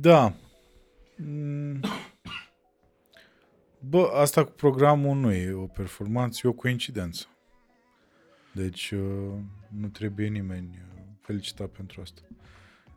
[0.00, 0.34] Da.
[1.16, 1.80] Mm.
[3.88, 7.26] Bă, asta cu programul nu e o performanță, e o coincidență.
[8.52, 9.34] Deci uh,
[9.80, 12.22] nu trebuie nimeni uh, felicitat pentru asta.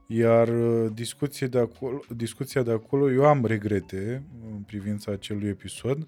[0.07, 6.07] Iar uh, discuția de, acolo, discuția de acolo, eu am regrete în privința acelui episod,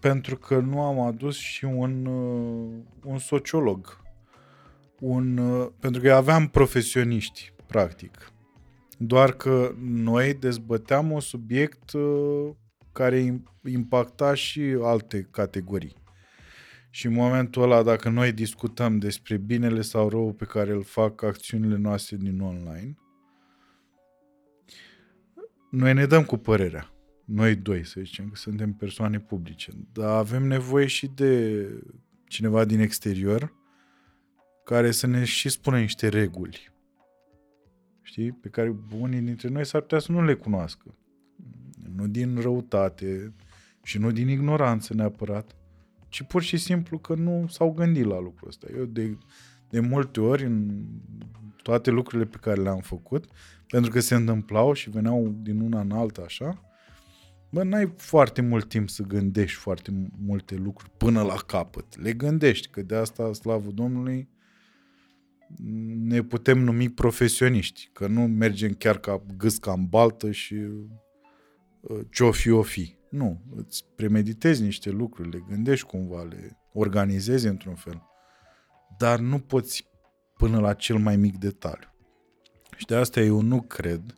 [0.00, 4.00] pentru că nu am adus și un, uh, un sociolog.
[5.00, 8.30] Un, uh, pentru că aveam profesioniști, practic.
[8.96, 12.50] Doar că noi dezbăteam un subiect uh,
[12.92, 16.04] care im- impacta și alte categorii.
[16.90, 21.22] Și în momentul ăla, dacă noi discutăm despre binele sau rău pe care îl fac
[21.22, 22.96] acțiunile noastre din online,
[25.70, 26.90] noi ne dăm cu părerea.
[27.24, 29.72] Noi doi, să zicem, că suntem persoane publice.
[29.92, 31.66] Dar avem nevoie și de
[32.26, 33.54] cineva din exterior
[34.64, 36.75] care să ne și spună niște reguli
[38.06, 40.94] știi, pe care unii dintre noi s-ar putea să nu le cunoască.
[41.96, 43.34] Nu din răutate
[43.82, 45.56] și nu din ignoranță neapărat,
[46.08, 48.66] ci pur și simplu că nu s-au gândit la lucrul ăsta.
[48.76, 49.18] Eu de,
[49.68, 50.84] de multe ori în
[51.62, 53.24] toate lucrurile pe care le-am făcut,
[53.66, 56.62] pentru că se întâmplau și veneau din una în alta așa,
[57.50, 62.00] bă, n-ai foarte mult timp să gândești foarte multe lucruri până la capăt.
[62.02, 64.28] Le gândești, că de asta, slavă Domnului,
[65.94, 72.30] ne putem numi profesioniști, că nu mergem chiar ca gâsca în baltă și uh, ce-o
[72.32, 72.94] fi, o fi.
[73.10, 78.02] Nu, îți premeditezi niște lucruri, le gândești cumva, le organizezi într-un fel,
[78.98, 79.88] dar nu poți
[80.36, 81.94] până la cel mai mic detaliu.
[82.76, 84.14] Și de asta eu nu cred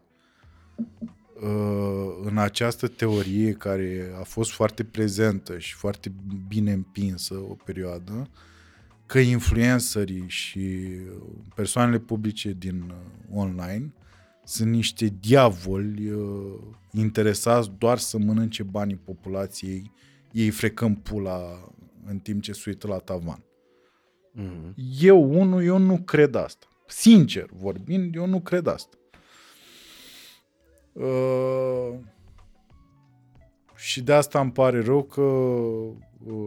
[1.42, 6.12] uh, în această teorie care a fost foarte prezentă și foarte
[6.48, 8.30] bine împinsă o perioadă,
[9.08, 10.88] că influencerii și
[11.54, 13.92] persoanele publice din uh, online
[14.44, 16.58] sunt niște diavoli uh,
[16.92, 19.92] interesați doar să mănânce banii populației,
[20.32, 21.70] ei frecând pula
[22.06, 23.44] în timp ce se uită la tavan.
[24.34, 24.74] Mm-hmm.
[25.00, 26.66] Eu, unul, eu nu cred asta.
[26.86, 28.96] Sincer vorbind, eu nu cred asta.
[30.92, 31.98] Uh,
[33.76, 35.96] și de asta îmi pare rău că uh,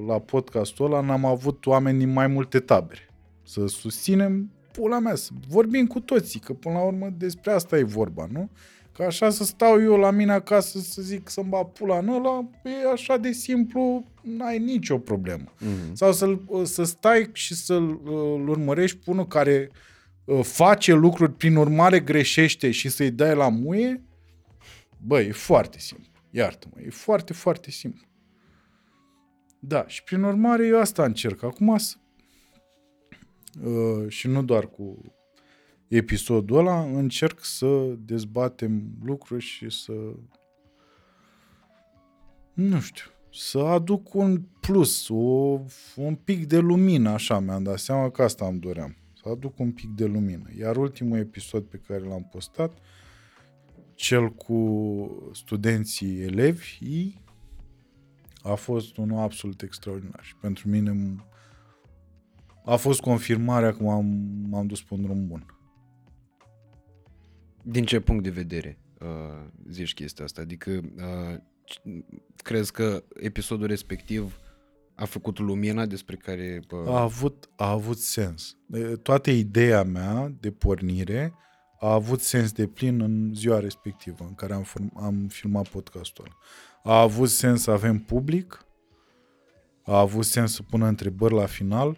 [0.08, 3.10] la podcastul ăla n-am avut oameni din mai multe tabere.
[3.44, 7.84] Să susținem pula mea, să vorbim cu toții, că până la urmă despre asta e
[7.84, 8.50] vorba, nu?
[8.92, 12.50] Că așa să stau eu la mine acasă să zic să-mi bat pula în ăla,
[12.64, 15.54] e așa de simplu, n-ai nicio problemă.
[15.56, 15.94] Mm-hmm.
[15.94, 19.72] Sau să, să stai și să-l îl urmărești pe unul care
[20.26, 24.04] uh, face lucruri, prin urmare greșește și să-i dai la muie,
[24.98, 26.12] bă, e foarte simplu.
[26.30, 28.06] Iartă-mă, e foarte, foarte simplu.
[29.64, 31.44] Da, și prin urmare eu asta încerc.
[31.44, 31.96] Acum să...
[33.64, 35.16] Uh, și nu doar cu
[35.88, 39.94] episodul ăla, încerc să dezbatem lucruri și să...
[42.54, 43.06] Nu știu.
[43.34, 45.60] să aduc un plus, o,
[45.96, 48.96] un pic de lumină, așa mi-am dat seama că asta îmi doream.
[49.22, 50.50] Să aduc un pic de lumină.
[50.58, 52.78] Iar ultimul episod pe care l-am postat,
[53.94, 56.78] cel cu studenții elevi,
[58.44, 60.20] a fost unul absolut extraordinar.
[60.24, 61.16] Și pentru mine
[62.66, 64.06] a fost confirmarea că m-am,
[64.50, 65.46] m-am dus pe un drum bun.
[67.64, 70.42] Din ce punct de vedere uh, zici chestia asta?
[70.42, 71.40] Adică uh,
[72.36, 74.40] crezi că episodul respectiv
[74.96, 76.62] a făcut lumina despre care...
[76.72, 76.88] Uh...
[76.88, 78.58] A, avut, a avut sens.
[79.02, 81.34] Toată ideea mea de pornire
[81.80, 86.26] a avut sens de plin în ziua respectivă în care am, form, am filmat podcastul
[86.26, 86.38] ăla.
[86.84, 88.66] A avut sens să avem public,
[89.84, 91.98] a avut sens să pună întrebări la final,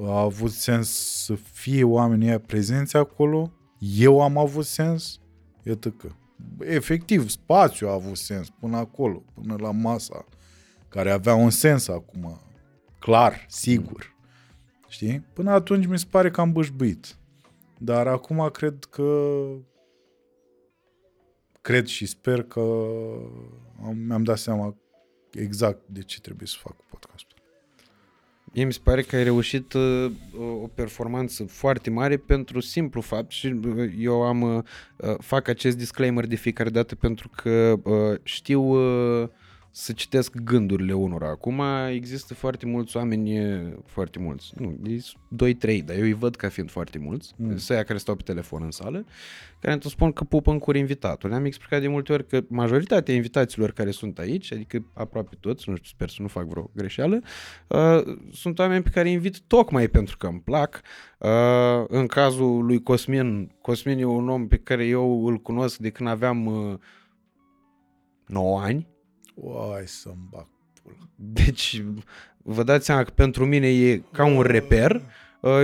[0.00, 0.88] a avut sens
[1.24, 5.20] să fie oamenii prezenți acolo, eu am avut sens,
[5.62, 6.08] iată că.
[6.58, 10.24] Efectiv, spațiu a avut sens până acolo, până la masa,
[10.88, 12.40] care avea un sens acum,
[12.98, 14.16] clar, sigur.
[14.88, 15.24] Știi?
[15.32, 17.16] Până atunci mi se pare că am bășbuit.
[17.78, 19.32] Dar acum cred că
[21.60, 22.60] cred și sper că
[23.84, 24.76] am, mi-am dat seama
[25.32, 27.38] exact de ce trebuie să fac podcastul.
[28.52, 30.12] Mie mi se pare că ai reușit uh,
[30.62, 34.62] o performanță foarte mare pentru simplu fapt și uh, eu am uh,
[35.18, 39.28] fac acest disclaimer de fiecare dată pentru că uh, știu uh,
[39.70, 41.28] să citesc gândurile unora.
[41.28, 43.38] Acum există foarte mulți oameni,
[43.86, 47.56] foarte mulți, nu, 2-3, dar eu îi văd ca fiind foarte mulți, mm.
[47.56, 49.04] să care stau pe telefon în sală,
[49.60, 51.30] care îmi spun că pupă în cur invitatul.
[51.30, 55.76] Le-am explicat de multe ori că majoritatea invitaților care sunt aici, adică aproape toți, nu
[55.76, 57.20] știu, sper să nu fac vreo greșeală,
[57.66, 60.80] uh, sunt oameni pe care îi invit tocmai pentru că îmi plac.
[61.18, 65.90] Uh, în cazul lui Cosmin, Cosmin e un om pe care eu îl cunosc de
[65.90, 66.78] când aveam uh,
[68.26, 68.88] 9 ani,
[69.40, 70.46] Uai să-mi bag
[70.82, 71.08] pula.
[71.14, 71.82] Deci,
[72.42, 75.02] vă dați seama că pentru mine e ca un reper Uh,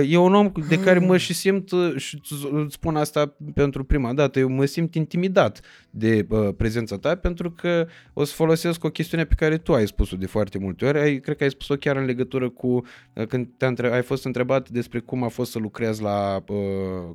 [0.05, 2.21] e un om de care mă și simt, uh, și
[2.51, 7.51] îți spun asta pentru prima dată, eu mă simt intimidat de uh, prezența ta pentru
[7.51, 10.99] că o să folosesc o chestiune pe care tu ai spus-o de foarte multe ori.
[10.99, 14.25] Ai, cred că ai spus-o chiar în legătură cu uh, când te între, ai fost
[14.25, 16.57] întrebat despre cum a fost să lucrezi la uh,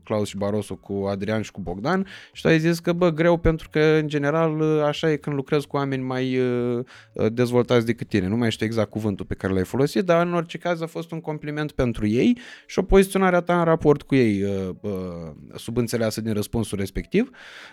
[0.04, 3.36] Claus și Barroso cu Adrian și cu Bogdan și tu ai zis că bă, greu
[3.36, 6.84] pentru că în general uh, așa e când lucrezi cu oameni mai uh,
[7.32, 8.28] dezvoltați decât tine.
[8.28, 11.10] Nu mai știu exact cuvântul pe care l-ai folosit, dar în orice caz a fost
[11.10, 14.90] un compliment pentru ei și o poziționare a ta în raport cu ei uh, uh,
[15.54, 17.30] subînțeleasă din răspunsul respectiv,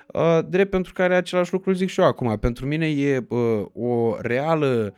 [0.07, 2.37] uh, drept pentru care același lucru zic și eu acum.
[2.37, 3.25] Pentru mine e
[3.73, 4.93] o reală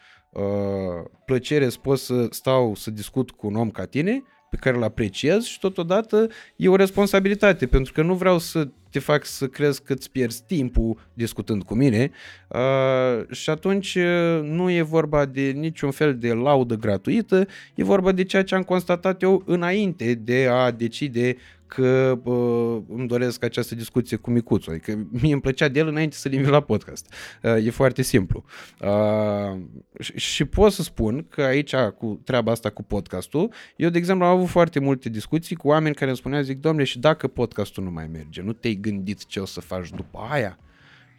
[1.25, 4.83] plăcere să pot să stau să discut cu un om ca tine, pe care îl
[4.83, 9.83] apreciez și totodată e o responsabilitate, pentru că nu vreau să te fac să crezi
[9.83, 12.11] că îți pierzi timpul discutând cu mine.
[12.47, 18.11] Uh, și atunci uh, nu e vorba de niciun fel de laudă gratuită, e vorba
[18.11, 21.37] de ceea ce am constatat eu înainte de a decide
[21.75, 24.69] că uh, îmi doresc această discuție cu Micuțu.
[24.69, 27.13] Adică mie îmi plăcea de el înainte să-l invit la podcast.
[27.43, 28.43] Uh, e foarte simplu.
[28.81, 29.59] Uh,
[29.99, 34.25] și, și pot să spun că aici, cu treaba asta cu podcastul, eu, de exemplu,
[34.25, 37.83] am avut foarte multe discuții cu oameni care îmi spuneau, zic, domnule, și dacă podcastul
[37.83, 40.57] nu mai merge, nu te-ai gândit ce o să faci după aia?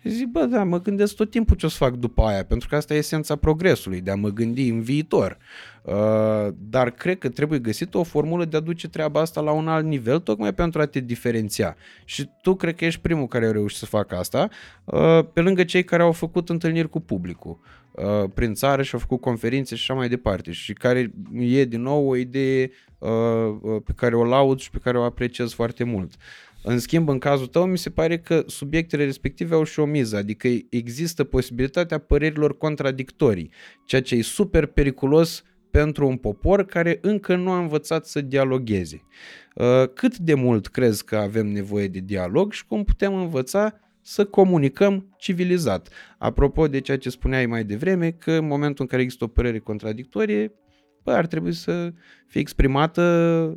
[0.02, 2.68] Și zic, bă, da, mă gândesc tot timpul ce o să fac după aia, pentru
[2.68, 5.38] că asta e esența progresului, de a mă gândi în viitor.
[5.82, 5.94] Uh,
[6.58, 9.86] dar cred că trebuie găsită o formulă de a duce treaba asta la un alt
[9.86, 11.76] nivel, tocmai pentru a te diferenția.
[12.04, 14.48] Și tu cred că ești primul care a reușit să facă asta,
[14.84, 17.58] uh, pe lângă cei care au făcut întâlniri cu publicul
[17.90, 21.82] uh, prin țară și au făcut conferințe și așa mai departe și care e din
[21.82, 22.70] nou o idee
[23.84, 26.12] pe care o laud și pe care o apreciez foarte mult.
[26.64, 30.16] În schimb, în cazul tău, mi se pare că subiectele respective au și o miză,
[30.16, 33.50] adică există posibilitatea părerilor contradictorii,
[33.86, 39.02] ceea ce e super periculos pentru un popor care încă nu a învățat să dialogueze.
[39.54, 44.24] Uh, cât de mult crezi că avem nevoie de dialog și cum putem învăța să
[44.24, 45.88] comunicăm civilizat.
[46.18, 49.58] Apropo de ceea ce spuneai mai devreme, că în momentul în care există o părere
[49.58, 50.52] contradictorie,
[51.02, 51.92] bă, ar trebui să
[52.26, 53.02] fie exprimată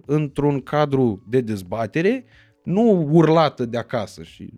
[0.06, 2.26] într-un cadru de dezbatere
[2.66, 4.24] nu urlată de acasă.
[4.24, 4.54] Și...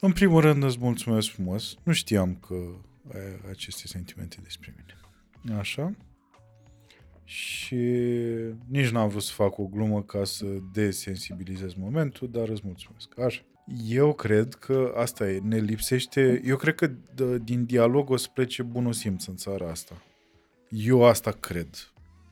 [0.00, 1.74] În primul rând îți mulțumesc frumos.
[1.82, 2.54] Nu știam că
[3.14, 5.58] ai aceste sentimente despre mine.
[5.58, 5.94] Așa.
[7.24, 7.76] Și
[8.68, 13.18] nici n-am vrut să fac o glumă ca să desensibilizez momentul, dar îți mulțumesc.
[13.18, 13.42] Așa.
[13.88, 16.90] Eu cred că asta e, ne lipsește, eu cred că
[17.44, 20.02] din dialog o să plece bunul simț în țara asta.
[20.68, 21.68] Eu asta cred.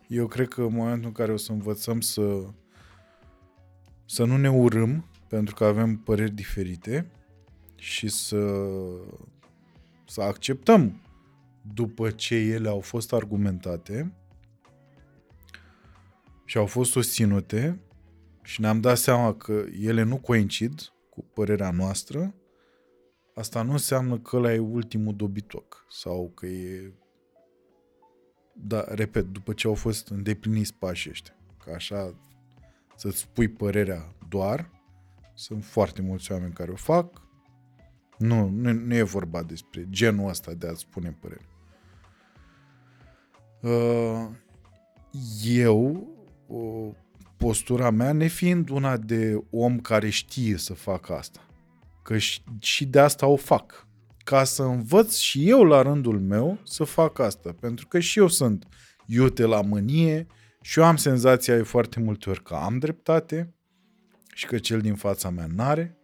[0.08, 2.44] Eu cred că în momentul în care o să învățăm să
[4.06, 7.10] să nu ne urâm pentru că avem păreri diferite
[7.76, 8.58] și să,
[10.06, 11.00] să acceptăm
[11.74, 14.12] după ce ele au fost argumentate
[16.44, 17.80] și au fost susținute
[18.42, 22.34] și ne-am dat seama că ele nu coincid cu părerea noastră,
[23.34, 26.92] asta nu înseamnă că ăla e ultimul dobitoc sau că e...
[28.52, 32.14] Da, repet, după ce au fost îndepliniți pașii ăștia, că așa
[32.96, 34.70] să-ți spui părerea doar,
[35.34, 37.22] sunt foarte mulți oameni care o fac,
[38.18, 41.48] nu, nu, nu e vorba despre genul ăsta de a spune părere.
[43.60, 44.28] Uh,
[45.44, 46.08] eu,
[47.36, 51.40] postura mea, nefiind una de om care știe să facă asta,
[52.02, 52.16] că
[52.58, 53.86] și de asta o fac,
[54.24, 58.28] ca să învăț și eu la rândul meu să fac asta, pentru că și eu
[58.28, 58.66] sunt
[59.06, 60.26] iute la mânie
[60.66, 63.54] și eu am senzația de foarte multe ori că am dreptate
[64.34, 65.98] și că cel din fața mea n-are.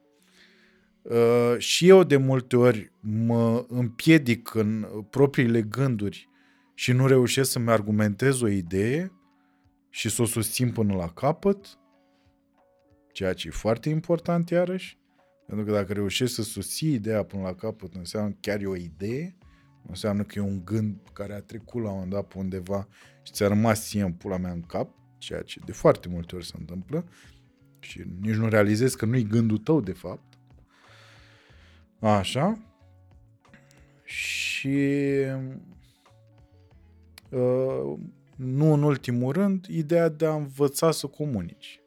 [1.02, 6.28] Uh, și eu de multe ori mă împiedic în propriile gânduri
[6.74, 9.12] și nu reușesc să-mi argumentez o idee
[9.90, 11.78] și să o susțin până la capăt,
[13.12, 14.98] ceea ce e foarte important iarăși,
[15.46, 19.36] pentru că dacă reușești să susții ideea până la capăt, înseamnă chiar e o idee,
[19.88, 22.88] înseamnă că e un gând care a trecut la un moment dat pe undeva
[23.22, 26.46] și ți-a rămas ție în pula mea în cap, ceea ce de foarte multe ori
[26.46, 27.04] se întâmplă
[27.78, 30.30] și nici nu realizezi că nu-i gândul tău de fapt,
[32.00, 32.58] Așa.
[34.04, 34.78] Și
[37.28, 37.98] uh,
[38.36, 41.80] nu în ultimul rând, ideea de a învăța să comunici.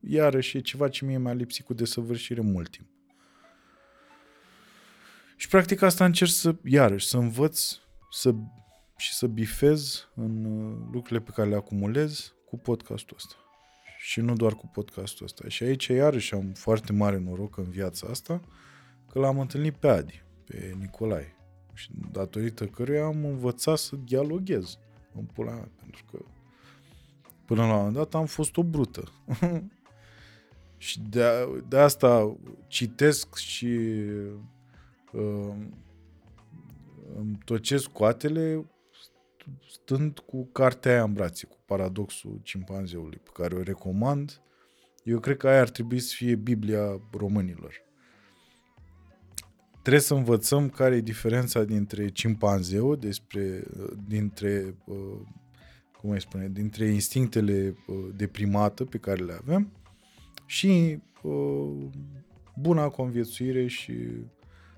[0.00, 2.88] Iarăși e ceva ce mie mi-a lipsit cu desăvârșire mult timp.
[5.36, 7.72] Și practic asta încerc să, iarăși, să învăț
[8.10, 8.34] să,
[8.98, 13.34] și să bifez în uh, lucrurile pe care le acumulez cu podcastul ăsta.
[13.98, 15.48] Și nu doar cu podcastul ăsta.
[15.48, 18.40] Și aici iarăși am foarte mare noroc în viața asta,
[19.08, 21.36] că l-am întâlnit pe Adi, pe Nicolae.
[21.74, 24.78] Și datorită căruia am învățat să dialoghez
[25.14, 26.24] în pula mea, pentru că
[27.44, 29.12] până la un moment dat am fost o brută.
[30.76, 31.24] și de,
[31.68, 33.78] de asta citesc și
[35.12, 35.54] uh,
[37.16, 38.66] îmi tocesc coatele
[39.70, 44.42] stând cu cartea aia în brațe, cu paradoxul cimpanzeului, pe care o recomand.
[45.04, 47.86] Eu cred că aia ar trebui să fie Biblia românilor
[49.88, 53.62] trebuie să învățăm care e diferența dintre cimpanzeu, despre,
[54.06, 55.20] dintre, uh,
[56.00, 59.72] cum îi spune, dintre instinctele uh, de primată pe care le avem
[60.46, 61.86] și uh,
[62.56, 63.94] buna conviețuire și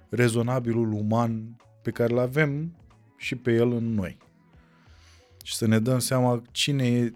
[0.08, 2.76] rezonabilul uman pe care îl avem
[3.16, 4.18] și pe el în noi.
[5.42, 7.14] Și să ne dăm seama cine e,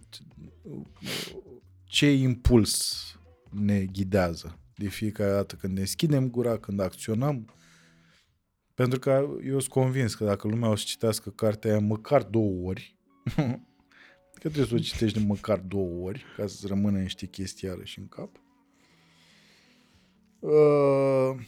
[1.84, 3.02] ce impuls
[3.51, 7.55] ne ghidează de fiecare dată când deschidem gura, când acționăm,
[8.74, 12.68] pentru că eu sunt convins că dacă lumea o să citească cartea aia măcar două
[12.68, 12.96] ori,
[14.40, 17.98] că trebuie să o citești de măcar două ori ca să rămână niște chestii și
[17.98, 18.40] în cap.
[20.38, 21.40] Uh,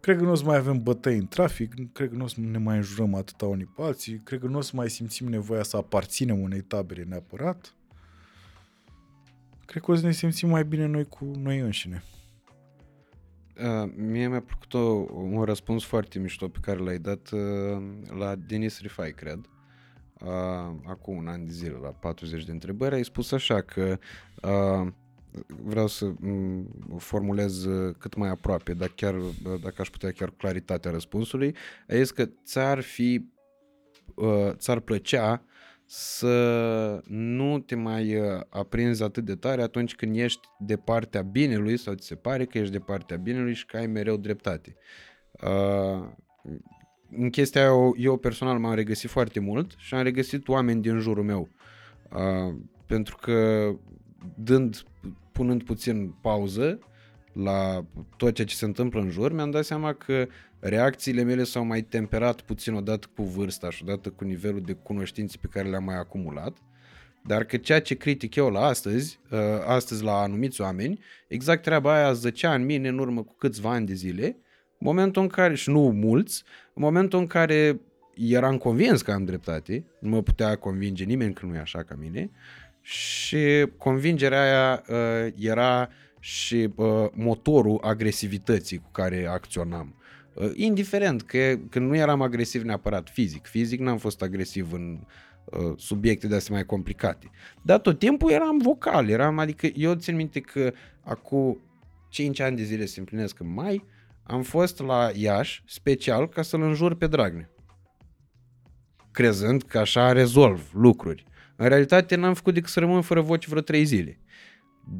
[0.00, 2.40] cred că nu o să mai avem bătăi în trafic, cred că nu o să
[2.40, 5.62] ne mai înjurăm atâta unii pe alții, cred că nu o să mai simțim nevoia
[5.62, 7.74] să aparținem unei tabere neapărat.
[9.66, 12.02] Cred că o să ne simțim mai bine noi cu noi înșine.
[13.58, 14.78] Uh, mie mi-a plăcut o,
[15.12, 17.82] un răspuns foarte mișto pe care l-ai dat uh,
[18.18, 19.48] la Denis Rifai, cred.
[20.20, 23.98] Uh, acum un an de zile, la 40 de întrebări, ai spus așa că
[24.42, 24.92] uh,
[25.64, 26.12] vreau să
[26.96, 29.32] formulez uh, cât mai aproape, dacă, chiar, uh,
[29.62, 31.54] dacă aș putea chiar claritatea răspunsului,
[31.88, 33.30] ai zis că ți-ar fi,
[34.14, 35.42] uh, ți-ar plăcea
[35.90, 41.76] să nu te mai uh, aprinzi atât de tare atunci când ești de partea binelui
[41.76, 44.76] sau ți se pare că ești de partea binelui și că ai mereu dreptate.
[45.32, 46.08] Uh,
[47.10, 51.24] în chestia aia eu personal m-am regăsit foarte mult și am regăsit oameni din jurul
[51.24, 51.48] meu.
[52.12, 52.54] Uh,
[52.86, 53.70] pentru că
[54.34, 54.82] dând,
[55.32, 56.78] punând puțin pauză
[57.32, 57.84] la
[58.16, 60.26] tot ceea ce se întâmplă în jur, mi-am dat seama că
[60.58, 65.36] reacțiile mele s-au mai temperat puțin odată cu vârsta și odată cu nivelul de cunoștințe
[65.40, 66.56] pe care le-am mai acumulat,
[67.24, 71.94] dar că ceea ce critic eu la astăzi, uh, astăzi la anumiți oameni, exact treaba
[71.94, 74.36] aia zăcea în mine în urmă cu câțiva ani de zile,
[74.78, 76.42] momentul în care, și nu mulți,
[76.74, 77.80] în momentul în care
[78.14, 81.94] eram convins că am dreptate, nu mă putea convinge nimeni că nu e așa ca
[81.98, 82.30] mine,
[82.80, 85.88] și convingerea aia uh, era
[86.20, 89.94] și uh, motorul agresivității cu care acționam.
[90.34, 93.46] Uh, indiferent că, că nu eram agresiv neapărat fizic.
[93.46, 94.98] Fizic n-am fost agresiv în
[95.44, 97.30] uh, subiecte de astea mai complicate.
[97.62, 101.60] Dar tot timpul eram vocal, eram, adică eu țin minte că acum
[102.08, 103.84] 5 ani de zile se împlinesc în mai,
[104.22, 107.50] am fost la Iași special ca să-l înjur pe Dragnea.
[109.10, 111.24] crezând că așa rezolv lucruri.
[111.60, 114.20] În realitate n-am făcut decât să rămân fără voce vreo trei zile.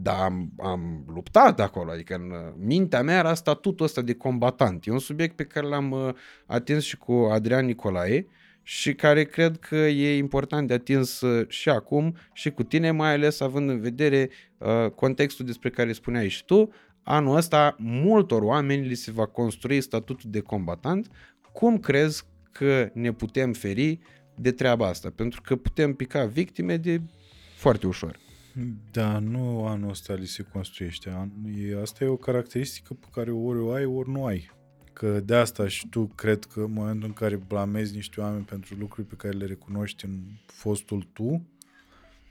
[0.03, 4.87] Dar am, am luptat acolo, adică în uh, mintea mea era statutul ăsta de combatant.
[4.87, 6.15] E un subiect pe care l-am uh,
[6.47, 8.27] atins și cu Adrian Nicolae
[8.63, 13.13] și care cred că e important de atins uh, și acum și cu tine, mai
[13.13, 16.71] ales având în vedere uh, contextul despre care spuneai și tu.
[17.03, 21.11] Anul ăsta multor oameni li se va construi statutul de combatant.
[21.53, 23.99] Cum crezi că ne putem feri
[24.41, 25.11] de treaba asta?
[25.11, 27.01] Pentru că putem pica victime de
[27.57, 28.19] foarte ușor.
[28.91, 31.11] Da, nu anul ăsta li se construiește.
[31.11, 34.51] An- e- Asta e o caracteristică pe care ori o ai, ori nu ai.
[34.93, 38.75] Că de asta și tu cred că în momentul în care blamezi niște oameni pentru
[38.79, 41.47] lucruri pe care le recunoști în fostul tu,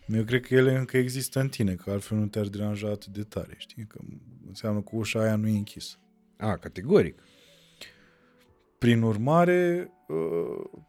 [0.07, 3.23] eu cred că ele încă există în tine, că altfel nu te-ar deranja atât de
[3.23, 3.85] tare, știi?
[3.85, 3.99] Că
[4.47, 5.97] înseamnă că ușa aia nu e închisă.
[6.37, 7.23] A, categoric.
[8.77, 10.81] Prin urmare, uh,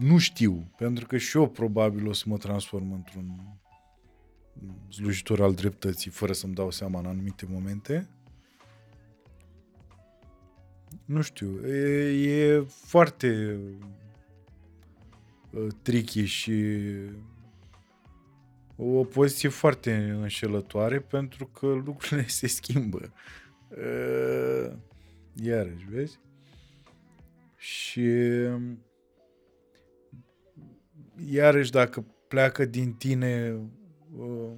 [0.00, 3.58] nu știu, pentru că și eu probabil o să mă transform într-un
[4.88, 8.08] slujitor al dreptății, fără să-mi dau seama în anumite momente.
[11.04, 13.58] Nu știu, e, e foarte
[15.50, 16.74] uh, tricky și
[18.76, 23.12] o poziție foarte înșelătoare pentru că lucrurile se schimbă.
[23.68, 24.72] Uh,
[25.34, 26.18] Iarăși, vezi?
[27.56, 28.10] Și
[31.26, 33.60] iarăși dacă pleacă din tine
[34.16, 34.52] uh,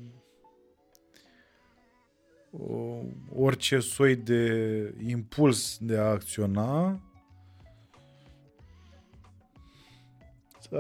[2.51, 7.01] uh, orice soi de impuls de a acționa,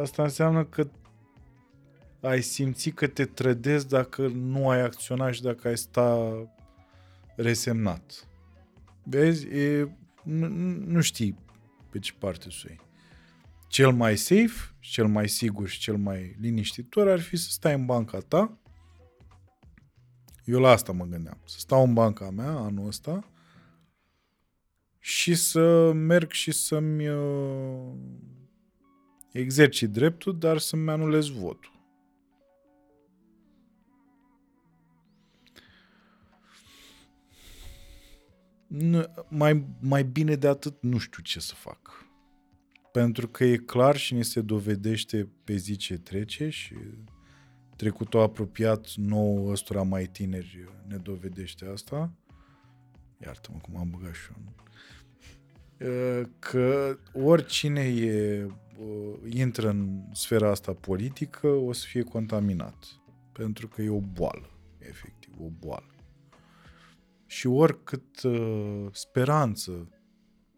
[0.00, 0.88] asta înseamnă că
[2.20, 6.32] ai simți că te trădezi dacă nu ai acționat și dacă ai sta
[7.36, 8.28] resemnat.
[9.02, 9.46] Vezi?
[9.46, 10.46] E, nu,
[10.86, 11.38] nu știi
[11.90, 12.80] pe ce parte să o iei.
[13.72, 17.86] Cel mai safe, cel mai sigur și cel mai liniștitor ar fi să stai în
[17.86, 18.58] banca ta.
[20.44, 21.40] Eu la asta mă gândeam.
[21.44, 23.30] Să stau în banca mea anul ăsta
[24.98, 27.92] și să merg și să-mi uh,
[29.32, 31.72] exercit dreptul, dar să-mi anulez votul.
[38.66, 42.01] Nu, mai, mai bine de atât nu știu ce să fac.
[42.92, 46.74] Pentru că e clar și ne se dovedește pe zi ce trece și
[47.76, 52.12] trecutul apropiat nou ăstora mai tineri ne dovedește asta.
[53.24, 54.54] Iartă-mă cum am băgat și eu.
[55.88, 63.00] Uh, Că oricine e, uh, intră în sfera asta politică o să fie contaminat.
[63.32, 65.92] Pentru că e o boală, efectiv, o boală
[67.32, 69.88] și oricât uh, speranță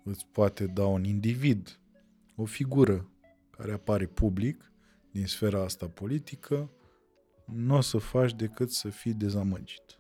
[0.04, 1.80] îți poate da un individ,
[2.36, 3.08] o figură
[3.50, 4.72] care apare public
[5.10, 6.70] din sfera asta politică,
[7.44, 9.98] nu o să faci decât să fii dezamăgit.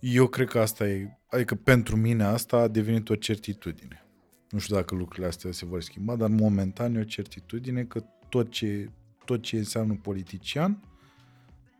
[0.00, 4.06] Eu cred că asta e, adică pentru mine asta a devenit o certitudine.
[4.50, 8.50] Nu știu dacă lucrurile astea se vor schimba, dar momentan e o certitudine că tot
[8.50, 8.90] ce,
[9.24, 10.82] tot ce înseamnă politician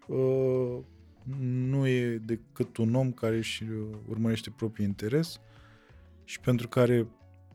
[0.06, 0.78] uh,
[1.48, 3.64] nu e decât un om care își
[4.09, 5.40] urmărește propriul interes
[6.24, 7.06] și pentru care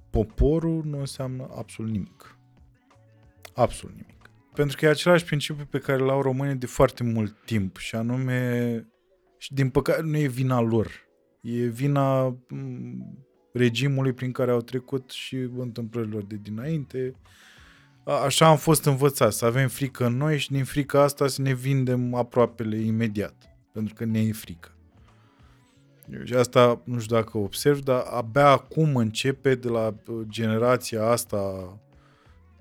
[0.10, 2.38] poporul nu înseamnă absolut nimic.
[3.54, 4.30] Absolut nimic.
[4.54, 8.88] Pentru că e același principiu pe care l-au românii de foarte mult timp și anume,
[9.38, 10.92] și din păcate nu e vina lor.
[11.42, 12.38] E vina m,
[13.54, 17.14] regimului prin care au trecut și întâmplărilor de dinainte.
[18.06, 21.42] A- Așa am fost învățați, să avem frică în noi și din frica asta să
[21.42, 23.36] ne vindem aproapele imediat
[23.74, 24.77] pentru că ne e frică.
[26.24, 31.38] Și asta, nu știu dacă observ, dar abia acum începe de la uh, generația asta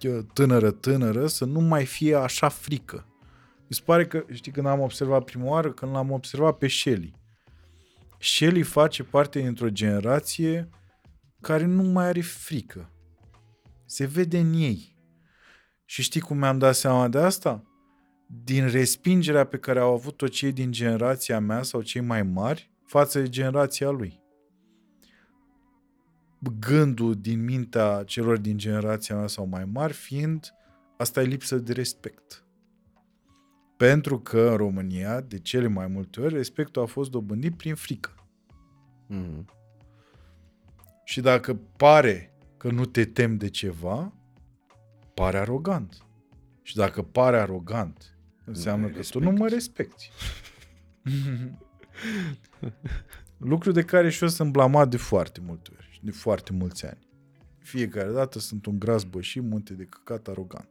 [0.02, 3.06] uh, tânără-tânără să nu mai fie așa frică.
[3.58, 7.14] Mi se pare că, știi, când am observat prima oară, când l-am observat pe Shelley.
[8.18, 10.68] Shelley face parte dintr-o generație
[11.40, 12.90] care nu mai are frică.
[13.84, 14.96] Se vede în ei.
[15.84, 17.64] Și știi cum mi-am dat seama de asta?
[18.26, 23.20] din respingerea pe care au avut-o cei din generația mea sau cei mai mari față
[23.20, 24.24] de generația lui.
[26.58, 30.54] Gândul din mintea celor din generația mea sau mai mari fiind
[30.96, 32.46] asta e lipsă de respect.
[33.76, 38.14] Pentru că în România, de cele mai multe ori, respectul a fost dobândit prin frică.
[39.06, 39.44] Mm.
[41.04, 44.12] Și dacă pare că nu te tem de ceva,
[45.14, 46.06] pare arogant.
[46.62, 50.10] Și dacă pare arogant, înseamnă mai că tu nu mă respecti.
[53.36, 56.86] Lucru de care și eu sunt blamat de foarte multe ori și de foarte mulți
[56.86, 57.08] ani.
[57.58, 60.70] Fiecare dată sunt un gras bășit, munte de căcat arogant.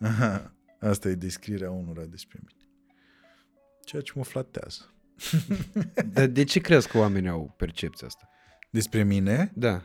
[0.00, 2.70] Aha, asta e descrierea unora despre mine.
[3.84, 4.94] Ceea ce mă flatează.
[6.14, 8.28] Dar de ce crezi că oamenii au percepția asta?
[8.70, 9.82] Despre mine, Da.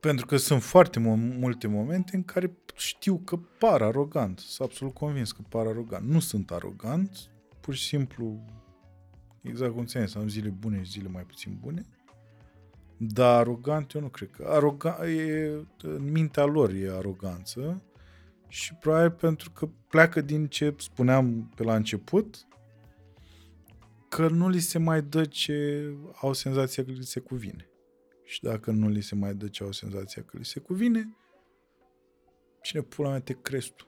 [0.00, 4.38] pentru că sunt foarte mo- multe momente în care știu că par arogant.
[4.38, 6.06] Sunt absolut convins că par arogant.
[6.08, 7.30] Nu sunt arogant,
[7.70, 8.44] pur și simplu,
[9.42, 11.86] exact cum ți-am zis, am zile bune și zile mai puțin bune.
[12.96, 14.58] Dar arogant, eu nu cred că.
[14.58, 15.50] Aroga- e,
[15.82, 17.82] în mintea lor e aroganță
[18.48, 22.46] și probabil pentru că pleacă din ce spuneam pe la început,
[24.08, 25.88] că nu li se mai dă ce
[26.20, 27.68] au senzația că li se cuvine.
[28.24, 31.16] Și dacă nu li se mai dă ce au senzația că li se cuvine,
[32.62, 33.84] cine pula mea te crezi tu?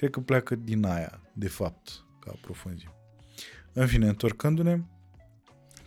[0.00, 2.94] Cred că pleacă din aia, de fapt, ca profunzime.
[3.72, 4.82] În fine, întorcându-ne,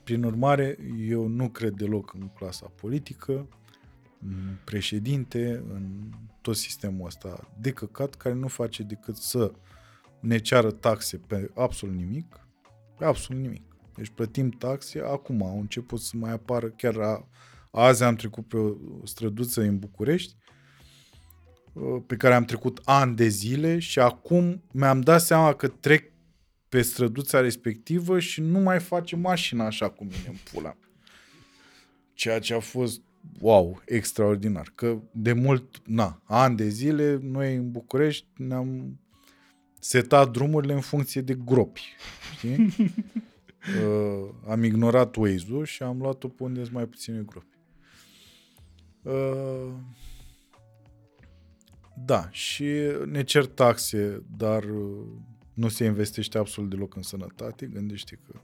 [0.04, 3.48] prin urmare, eu nu cred deloc în clasa politică,
[4.22, 6.12] în președinte, în
[6.42, 9.52] tot sistemul ăsta de căcat, care nu face decât să
[10.20, 12.40] ne ceară taxe pe absolut nimic,
[12.98, 13.64] pe absolut nimic.
[13.96, 17.28] Deci plătim taxe, acum au început să mai apară, chiar a,
[17.72, 20.36] azi am trecut pe o străduță în București,
[21.74, 26.13] uh, pe care am trecut ani de zile și acum mi-am dat seama că trec
[26.74, 30.78] pe străduța respectivă și nu mai face mașina așa cum vine în pula.
[32.14, 33.02] Ceea ce a fost,
[33.40, 34.72] wow, extraordinar.
[34.76, 39.00] Că de mult, na, ani de zile, noi în București ne-am
[39.80, 41.96] setat drumurile în funcție de gropi.
[42.36, 42.56] Știi?
[43.84, 47.58] uh, am ignorat Waze-ul și am luat-o pe unde sunt mai puține gropi.
[49.02, 49.74] Uh,
[52.06, 52.72] da, și
[53.06, 55.06] ne cer taxe, dar uh,
[55.54, 57.66] nu se investește absolut deloc în sănătate.
[57.66, 58.40] Gândește că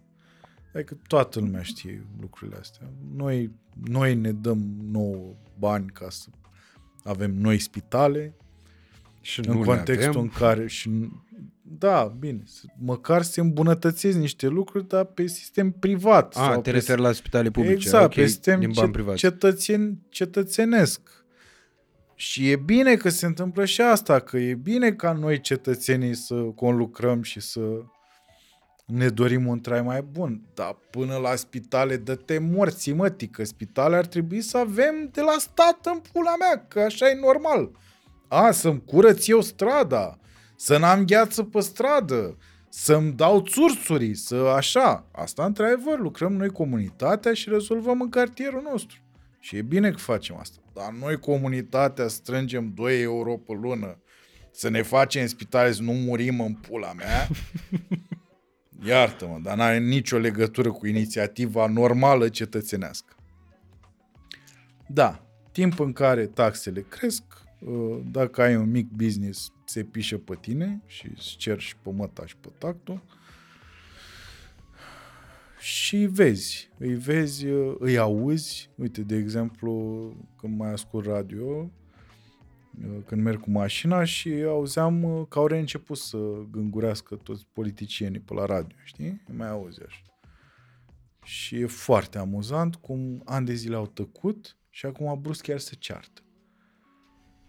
[0.74, 2.88] Adică toată lumea știe lucrurile astea.
[3.16, 3.52] Noi,
[3.84, 6.28] noi ne dăm nouă bani ca să
[7.04, 8.34] avem noi spitale,
[9.22, 10.22] Și în nu contextul le avem.
[10.22, 11.10] în care și
[11.62, 16.36] da, bine, să- măcar să îmbunătățesc niște lucruri, dar pe sistem privat.
[16.36, 17.74] A, sau te pe referi la spitale publice.
[17.74, 19.18] Exact, ok, pe sistem din bani ce- privați.
[19.18, 21.19] cetățen, cetățenesc.
[22.22, 26.36] Și e bine că se întâmplă și asta, că e bine ca noi cetățenii să
[26.36, 27.62] conlucrăm și să
[28.86, 30.42] ne dorim un trai mai bun.
[30.54, 35.36] Dar până la spitale dă-te morții, mătii, că spitale ar trebui să avem de la
[35.38, 37.72] stat în pula mea, că așa e normal.
[38.28, 40.20] A, să-mi curăț eu strada,
[40.56, 42.38] să n-am gheață pe stradă,
[42.70, 45.06] să-mi dau țurțurii, să așa.
[45.12, 48.98] Asta, într-adevăr, lucrăm noi comunitatea și rezolvăm în cartierul nostru.
[49.40, 50.59] Și e bine că facem asta.
[50.74, 54.02] Dar noi, comunitatea, strângem 2 euro pe lună
[54.52, 57.28] să ne facem în spitale să nu murim în pula mea.
[58.88, 63.16] Iartă-mă, dar n-are nicio legătură cu inițiativa normală cetățenească.
[64.88, 67.24] Da, timp în care taxele cresc,
[67.60, 71.92] uh, dacă ai un mic business, se pișă pe tine și îți cer și pe
[71.92, 73.04] măta și pe tactul.
[75.60, 78.70] Și vezi, îi vezi, uh, îi auzi.
[78.76, 79.72] Uite, de exemplu,
[80.38, 81.72] când mai ascult radio,
[82.84, 86.18] uh, când merg cu mașina și auzeam uh, că au reînceput să
[86.52, 89.22] gângurească toți politicienii pe la radio, știi?
[89.28, 90.02] Îi mai auzi așa.
[91.24, 95.76] Și e foarte amuzant cum ani de zile au tăcut și acum brusc chiar se
[95.76, 96.22] ceartă.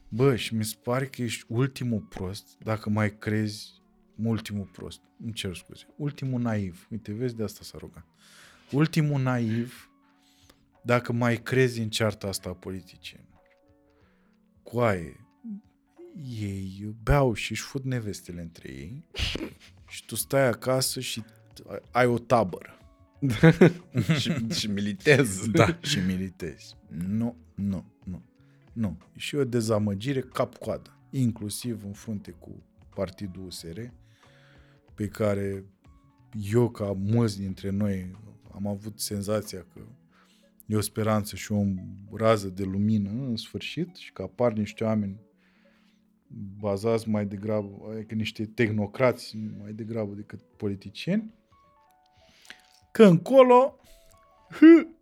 [0.09, 3.80] Bă, și mi se pare că ești ultimul prost, dacă mai crezi
[4.27, 8.07] ultimul prost, îmi cer scuze, ultimul naiv, uite, vezi, de asta s-a rugat.
[8.73, 9.91] Ultimul naiv,
[10.83, 13.41] dacă mai crezi în cearta asta a politicienilor.
[14.63, 15.27] Coaie,
[16.41, 19.05] ei beau și își fut nevestele între ei
[19.89, 21.25] și tu stai acasă și
[21.91, 22.75] ai o tabără.
[24.19, 25.47] și, și militez.
[25.47, 26.77] Da, și militezi.
[26.89, 28.23] Nu, nu, nu.
[28.73, 28.99] Nu.
[29.13, 30.99] E și o dezamăgire cap-coadă.
[31.11, 32.63] Inclusiv în frunte cu
[32.95, 33.81] Partidul USR,
[35.01, 35.65] pe care
[36.53, 38.11] eu, ca mulți dintre noi,
[38.55, 39.81] am avut senzația că
[40.67, 41.63] e o speranță și o
[42.13, 45.21] rază de lumină în sfârșit și că apar niște oameni
[46.59, 51.35] bazați mai degrabă, adică niște tehnocrați mai degrabă decât politicieni,
[52.93, 53.81] că încolo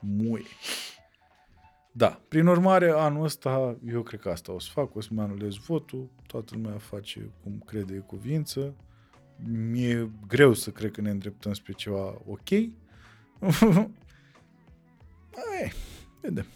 [0.00, 0.44] muie.
[1.92, 5.54] Da, prin urmare, anul ăsta, eu cred că asta o să fac, o să-mi anulez
[5.56, 8.74] votul, toată lumea face cum crede e cuvință,
[9.70, 12.48] mi-e greu să cred că ne îndreptăm spre ceva ok.
[15.52, 15.72] Ai,
[16.20, 16.46] vedem.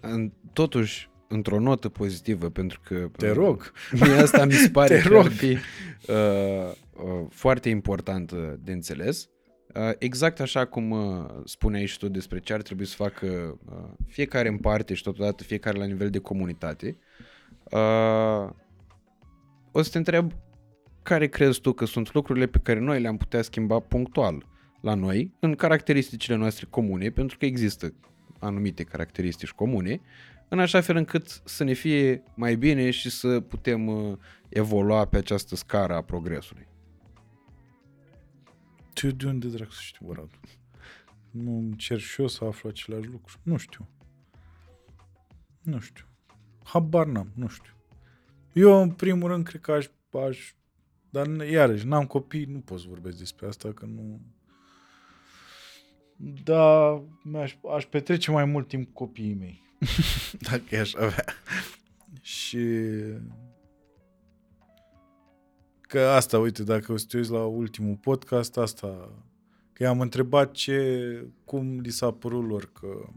[0.00, 3.08] În- Totuși, într-o notă pozitivă, pentru că...
[3.16, 3.72] Te rog.
[4.00, 5.24] Mie asta mi se pare Te că rog.
[5.24, 5.58] ar fi uh,
[7.04, 8.32] uh, foarte important
[8.62, 9.28] de înțeles.
[9.74, 13.90] Uh, exact așa cum uh, spuneai și tu despre ce ar trebui să facă uh,
[14.06, 16.96] fiecare în parte și totodată fiecare la nivel de comunitate,
[17.64, 18.48] uh,
[19.72, 20.32] o să te întreb
[21.02, 24.46] care crezi tu că sunt lucrurile pe care noi le-am putea schimba punctual
[24.80, 27.94] la noi, în caracteristicile noastre comune, pentru că există
[28.38, 30.00] anumite caracteristici comune,
[30.48, 34.16] în așa fel încât să ne fie mai bine și să putem uh,
[34.48, 36.66] evolua pe această scară a progresului.
[39.00, 40.40] Tu de unde dracu să știu, Radu?
[41.30, 43.38] Nu îmi cer și eu să aflu același lucru.
[43.42, 43.88] Nu știu.
[45.62, 46.04] Nu știu.
[46.64, 47.72] Habar n-am, nu știu.
[48.52, 49.86] Eu, în primul rând, cred că aș,
[50.26, 50.52] aș
[51.10, 54.20] dar, iarăși, n-am copii, nu pot să vorbesc despre asta, că nu...
[56.44, 56.90] Da,
[57.34, 59.62] aș, aș petrece mai mult timp cu copiii mei.
[60.50, 61.24] Dacă i-aș avea.
[62.20, 62.58] Și...
[65.88, 69.12] Că asta, uite, dacă o să te uiți la ultimul podcast, asta...
[69.72, 73.08] Că i-am întrebat ce, cum li s-a părut lor că...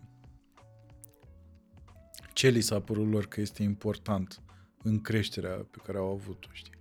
[2.34, 4.42] Ce li s-a părut lor că este important
[4.84, 6.74] în creșterea pe care au avut-o, știi?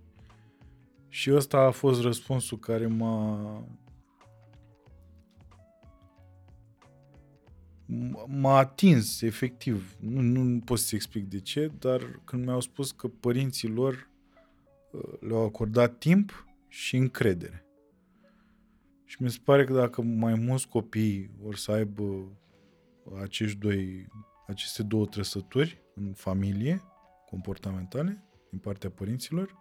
[1.07, 3.63] Și ăsta a fost răspunsul care m-a
[8.27, 9.95] m-a atins, efectiv.
[9.99, 14.10] Nu, nu pot să explic de ce, dar când mi-au spus că părinții lor uh,
[15.19, 17.65] le-au acordat timp și încredere.
[19.05, 22.27] Și mi se pare că dacă mai mulți copii vor să aibă
[23.21, 24.07] acești doi,
[24.47, 26.81] aceste două trăsături în familie
[27.29, 29.57] comportamentale din partea părinților,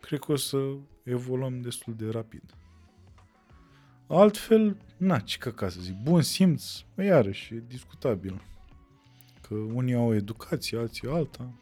[0.00, 2.42] cred că o să evoluăm destul de rapid.
[4.06, 6.64] Altfel, na, ce ca să zic, bun simț,
[6.96, 8.42] iarăși, e discutabil.
[9.40, 11.52] Că unii au educație, alții alta.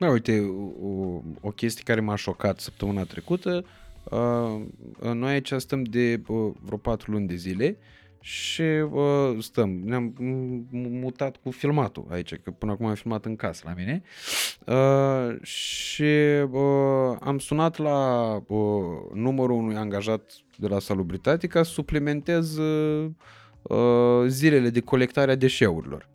[0.00, 0.40] Da, uite,
[0.82, 3.64] o, o chestie care m-a șocat săptămâna trecută,
[4.04, 7.78] uh, noi aici stăm de uh, vreo patru luni de zile
[8.20, 10.14] și uh, stăm, ne-am
[10.70, 14.02] mutat cu filmatul aici, că până acum am filmat în casă la mine
[14.66, 16.12] uh, și
[16.50, 18.62] uh, am sunat la uh,
[19.14, 23.10] numărul unui angajat de la salubritate ca să suplimentez uh,
[23.62, 26.08] uh, zilele de colectare a deșeurilor.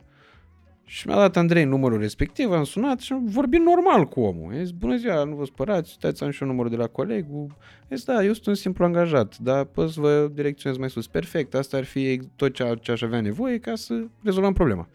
[0.88, 4.54] Și mi-a dat Andrei numărul respectiv, am sunat și am vorbit normal cu omul.
[4.54, 7.56] I zis, bună ziua, nu vă spărați, uitați, am și un număr de la colegul.
[7.88, 11.06] I zis, da, eu sunt un simplu angajat, dar pot să vă direcționez mai sus.
[11.06, 14.88] Perfect, asta ar fi tot ce, ce aș avea nevoie ca să rezolvăm problema.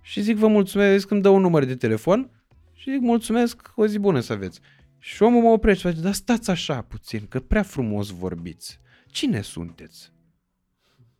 [0.00, 2.30] Și zic, vă mulțumesc, că îmi dă un număr de telefon
[2.72, 4.60] și zic, mulțumesc, o zi bună să aveți.
[4.98, 8.80] Și omul mă oprește și face, dar stați așa puțin, că prea frumos vorbiți.
[9.06, 10.12] Cine sunteți?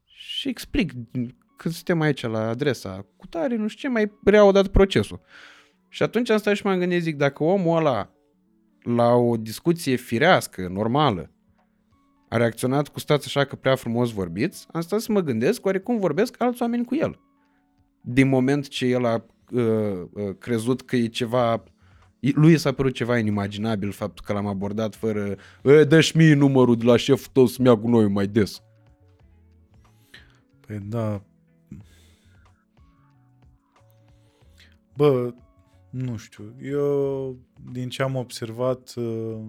[0.05, 0.93] Și explic
[1.59, 5.21] că suntem aici la adresa cu tare, nu știu ce, mai reau dat procesul.
[5.89, 8.11] Și atunci am stat și m-am gândit, zic, dacă omul ăla
[8.83, 11.31] la o discuție firească, normală,
[12.29, 15.79] a reacționat cu stați așa că prea frumos vorbiți, am stat să mă gândesc oare
[15.79, 17.21] cum vorbesc alți oameni cu el.
[18.01, 19.63] Din moment ce el a uh,
[20.13, 21.63] uh, crezut că e ceva
[22.21, 26.85] lui s-a părut ceva inimaginabil faptul că l-am abordat fără e, dă-și mie numărul de
[26.85, 28.63] la șeful tău să-mi ia cu noi mai des.
[30.67, 31.23] Păi da,
[34.99, 35.35] Bă,
[35.91, 36.55] nu știu.
[36.61, 37.37] Eu,
[37.73, 39.41] din ce am observat, uh,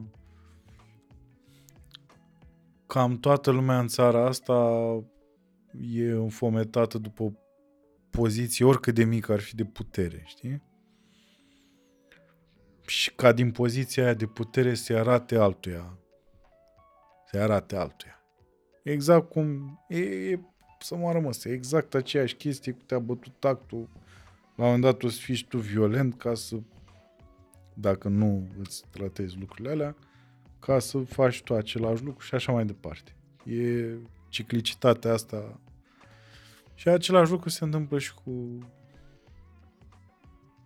[2.87, 4.79] cam toată lumea în țara asta
[5.81, 7.31] e înfometată după o
[8.09, 10.63] poziție, oricât de mică ar fi de putere, știi?
[12.85, 15.97] Și ca din poziția aia de putere se arate altuia.
[17.31, 18.23] Se arate altuia.
[18.83, 20.39] Exact cum e, e
[20.79, 23.89] să mă rămâs, exact aceeași chestie cu te-a bătut tactul
[24.59, 26.55] la un moment dat o să fii și tu violent ca să,
[27.73, 29.95] dacă nu îți tratezi lucrurile alea,
[30.59, 33.15] ca să faci tu același lucru și așa mai departe.
[33.45, 33.85] E
[34.29, 35.59] ciclicitatea asta
[36.75, 38.57] și același lucru se întâmplă și cu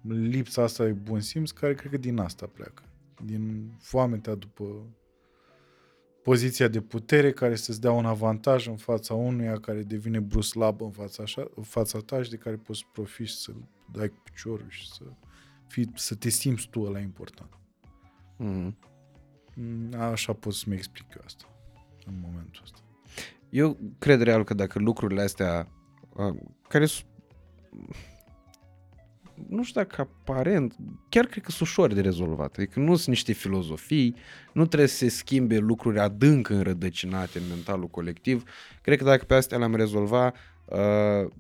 [0.08, 2.84] lipsa asta de bun simț, care cred că din asta pleacă.
[3.26, 4.86] Din foamea după
[6.24, 10.92] poziția de putere care să-ți dea un avantaj în fața unuia care devine bruslab în
[10.92, 13.52] fața, așa, în fața ta și de care poți să profiți să
[13.94, 15.04] dai cu piciorul și să,
[15.68, 17.58] fii, să te simți tu la important.
[18.40, 18.92] Mm-hmm.
[19.98, 21.46] Așa pot să-mi explic eu asta
[22.06, 22.80] în momentul ăsta.
[23.50, 25.68] Eu cred real că dacă lucrurile astea
[26.68, 27.08] care sunt
[29.48, 30.76] nu știu dacă aparent,
[31.10, 32.56] chiar cred că sunt ușor de rezolvat.
[32.58, 34.16] Adică nu sunt niște filozofii,
[34.54, 38.44] nu trebuie să se schimbe lucruri adânc înrădăcinate în mentalul colectiv.
[38.82, 41.32] Cred că dacă pe astea le-am rezolvat, uh,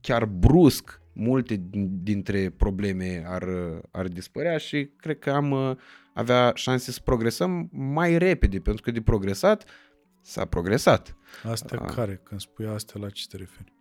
[0.00, 1.60] chiar brusc, multe
[2.02, 3.44] dintre probleme ar,
[3.90, 5.76] ar dispărea și cred că am uh,
[6.14, 9.64] avea șanse să progresăm mai repede, pentru că de progresat
[10.24, 11.16] S-a progresat.
[11.42, 11.84] Astea A.
[11.84, 12.20] care?
[12.22, 13.72] Când spui astea, la ce te referi?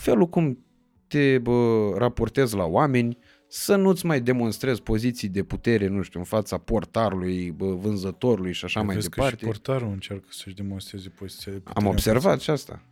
[0.00, 0.64] Felul cum
[1.06, 3.18] te bă, raportezi la oameni,
[3.48, 8.64] să nu-ți mai demonstrezi poziții de putere, nu știu, în fața portarului, bă, vânzătorului și
[8.64, 9.38] așa mai Vezi că departe.
[9.38, 12.82] și portarul încearcă să-și demonstreze poziția de putere Am în observat și asta.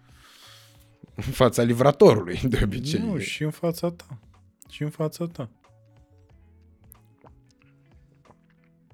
[1.14, 3.00] În fața livratorului, de obicei.
[3.00, 4.20] Nu, și în fața ta.
[4.68, 5.50] Și în fața ta.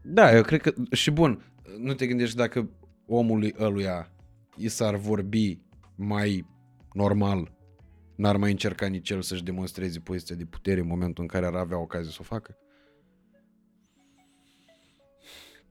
[0.02, 2.70] Da, eu cred că, și bun, nu te gândești dacă
[3.06, 4.10] omului ăluia
[4.56, 5.60] i s-ar vorbi
[5.94, 6.46] mai
[6.92, 7.52] normal,
[8.14, 11.54] n-ar mai încerca nici el să-și demonstreze poziția de putere în momentul în care ar
[11.54, 12.56] avea ocazie să o facă?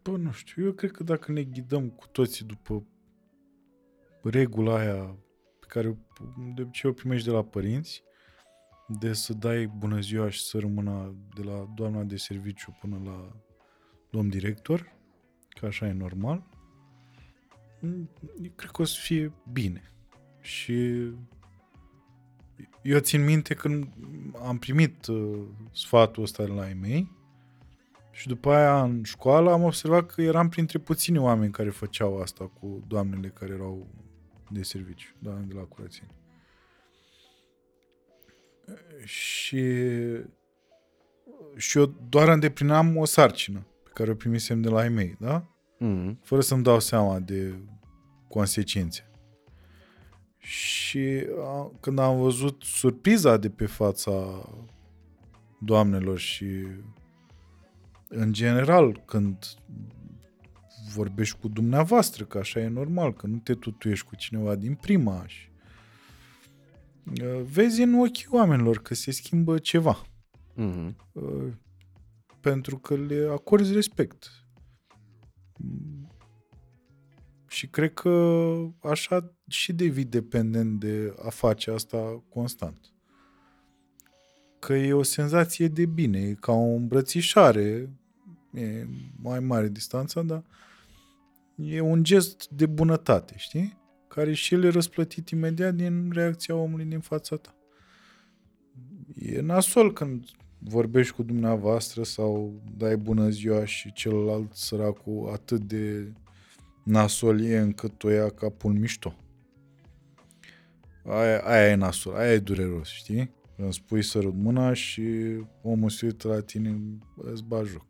[0.02, 2.86] Bă, nu știu, eu cred că dacă ne ghidăm cu toții după
[4.24, 5.18] regula aia
[5.60, 5.98] pe care
[6.56, 8.04] de obicei o primești de la părinți,
[8.88, 13.36] de să dai bună ziua și să rămână de la doamna de serviciu până la
[14.10, 14.94] domn director,
[15.50, 16.44] că așa e normal,
[18.42, 19.92] eu cred că o să fie bine.
[20.42, 20.74] Și
[22.82, 23.88] eu țin minte când
[24.46, 27.12] am primit uh, sfatul ăsta de la ei mei
[28.12, 32.48] și după aia în școală am observat că eram printre puțini oameni care făceau asta
[32.48, 33.88] cu doamnele care erau
[34.50, 36.16] de serviciu, doamne de la curățenie.
[39.04, 39.64] Și,
[41.56, 45.50] și eu doar îndeplineam o sarcină pe care o primisem de la ei mei, da?
[45.78, 46.20] Mm.
[46.24, 47.56] fără să-mi dau seama de
[48.28, 49.10] consecințe.
[50.38, 54.50] Și a, când am văzut surpriza de pe fața
[55.60, 56.68] doamnelor și
[58.08, 59.46] în general când
[60.96, 65.28] vorbești cu dumneavoastră, că așa e normal, că nu te tutuiești cu cineva din prima
[65.28, 65.50] și
[67.22, 70.06] uh, vezi în ochii oamenilor că se schimbă ceva
[70.56, 70.96] Mm-hmm.
[71.12, 71.52] uh,
[72.42, 74.30] pentru că le acorzi respect.
[77.48, 82.94] Și cred că așa și devii dependent de a face asta constant.
[84.60, 87.90] Că e o senzație de bine, e ca o îmbrățișare,
[88.54, 88.88] e
[89.22, 90.44] mai mare distanța, dar
[91.56, 93.78] e un gest de bunătate, știi?
[94.08, 97.56] Care și el e răsplătit imediat din reacția omului din fața ta.
[99.16, 100.26] E nasol când
[100.60, 106.14] vorbești cu dumneavoastră sau dai bună ziua și celălalt săracul atât de
[106.84, 109.16] nasol e încât o ia capul mișto.
[111.06, 113.32] Aia, aia e nasol, aia e dureros, știi?
[113.56, 115.04] Când spui sărut mâna și
[115.62, 116.82] omul se uită la tine,
[117.16, 117.86] îți bagi joc.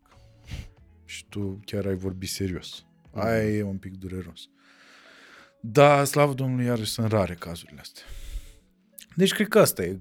[1.04, 2.85] Și tu chiar ai vorbit serios.
[3.16, 4.48] Aia e un pic dureros.
[5.60, 8.02] Da, slavă Domnului, iarăși sunt rare cazurile astea.
[9.16, 10.00] Deci cred că asta e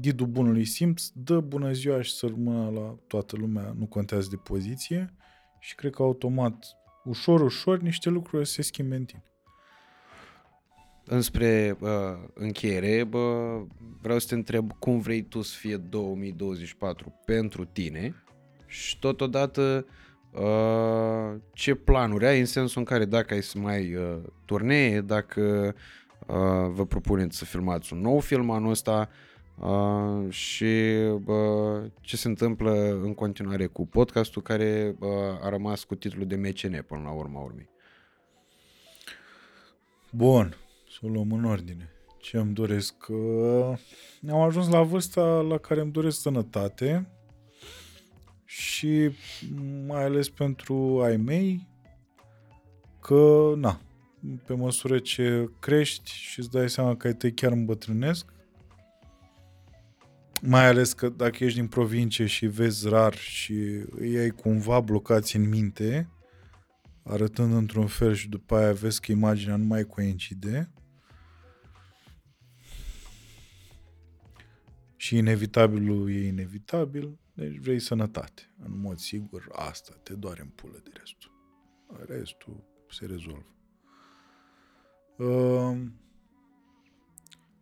[0.00, 4.36] ghidul bunului simț, dă bună ziua și să rămână la toată lumea, nu contează de
[4.36, 5.14] poziție
[5.58, 6.64] și cred că automat,
[7.04, 9.24] ușor, ușor, niște lucruri se schimbe în tine.
[11.04, 11.88] Înspre uh,
[12.34, 13.56] încheiere, bă,
[14.00, 18.22] vreau să te întreb cum vrei tu să fie 2024 pentru tine
[18.66, 19.92] și totodată uh,
[21.52, 25.74] ce planuri ai în sensul în care dacă ai să mai uh, turnee, dacă
[26.26, 29.08] uh, vă propuneți să filmați un nou film anul ăsta
[29.58, 30.66] uh, și
[31.20, 35.08] bă, ce se întâmplă în continuare cu podcastul care uh,
[35.40, 37.70] a rămas cu titlul de MCN până la urma urmei.
[40.10, 40.56] Bun,
[40.88, 41.90] să o luăm în ordine.
[42.18, 42.94] Ce îmi doresc?
[43.08, 43.78] Uh,
[44.30, 47.06] am ajuns la vârsta la care îmi doresc sănătate
[48.52, 49.10] și
[49.86, 51.68] mai ales pentru ai mei
[53.00, 53.80] că, na,
[54.46, 58.32] pe măsură ce crești și îți dai seama că ai tăi chiar îmbătrânesc,
[60.42, 63.54] mai ales că dacă ești din provincie și vezi rar și
[63.90, 66.08] îi ai cumva blocați în minte,
[67.02, 70.72] arătând într-un fel și după aia vezi că imaginea nu mai coincide,
[74.96, 78.42] și inevitabilul e inevitabil, deci vrei sănătate.
[78.64, 81.30] În mod sigur, asta te doare în pulă de restul.
[82.06, 83.54] Restul se rezolvă.
[85.16, 85.86] Uh,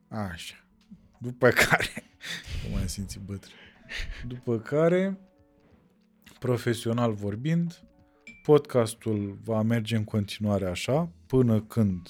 [0.08, 0.64] așa.
[1.20, 2.02] După care,
[2.64, 3.54] cum am simțit bătrân.
[4.26, 5.18] După care,
[6.38, 7.84] profesional vorbind,
[8.42, 12.08] podcastul va merge în continuare așa, până când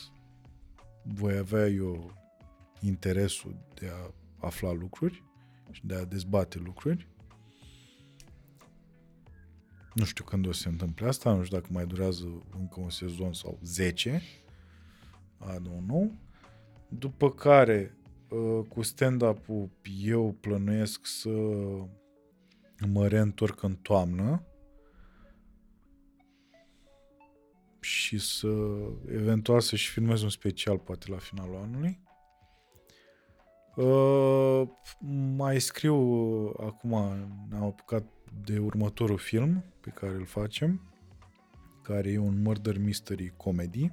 [1.03, 2.17] voi avea eu
[2.81, 4.15] interesul de a
[4.47, 5.25] afla lucruri
[5.71, 7.09] și de a dezbate lucruri.
[9.95, 12.91] Nu știu când o să se întâmple asta, nu știu dacă mai durează încă un
[12.91, 14.23] sezon sau 10.
[15.41, 16.13] I don't know.
[16.89, 17.97] După care,
[18.29, 19.71] uh, cu stand-up-ul,
[20.03, 21.31] eu plănuiesc să
[22.87, 24.45] mă reîntorc în toamnă
[27.81, 28.49] și să
[29.07, 32.01] eventual să-și filmez un special poate la finalul anului.
[33.77, 34.69] Uh,
[35.37, 36.91] mai scriu uh, acum,
[37.49, 38.05] ne-am apucat
[38.45, 40.81] de următorul film pe care îl facem,
[41.83, 43.93] care e un murder mystery comedy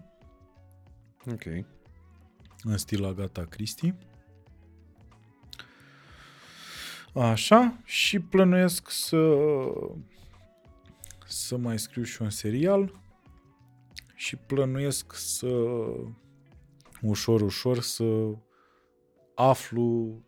[1.31, 1.43] Ok.
[2.63, 3.97] în stil Agatha Christie.
[7.13, 9.37] Așa, și plănuiesc să
[11.27, 13.01] să mai scriu și un serial
[14.15, 15.47] și plănuiesc să
[17.01, 18.35] ușor, ușor să
[19.35, 20.21] aflu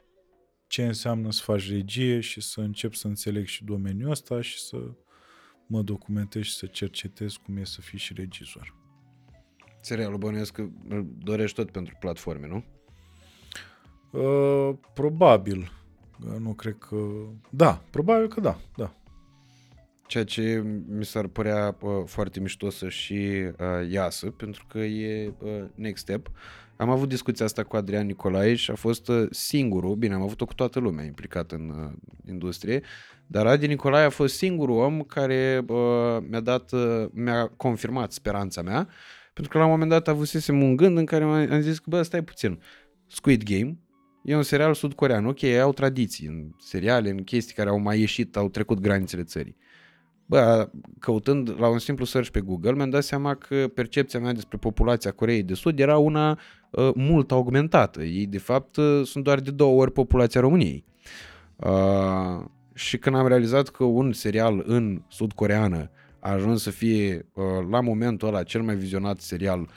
[0.70, 4.78] ce înseamnă să faci regie și să încep să înțeleg și domeniul ăsta și să
[5.68, 8.76] mă documentez și să cercetez cum e să fii și regizor.
[9.82, 12.64] Serialul bănuiesc că îl dorești tot pentru platforme, nu?
[14.20, 15.72] Uh, probabil.
[16.26, 16.96] Uh, Nu cred că...
[17.50, 18.94] Da, probabil că da, da.
[20.08, 25.34] Ceea ce mi s-ar părea uh, foarte mișto să și uh, iasă, pentru că e
[25.40, 26.32] uh, next step.
[26.80, 30.46] Am avut discuția asta cu Adrian Nicolae și a fost uh, singurul, bine, am avut-o
[30.46, 31.92] cu toată lumea implicată în uh,
[32.30, 32.82] industrie,
[33.28, 38.62] dar Adi Nicolae a fost singurul om care uh, mi-a dat, uh, mi-a confirmat speranța
[38.62, 38.88] mea,
[39.34, 41.86] pentru că la un moment dat avusesem un gând în care am am zis că,
[41.90, 42.62] bă, stai puțin,
[43.08, 43.78] Squid Game
[44.24, 48.00] e un serial sud-corean, ok, ei au tradiții în seriale, în chestii care au mai
[48.00, 49.56] ieșit, au trecut granițele țării.
[50.30, 50.70] Bă,
[51.00, 55.12] căutând la un simplu search pe Google, mi-am dat seama că percepția mea despre populația
[55.12, 56.40] Coreei de Sud era una
[56.70, 58.04] uh, mult augmentată.
[58.04, 60.86] Ei, de fapt, uh, sunt doar de două ori populația României.
[61.56, 65.90] Uh, și când am realizat că un serial în sud-coreană
[66.20, 69.68] a ajuns să fie uh, la momentul ăla cel mai vizionat serial uh,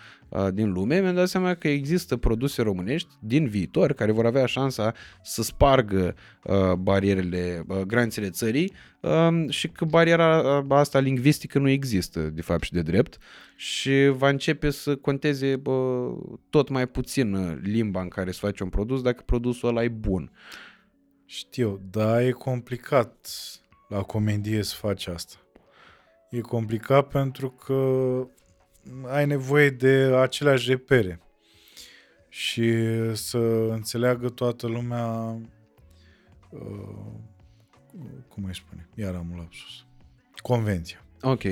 [0.52, 4.94] din lume, mi-am dat seama că există produse românești din viitor care vor avea șansa
[5.22, 6.14] să spargă
[6.44, 12.42] uh, barierele, uh, granițele țării uh, și că bariera uh, asta lingvistică nu există de
[12.42, 13.18] fapt și de drept
[13.56, 16.08] și va începe să conteze bă,
[16.50, 19.88] tot mai puțin uh, limba în care se face un produs dacă produsul ăla e
[19.88, 20.30] bun.
[21.24, 23.28] Știu, dar e complicat
[23.88, 25.36] la comedie să faci asta.
[26.30, 27.74] E complicat pentru că
[29.06, 31.20] ai nevoie de aceleași repere
[32.28, 32.72] și
[33.14, 33.38] să
[33.70, 35.38] înțeleagă toată lumea
[36.50, 37.12] uh,
[38.28, 39.86] cum îi spune, iar am un lapsus
[40.42, 41.04] convenția.
[41.20, 41.42] Ok.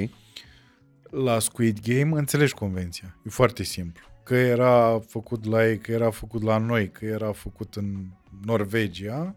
[1.02, 3.16] La Squid Game înțelegi convenția.
[3.27, 4.07] E foarte simplu.
[4.24, 8.07] Că era făcut la ei, că era făcut la noi, că era făcut în
[8.44, 9.36] Norvegia,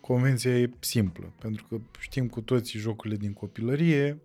[0.00, 1.32] convenția e simplă.
[1.38, 4.22] Pentru că știm cu toții jocurile din copilărie,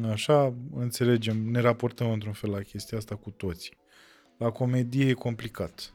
[0.00, 3.76] așa, înțelegem, ne raportăm într-un fel la chestia asta cu toții.
[4.38, 5.94] La comedie e complicat.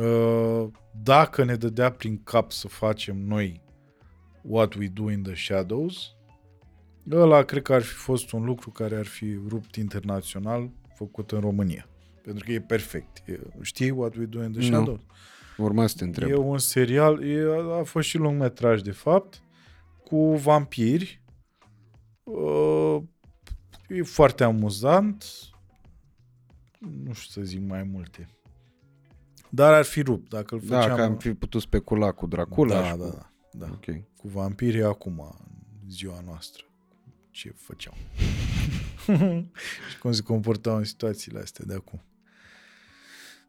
[0.00, 0.66] Uh,
[1.02, 3.62] Dacă ne dădea prin cap să facem noi
[4.42, 6.14] What We Do in the Shadows,
[7.10, 11.40] ăla cred că ar fi fost un lucru care ar fi rupt internațional făcut în
[11.40, 11.88] România.
[12.22, 13.28] Pentru că e perfect.
[13.28, 14.66] E, știi What We Do in the Nu.
[14.66, 15.00] Shadows?
[15.56, 16.28] Urma să te întreb.
[16.30, 17.44] E un serial, e,
[17.80, 19.42] a fost și lungmetraj de fapt,
[20.04, 21.22] cu vampiri.
[22.24, 23.02] Uh,
[23.88, 25.24] e foarte amuzant.
[26.78, 28.28] Nu știu să zic mai multe.
[29.50, 30.96] Dar ar fi rupt dacă îl Da, făceam...
[30.96, 33.10] că am fi putut specula cu Dracula da, și da, cu...
[33.52, 33.72] da, da.
[33.72, 33.84] Ok.
[34.16, 35.20] Cu vampirii acum,
[35.82, 36.64] în ziua noastră.
[37.30, 37.94] Ce făceau.
[39.90, 42.02] și cum se comportau în situațiile astea de acum.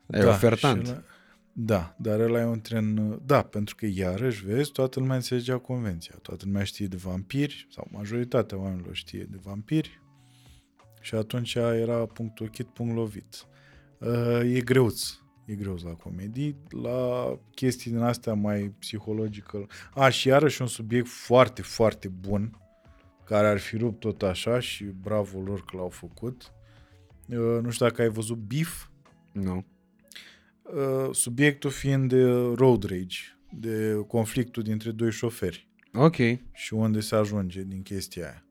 [0.07, 0.85] E ofertant.
[0.85, 1.15] și ăla-
[1.57, 3.19] Da, dar ăla e un tren...
[3.26, 6.15] Da, pentru că iarăși, vezi, toată lumea înțelegea convenția.
[6.22, 10.02] Toată lumea știe de vampiri, sau majoritatea oamenilor știe de vampiri.
[11.02, 13.45] Și atunci era punct ochit, punct lovit.
[13.99, 15.18] Uh, e greuț.
[15.45, 16.57] E greuț la comedii.
[16.69, 19.69] La chestii din astea mai psihological.
[19.94, 22.57] A, și iarăși un subiect foarte, foarte bun,
[23.23, 26.53] care ar fi rupt tot așa și bravo lor că l-au făcut.
[27.27, 28.88] Uh, nu știu dacă ai văzut Beef,
[29.32, 29.56] Nu.
[29.56, 29.64] Uh,
[31.12, 32.24] subiectul fiind de
[32.56, 33.18] road rage,
[33.52, 36.16] de conflictul dintre doi șoferi Ok.
[36.54, 38.46] și unde se ajunge din chestia aia.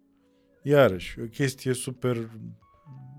[0.62, 2.30] Iarăși, e o chestie super,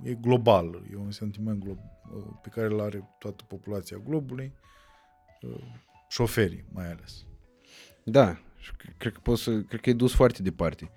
[0.04, 4.54] e globală, e un sentiment glo- uh, pe care îl are toată populația globului,
[5.42, 5.62] uh,
[6.10, 7.26] șoferii mai ales.
[8.04, 8.38] Da.
[8.60, 10.92] Și c- Cred că, poți să, cred că e dus foarte departe.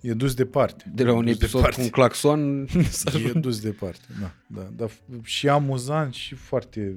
[0.00, 0.90] E dus departe.
[0.94, 1.76] De la E un dus episod departe.
[1.76, 4.86] cu un claxon să E dus departe, da, da, da.
[5.22, 6.96] Și amuzant și foarte...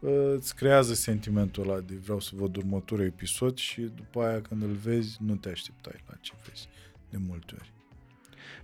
[0.00, 4.62] uh, Îți creează sentimentul ăla de vreau să văd următorul episod și după aia când
[4.62, 6.68] îl vezi nu te așteptai la ce vezi
[7.10, 7.74] de multe ori.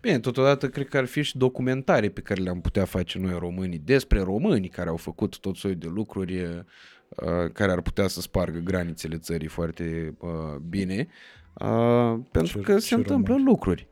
[0.00, 3.78] Bine, totodată cred că ar fi și documentare pe care le-am putea face noi românii
[3.78, 8.58] despre români care au făcut tot soiul de lucruri uh, care ar putea să spargă
[8.58, 11.08] granițele țării foarte uh, bine,
[11.54, 13.48] uh, pentru Ce- că ce se întâmplă români?
[13.50, 13.88] lucruri.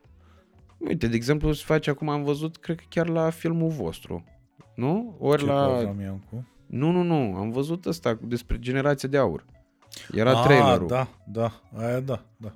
[0.78, 4.24] Uite, de exemplu, se face acum, am văzut, cred că chiar la filmul vostru.
[4.74, 5.16] Nu?
[5.18, 5.66] Ori Ce la...
[5.66, 6.48] program e cu?
[6.70, 9.44] Nu, nu, nu, am văzut ăsta despre generația de aur.
[10.12, 10.86] Era Ah, trailerul.
[10.86, 12.54] Da, da, aia da, da.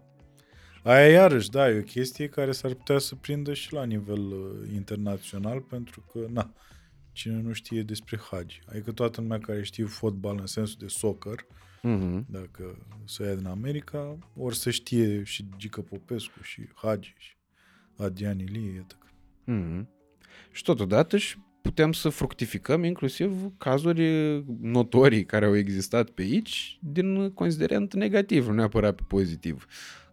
[0.82, 4.72] Aia iarăși, da, e o chestie care s-ar putea să prindă și la nivel uh,
[4.74, 6.52] internațional, pentru că, na,
[7.12, 8.60] cine nu știe despre Hagi.
[8.68, 11.46] Adică toată lumea care știe fotbal în sensul de soccer,
[11.82, 12.26] Mhm.
[12.28, 17.36] dacă să ia din America, ori să știe și Gică Popescu și Hagi și
[17.96, 19.06] Adrian Ilie, iată că.
[19.52, 19.88] Mhm.
[20.52, 24.02] Și totodată și putem să fructificăm inclusiv cazuri
[24.60, 29.66] notorii care au existat pe aici din considerent negativ, nu neapărat pe pozitiv.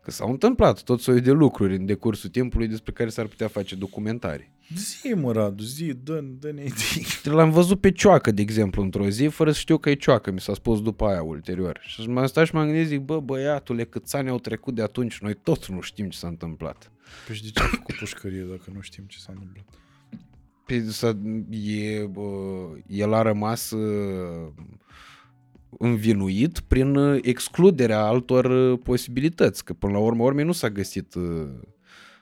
[0.03, 3.75] Că s-au întâmplat tot soiul de lucruri în decursul timpului despre care s-ar putea face
[3.75, 4.51] documentare.
[4.75, 7.05] Zi, mă, Radu, zi, dă, dă-ne idei.
[7.35, 10.39] L-am văzut pe Cioacă, de exemplu, într-o zi, fără să știu că e Cioacă, mi
[10.39, 11.81] s-a spus după aia ulterior.
[11.83, 15.19] Și m-am stat și m-am gândit, zic, bă, băiatule, câți ani au trecut de atunci,
[15.19, 16.91] noi tot nu știm ce s-a întâmplat.
[17.27, 19.65] Păi și de ce a făcut pușcărie dacă nu știm ce s-a întâmplat?
[20.71, 21.15] Pe, să,
[21.49, 22.21] e, bă,
[22.87, 24.51] el a rămas uh,
[25.79, 31.13] învinuit prin uh, excluderea altor uh, posibilități, că până la urmă urmei nu s-a găsit
[31.13, 31.23] uh,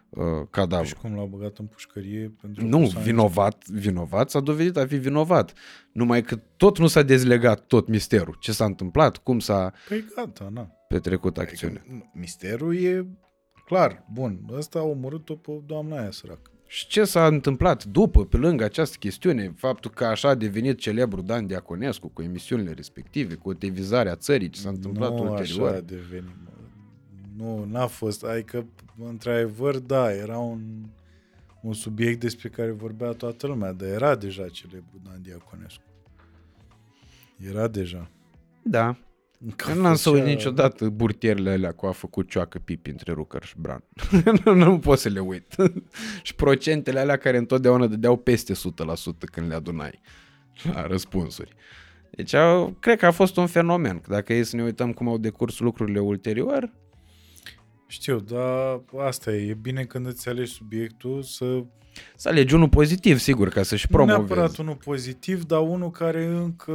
[0.10, 0.88] uh, Păi cadavru.
[0.88, 2.34] și cum l-au băgat în pușcărie?
[2.42, 5.54] Pentru Nu, că s-a vinovat, vinovat s-a dovedit a fi vinovat.
[5.92, 8.38] Numai că tot nu s-a dezlegat tot misterul.
[8.40, 10.72] Ce s-a întâmplat, cum s-a Păi gata, na.
[10.88, 11.82] petrecut acțiunea.
[11.82, 13.08] Adică, nu, misterul e
[13.66, 14.06] clar.
[14.14, 16.52] Bun, ăsta a omorât-o pe doamna aia săracă.
[16.72, 21.22] Și ce s-a întâmplat după, pe lângă această chestiune, faptul că așa a devenit celebru
[21.22, 25.68] Dan Diaconescu cu emisiunile respective, cu televizarea țării, ce s-a întâmplat nu ulterior.
[25.68, 26.36] așa a devenit.
[26.44, 26.52] mă.
[27.38, 28.24] Nu, n-a fost.
[28.24, 28.66] Adică,
[29.08, 30.62] într-adevăr, da, era un,
[31.62, 35.84] un subiect despre care vorbea toată lumea, dar era deja celebru Dan Diaconescu.
[37.38, 38.10] Era deja.
[38.62, 38.98] Da.
[39.56, 43.14] Că Eu n-am să uit făcea- niciodată burtierele alea cu a făcut cioacă pipi între
[43.14, 43.84] Rucăr și Bran.
[44.45, 45.56] nu, nu pot să le uit.
[46.24, 48.57] și procentele alea care întotdeauna dădeau peste 100%
[49.32, 50.02] când le adunai
[50.74, 51.53] la răspunsuri.
[52.11, 53.99] Deci au, cred că a fost un fenomen.
[53.99, 56.72] Că Dacă e să ne uităm cum au decurs lucrurile ulterior,
[57.88, 59.48] Știu, dar asta e.
[59.49, 61.64] E bine când îți alegi subiectul să
[62.16, 64.28] să alegi unul pozitiv, sigur, ca să-și Nu promovezi.
[64.28, 66.74] neapărat unul pozitiv, dar unul care încă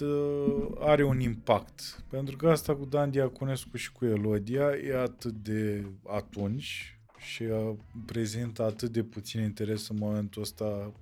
[0.00, 2.04] tă- are un impact.
[2.08, 7.76] Pentru că asta cu Dan Diaconescu și cu Elodia e atât de atunci și a,
[8.06, 10.92] prezintă atât de puțin interes în momentul ăsta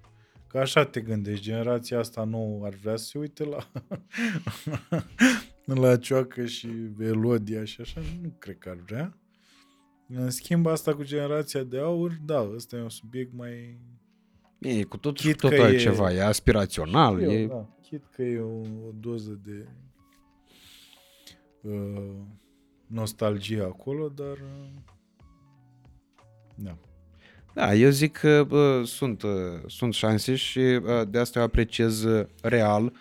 [0.47, 3.71] că așa te gândești, generația asta nu ar vrea să se uite la
[5.83, 6.69] la Cioacă și
[7.01, 9.19] Elodia și așa, nu cred că ar vrea.
[10.09, 13.81] În schimb, asta cu generația de aur, da, ăsta e un subiect mai,
[14.59, 17.47] E cu tot, Chit tot că e- altceva, e aspirațional, eu, e...
[17.47, 17.69] da.
[17.83, 19.69] Chit că e o, o doză de
[21.61, 22.15] uh,
[22.87, 24.69] nostalgie acolo, dar uh,
[26.55, 26.79] da.
[27.55, 29.31] Da, eu zic că bă, sunt, uh,
[29.67, 32.93] sunt șanse și uh, de asta eu apreciez uh, real uh,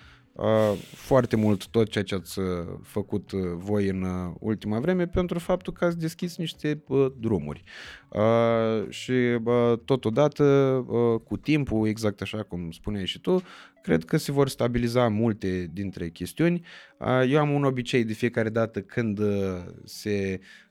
[0.93, 2.45] foarte mult tot ceea ce ați uh,
[2.83, 7.63] făcut uh, voi în uh, ultima vreme pentru faptul că ați deschis niște uh, drumuri.
[8.09, 9.11] Uh, și
[9.43, 10.43] uh, totodată,
[10.87, 13.41] uh, cu timpul, exact așa cum spuneai și tu,
[13.81, 16.65] cred că se vor stabiliza multe dintre chestiuni.
[16.99, 20.66] Uh, eu am un obicei de fiecare dată când uh, se uh,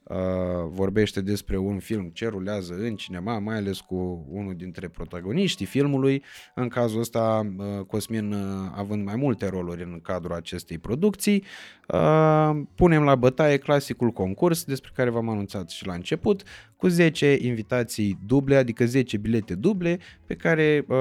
[0.69, 6.23] vorbește despre un film ce rulează în cinema, mai ales cu unul dintre protagoniștii filmului,
[6.55, 8.39] în cazul ăsta uh, Cosmin uh,
[8.77, 11.45] având mai multe roluri în cadrul acestei producții,
[11.89, 16.43] uh, punem la bătaie clasicul concurs despre care v-am anunțat și la început,
[16.77, 20.97] cu 10 invitații duble, adică 10 bilete duble pe care uh,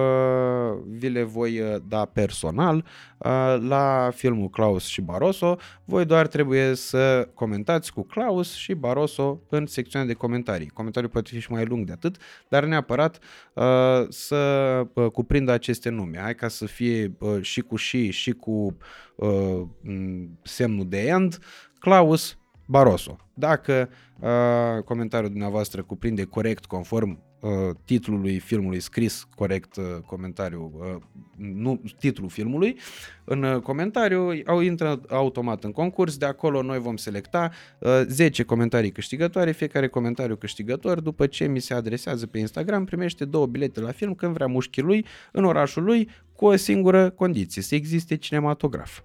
[0.88, 2.86] vi le voi uh, da personal
[3.18, 5.58] uh, la filmul Claus și Barroso.
[5.86, 10.68] Voi doar trebuie să comentați cu Claus și Barroso în secțiunea de comentarii.
[10.68, 12.18] Comentariul poate fi și mai lung de atât,
[12.50, 13.20] dar neapărat
[13.54, 13.64] uh,
[14.10, 16.18] să uh, cuprindă aceste nume.
[16.20, 18.78] Hai ca să fie uh, și cu și și cu
[19.16, 21.38] uh, m, semnul de end,
[21.80, 22.38] Claus
[22.68, 23.25] Barroso.
[23.38, 23.90] Dacă
[24.20, 27.52] uh, comentariul dumneavoastră cuprinde corect conform uh,
[27.86, 31.02] titlului filmului scris corect uh, comentariul, uh,
[31.38, 32.78] nu titlul filmului,
[33.24, 38.44] în uh, comentariu au intră automat în concurs, de acolo noi vom selecta uh, 10
[38.44, 43.80] comentarii câștigătoare, fiecare comentariu câștigător, după ce mi se adresează pe Instagram, primește două bilete
[43.80, 48.16] la film când vrea mușchii lui, în orașul lui, cu o singură condiție, să existe
[48.16, 49.02] cinematograf.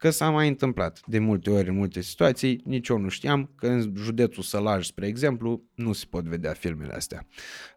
[0.00, 3.66] Că s-a mai întâmplat de multe ori în multe situații, nici eu nu știam că
[3.66, 7.26] în județul Sălaj, spre exemplu, nu se pot vedea filmele astea.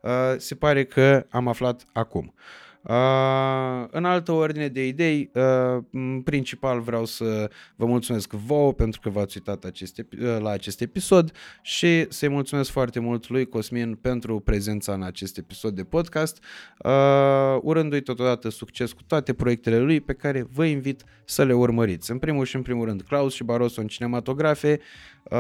[0.02, 2.34] Uh, se pare că am aflat acum.
[2.84, 9.00] Uh, în altă ordine de idei, uh, în principal vreau să vă mulțumesc vouă pentru
[9.00, 11.32] că v-ați uitat acest, epi- uh, la acest episod
[11.62, 16.44] și să-i mulțumesc foarte mult lui Cosmin pentru prezența în acest episod de podcast,
[16.84, 22.12] uh, urându-i totodată succes cu toate proiectele lui pe care vă invit să le urmăriți.
[22.12, 24.80] În primul și în primul rând, Klaus și Barroso în cinematografe
[25.24, 25.38] uh,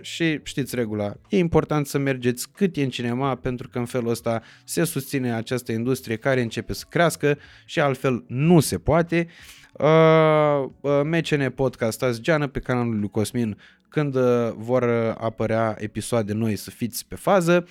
[0.00, 4.10] și știți regula, e important să mergeți cât e în cinema pentru că în felul
[4.10, 9.26] ăsta se susține această industrie care începe să crească și altfel nu se poate.
[9.72, 15.76] Uh, uh, MCN Podcast azi geană pe canalul lui Cosmin când uh, vor uh, apărea
[15.78, 17.66] episoade noi să fiți pe fază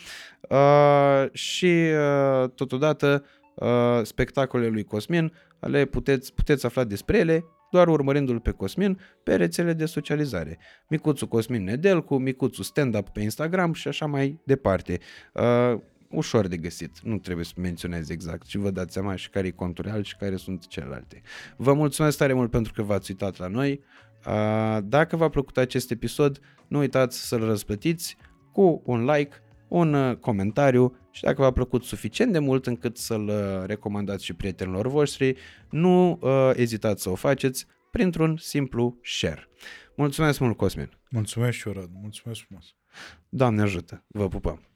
[0.49, 3.25] uh, și uh, totodată
[3.55, 9.35] uh, spectacolele lui Cosmin le puteți, puteți afla despre ele doar urmărindu-l pe Cosmin pe
[9.35, 10.57] rețele de socializare.
[10.87, 14.99] Micuțu Cosmin Nedelcu, Micuțu Stand-Up pe Instagram și așa mai departe.
[15.33, 15.79] Uh,
[16.13, 19.51] ușor de găsit, nu trebuie să menționez exact și vă dați seama și care e
[19.51, 21.21] contul real și care sunt celelalte.
[21.57, 23.81] Vă mulțumesc tare mult pentru că v-ați uitat la noi.
[24.27, 28.17] Uh, Dacă v-a plăcut acest episod, nu uitați să-l răsplătiți
[28.51, 29.35] cu un like,
[29.67, 34.33] un uh, comentariu și dacă v-a plăcut suficient de mult încât să-l uh, recomandați și
[34.33, 35.35] prietenilor voștri,
[35.69, 39.47] nu uh, ezitați să o faceți printr-un simplu share.
[39.95, 40.97] Mulțumesc mult, Cosmin!
[41.09, 41.99] Mulțumesc și eu, Radu.
[42.01, 42.65] Mulțumesc frumos.
[43.29, 44.05] Doamne ajută!
[44.07, 44.72] Vă pupăm!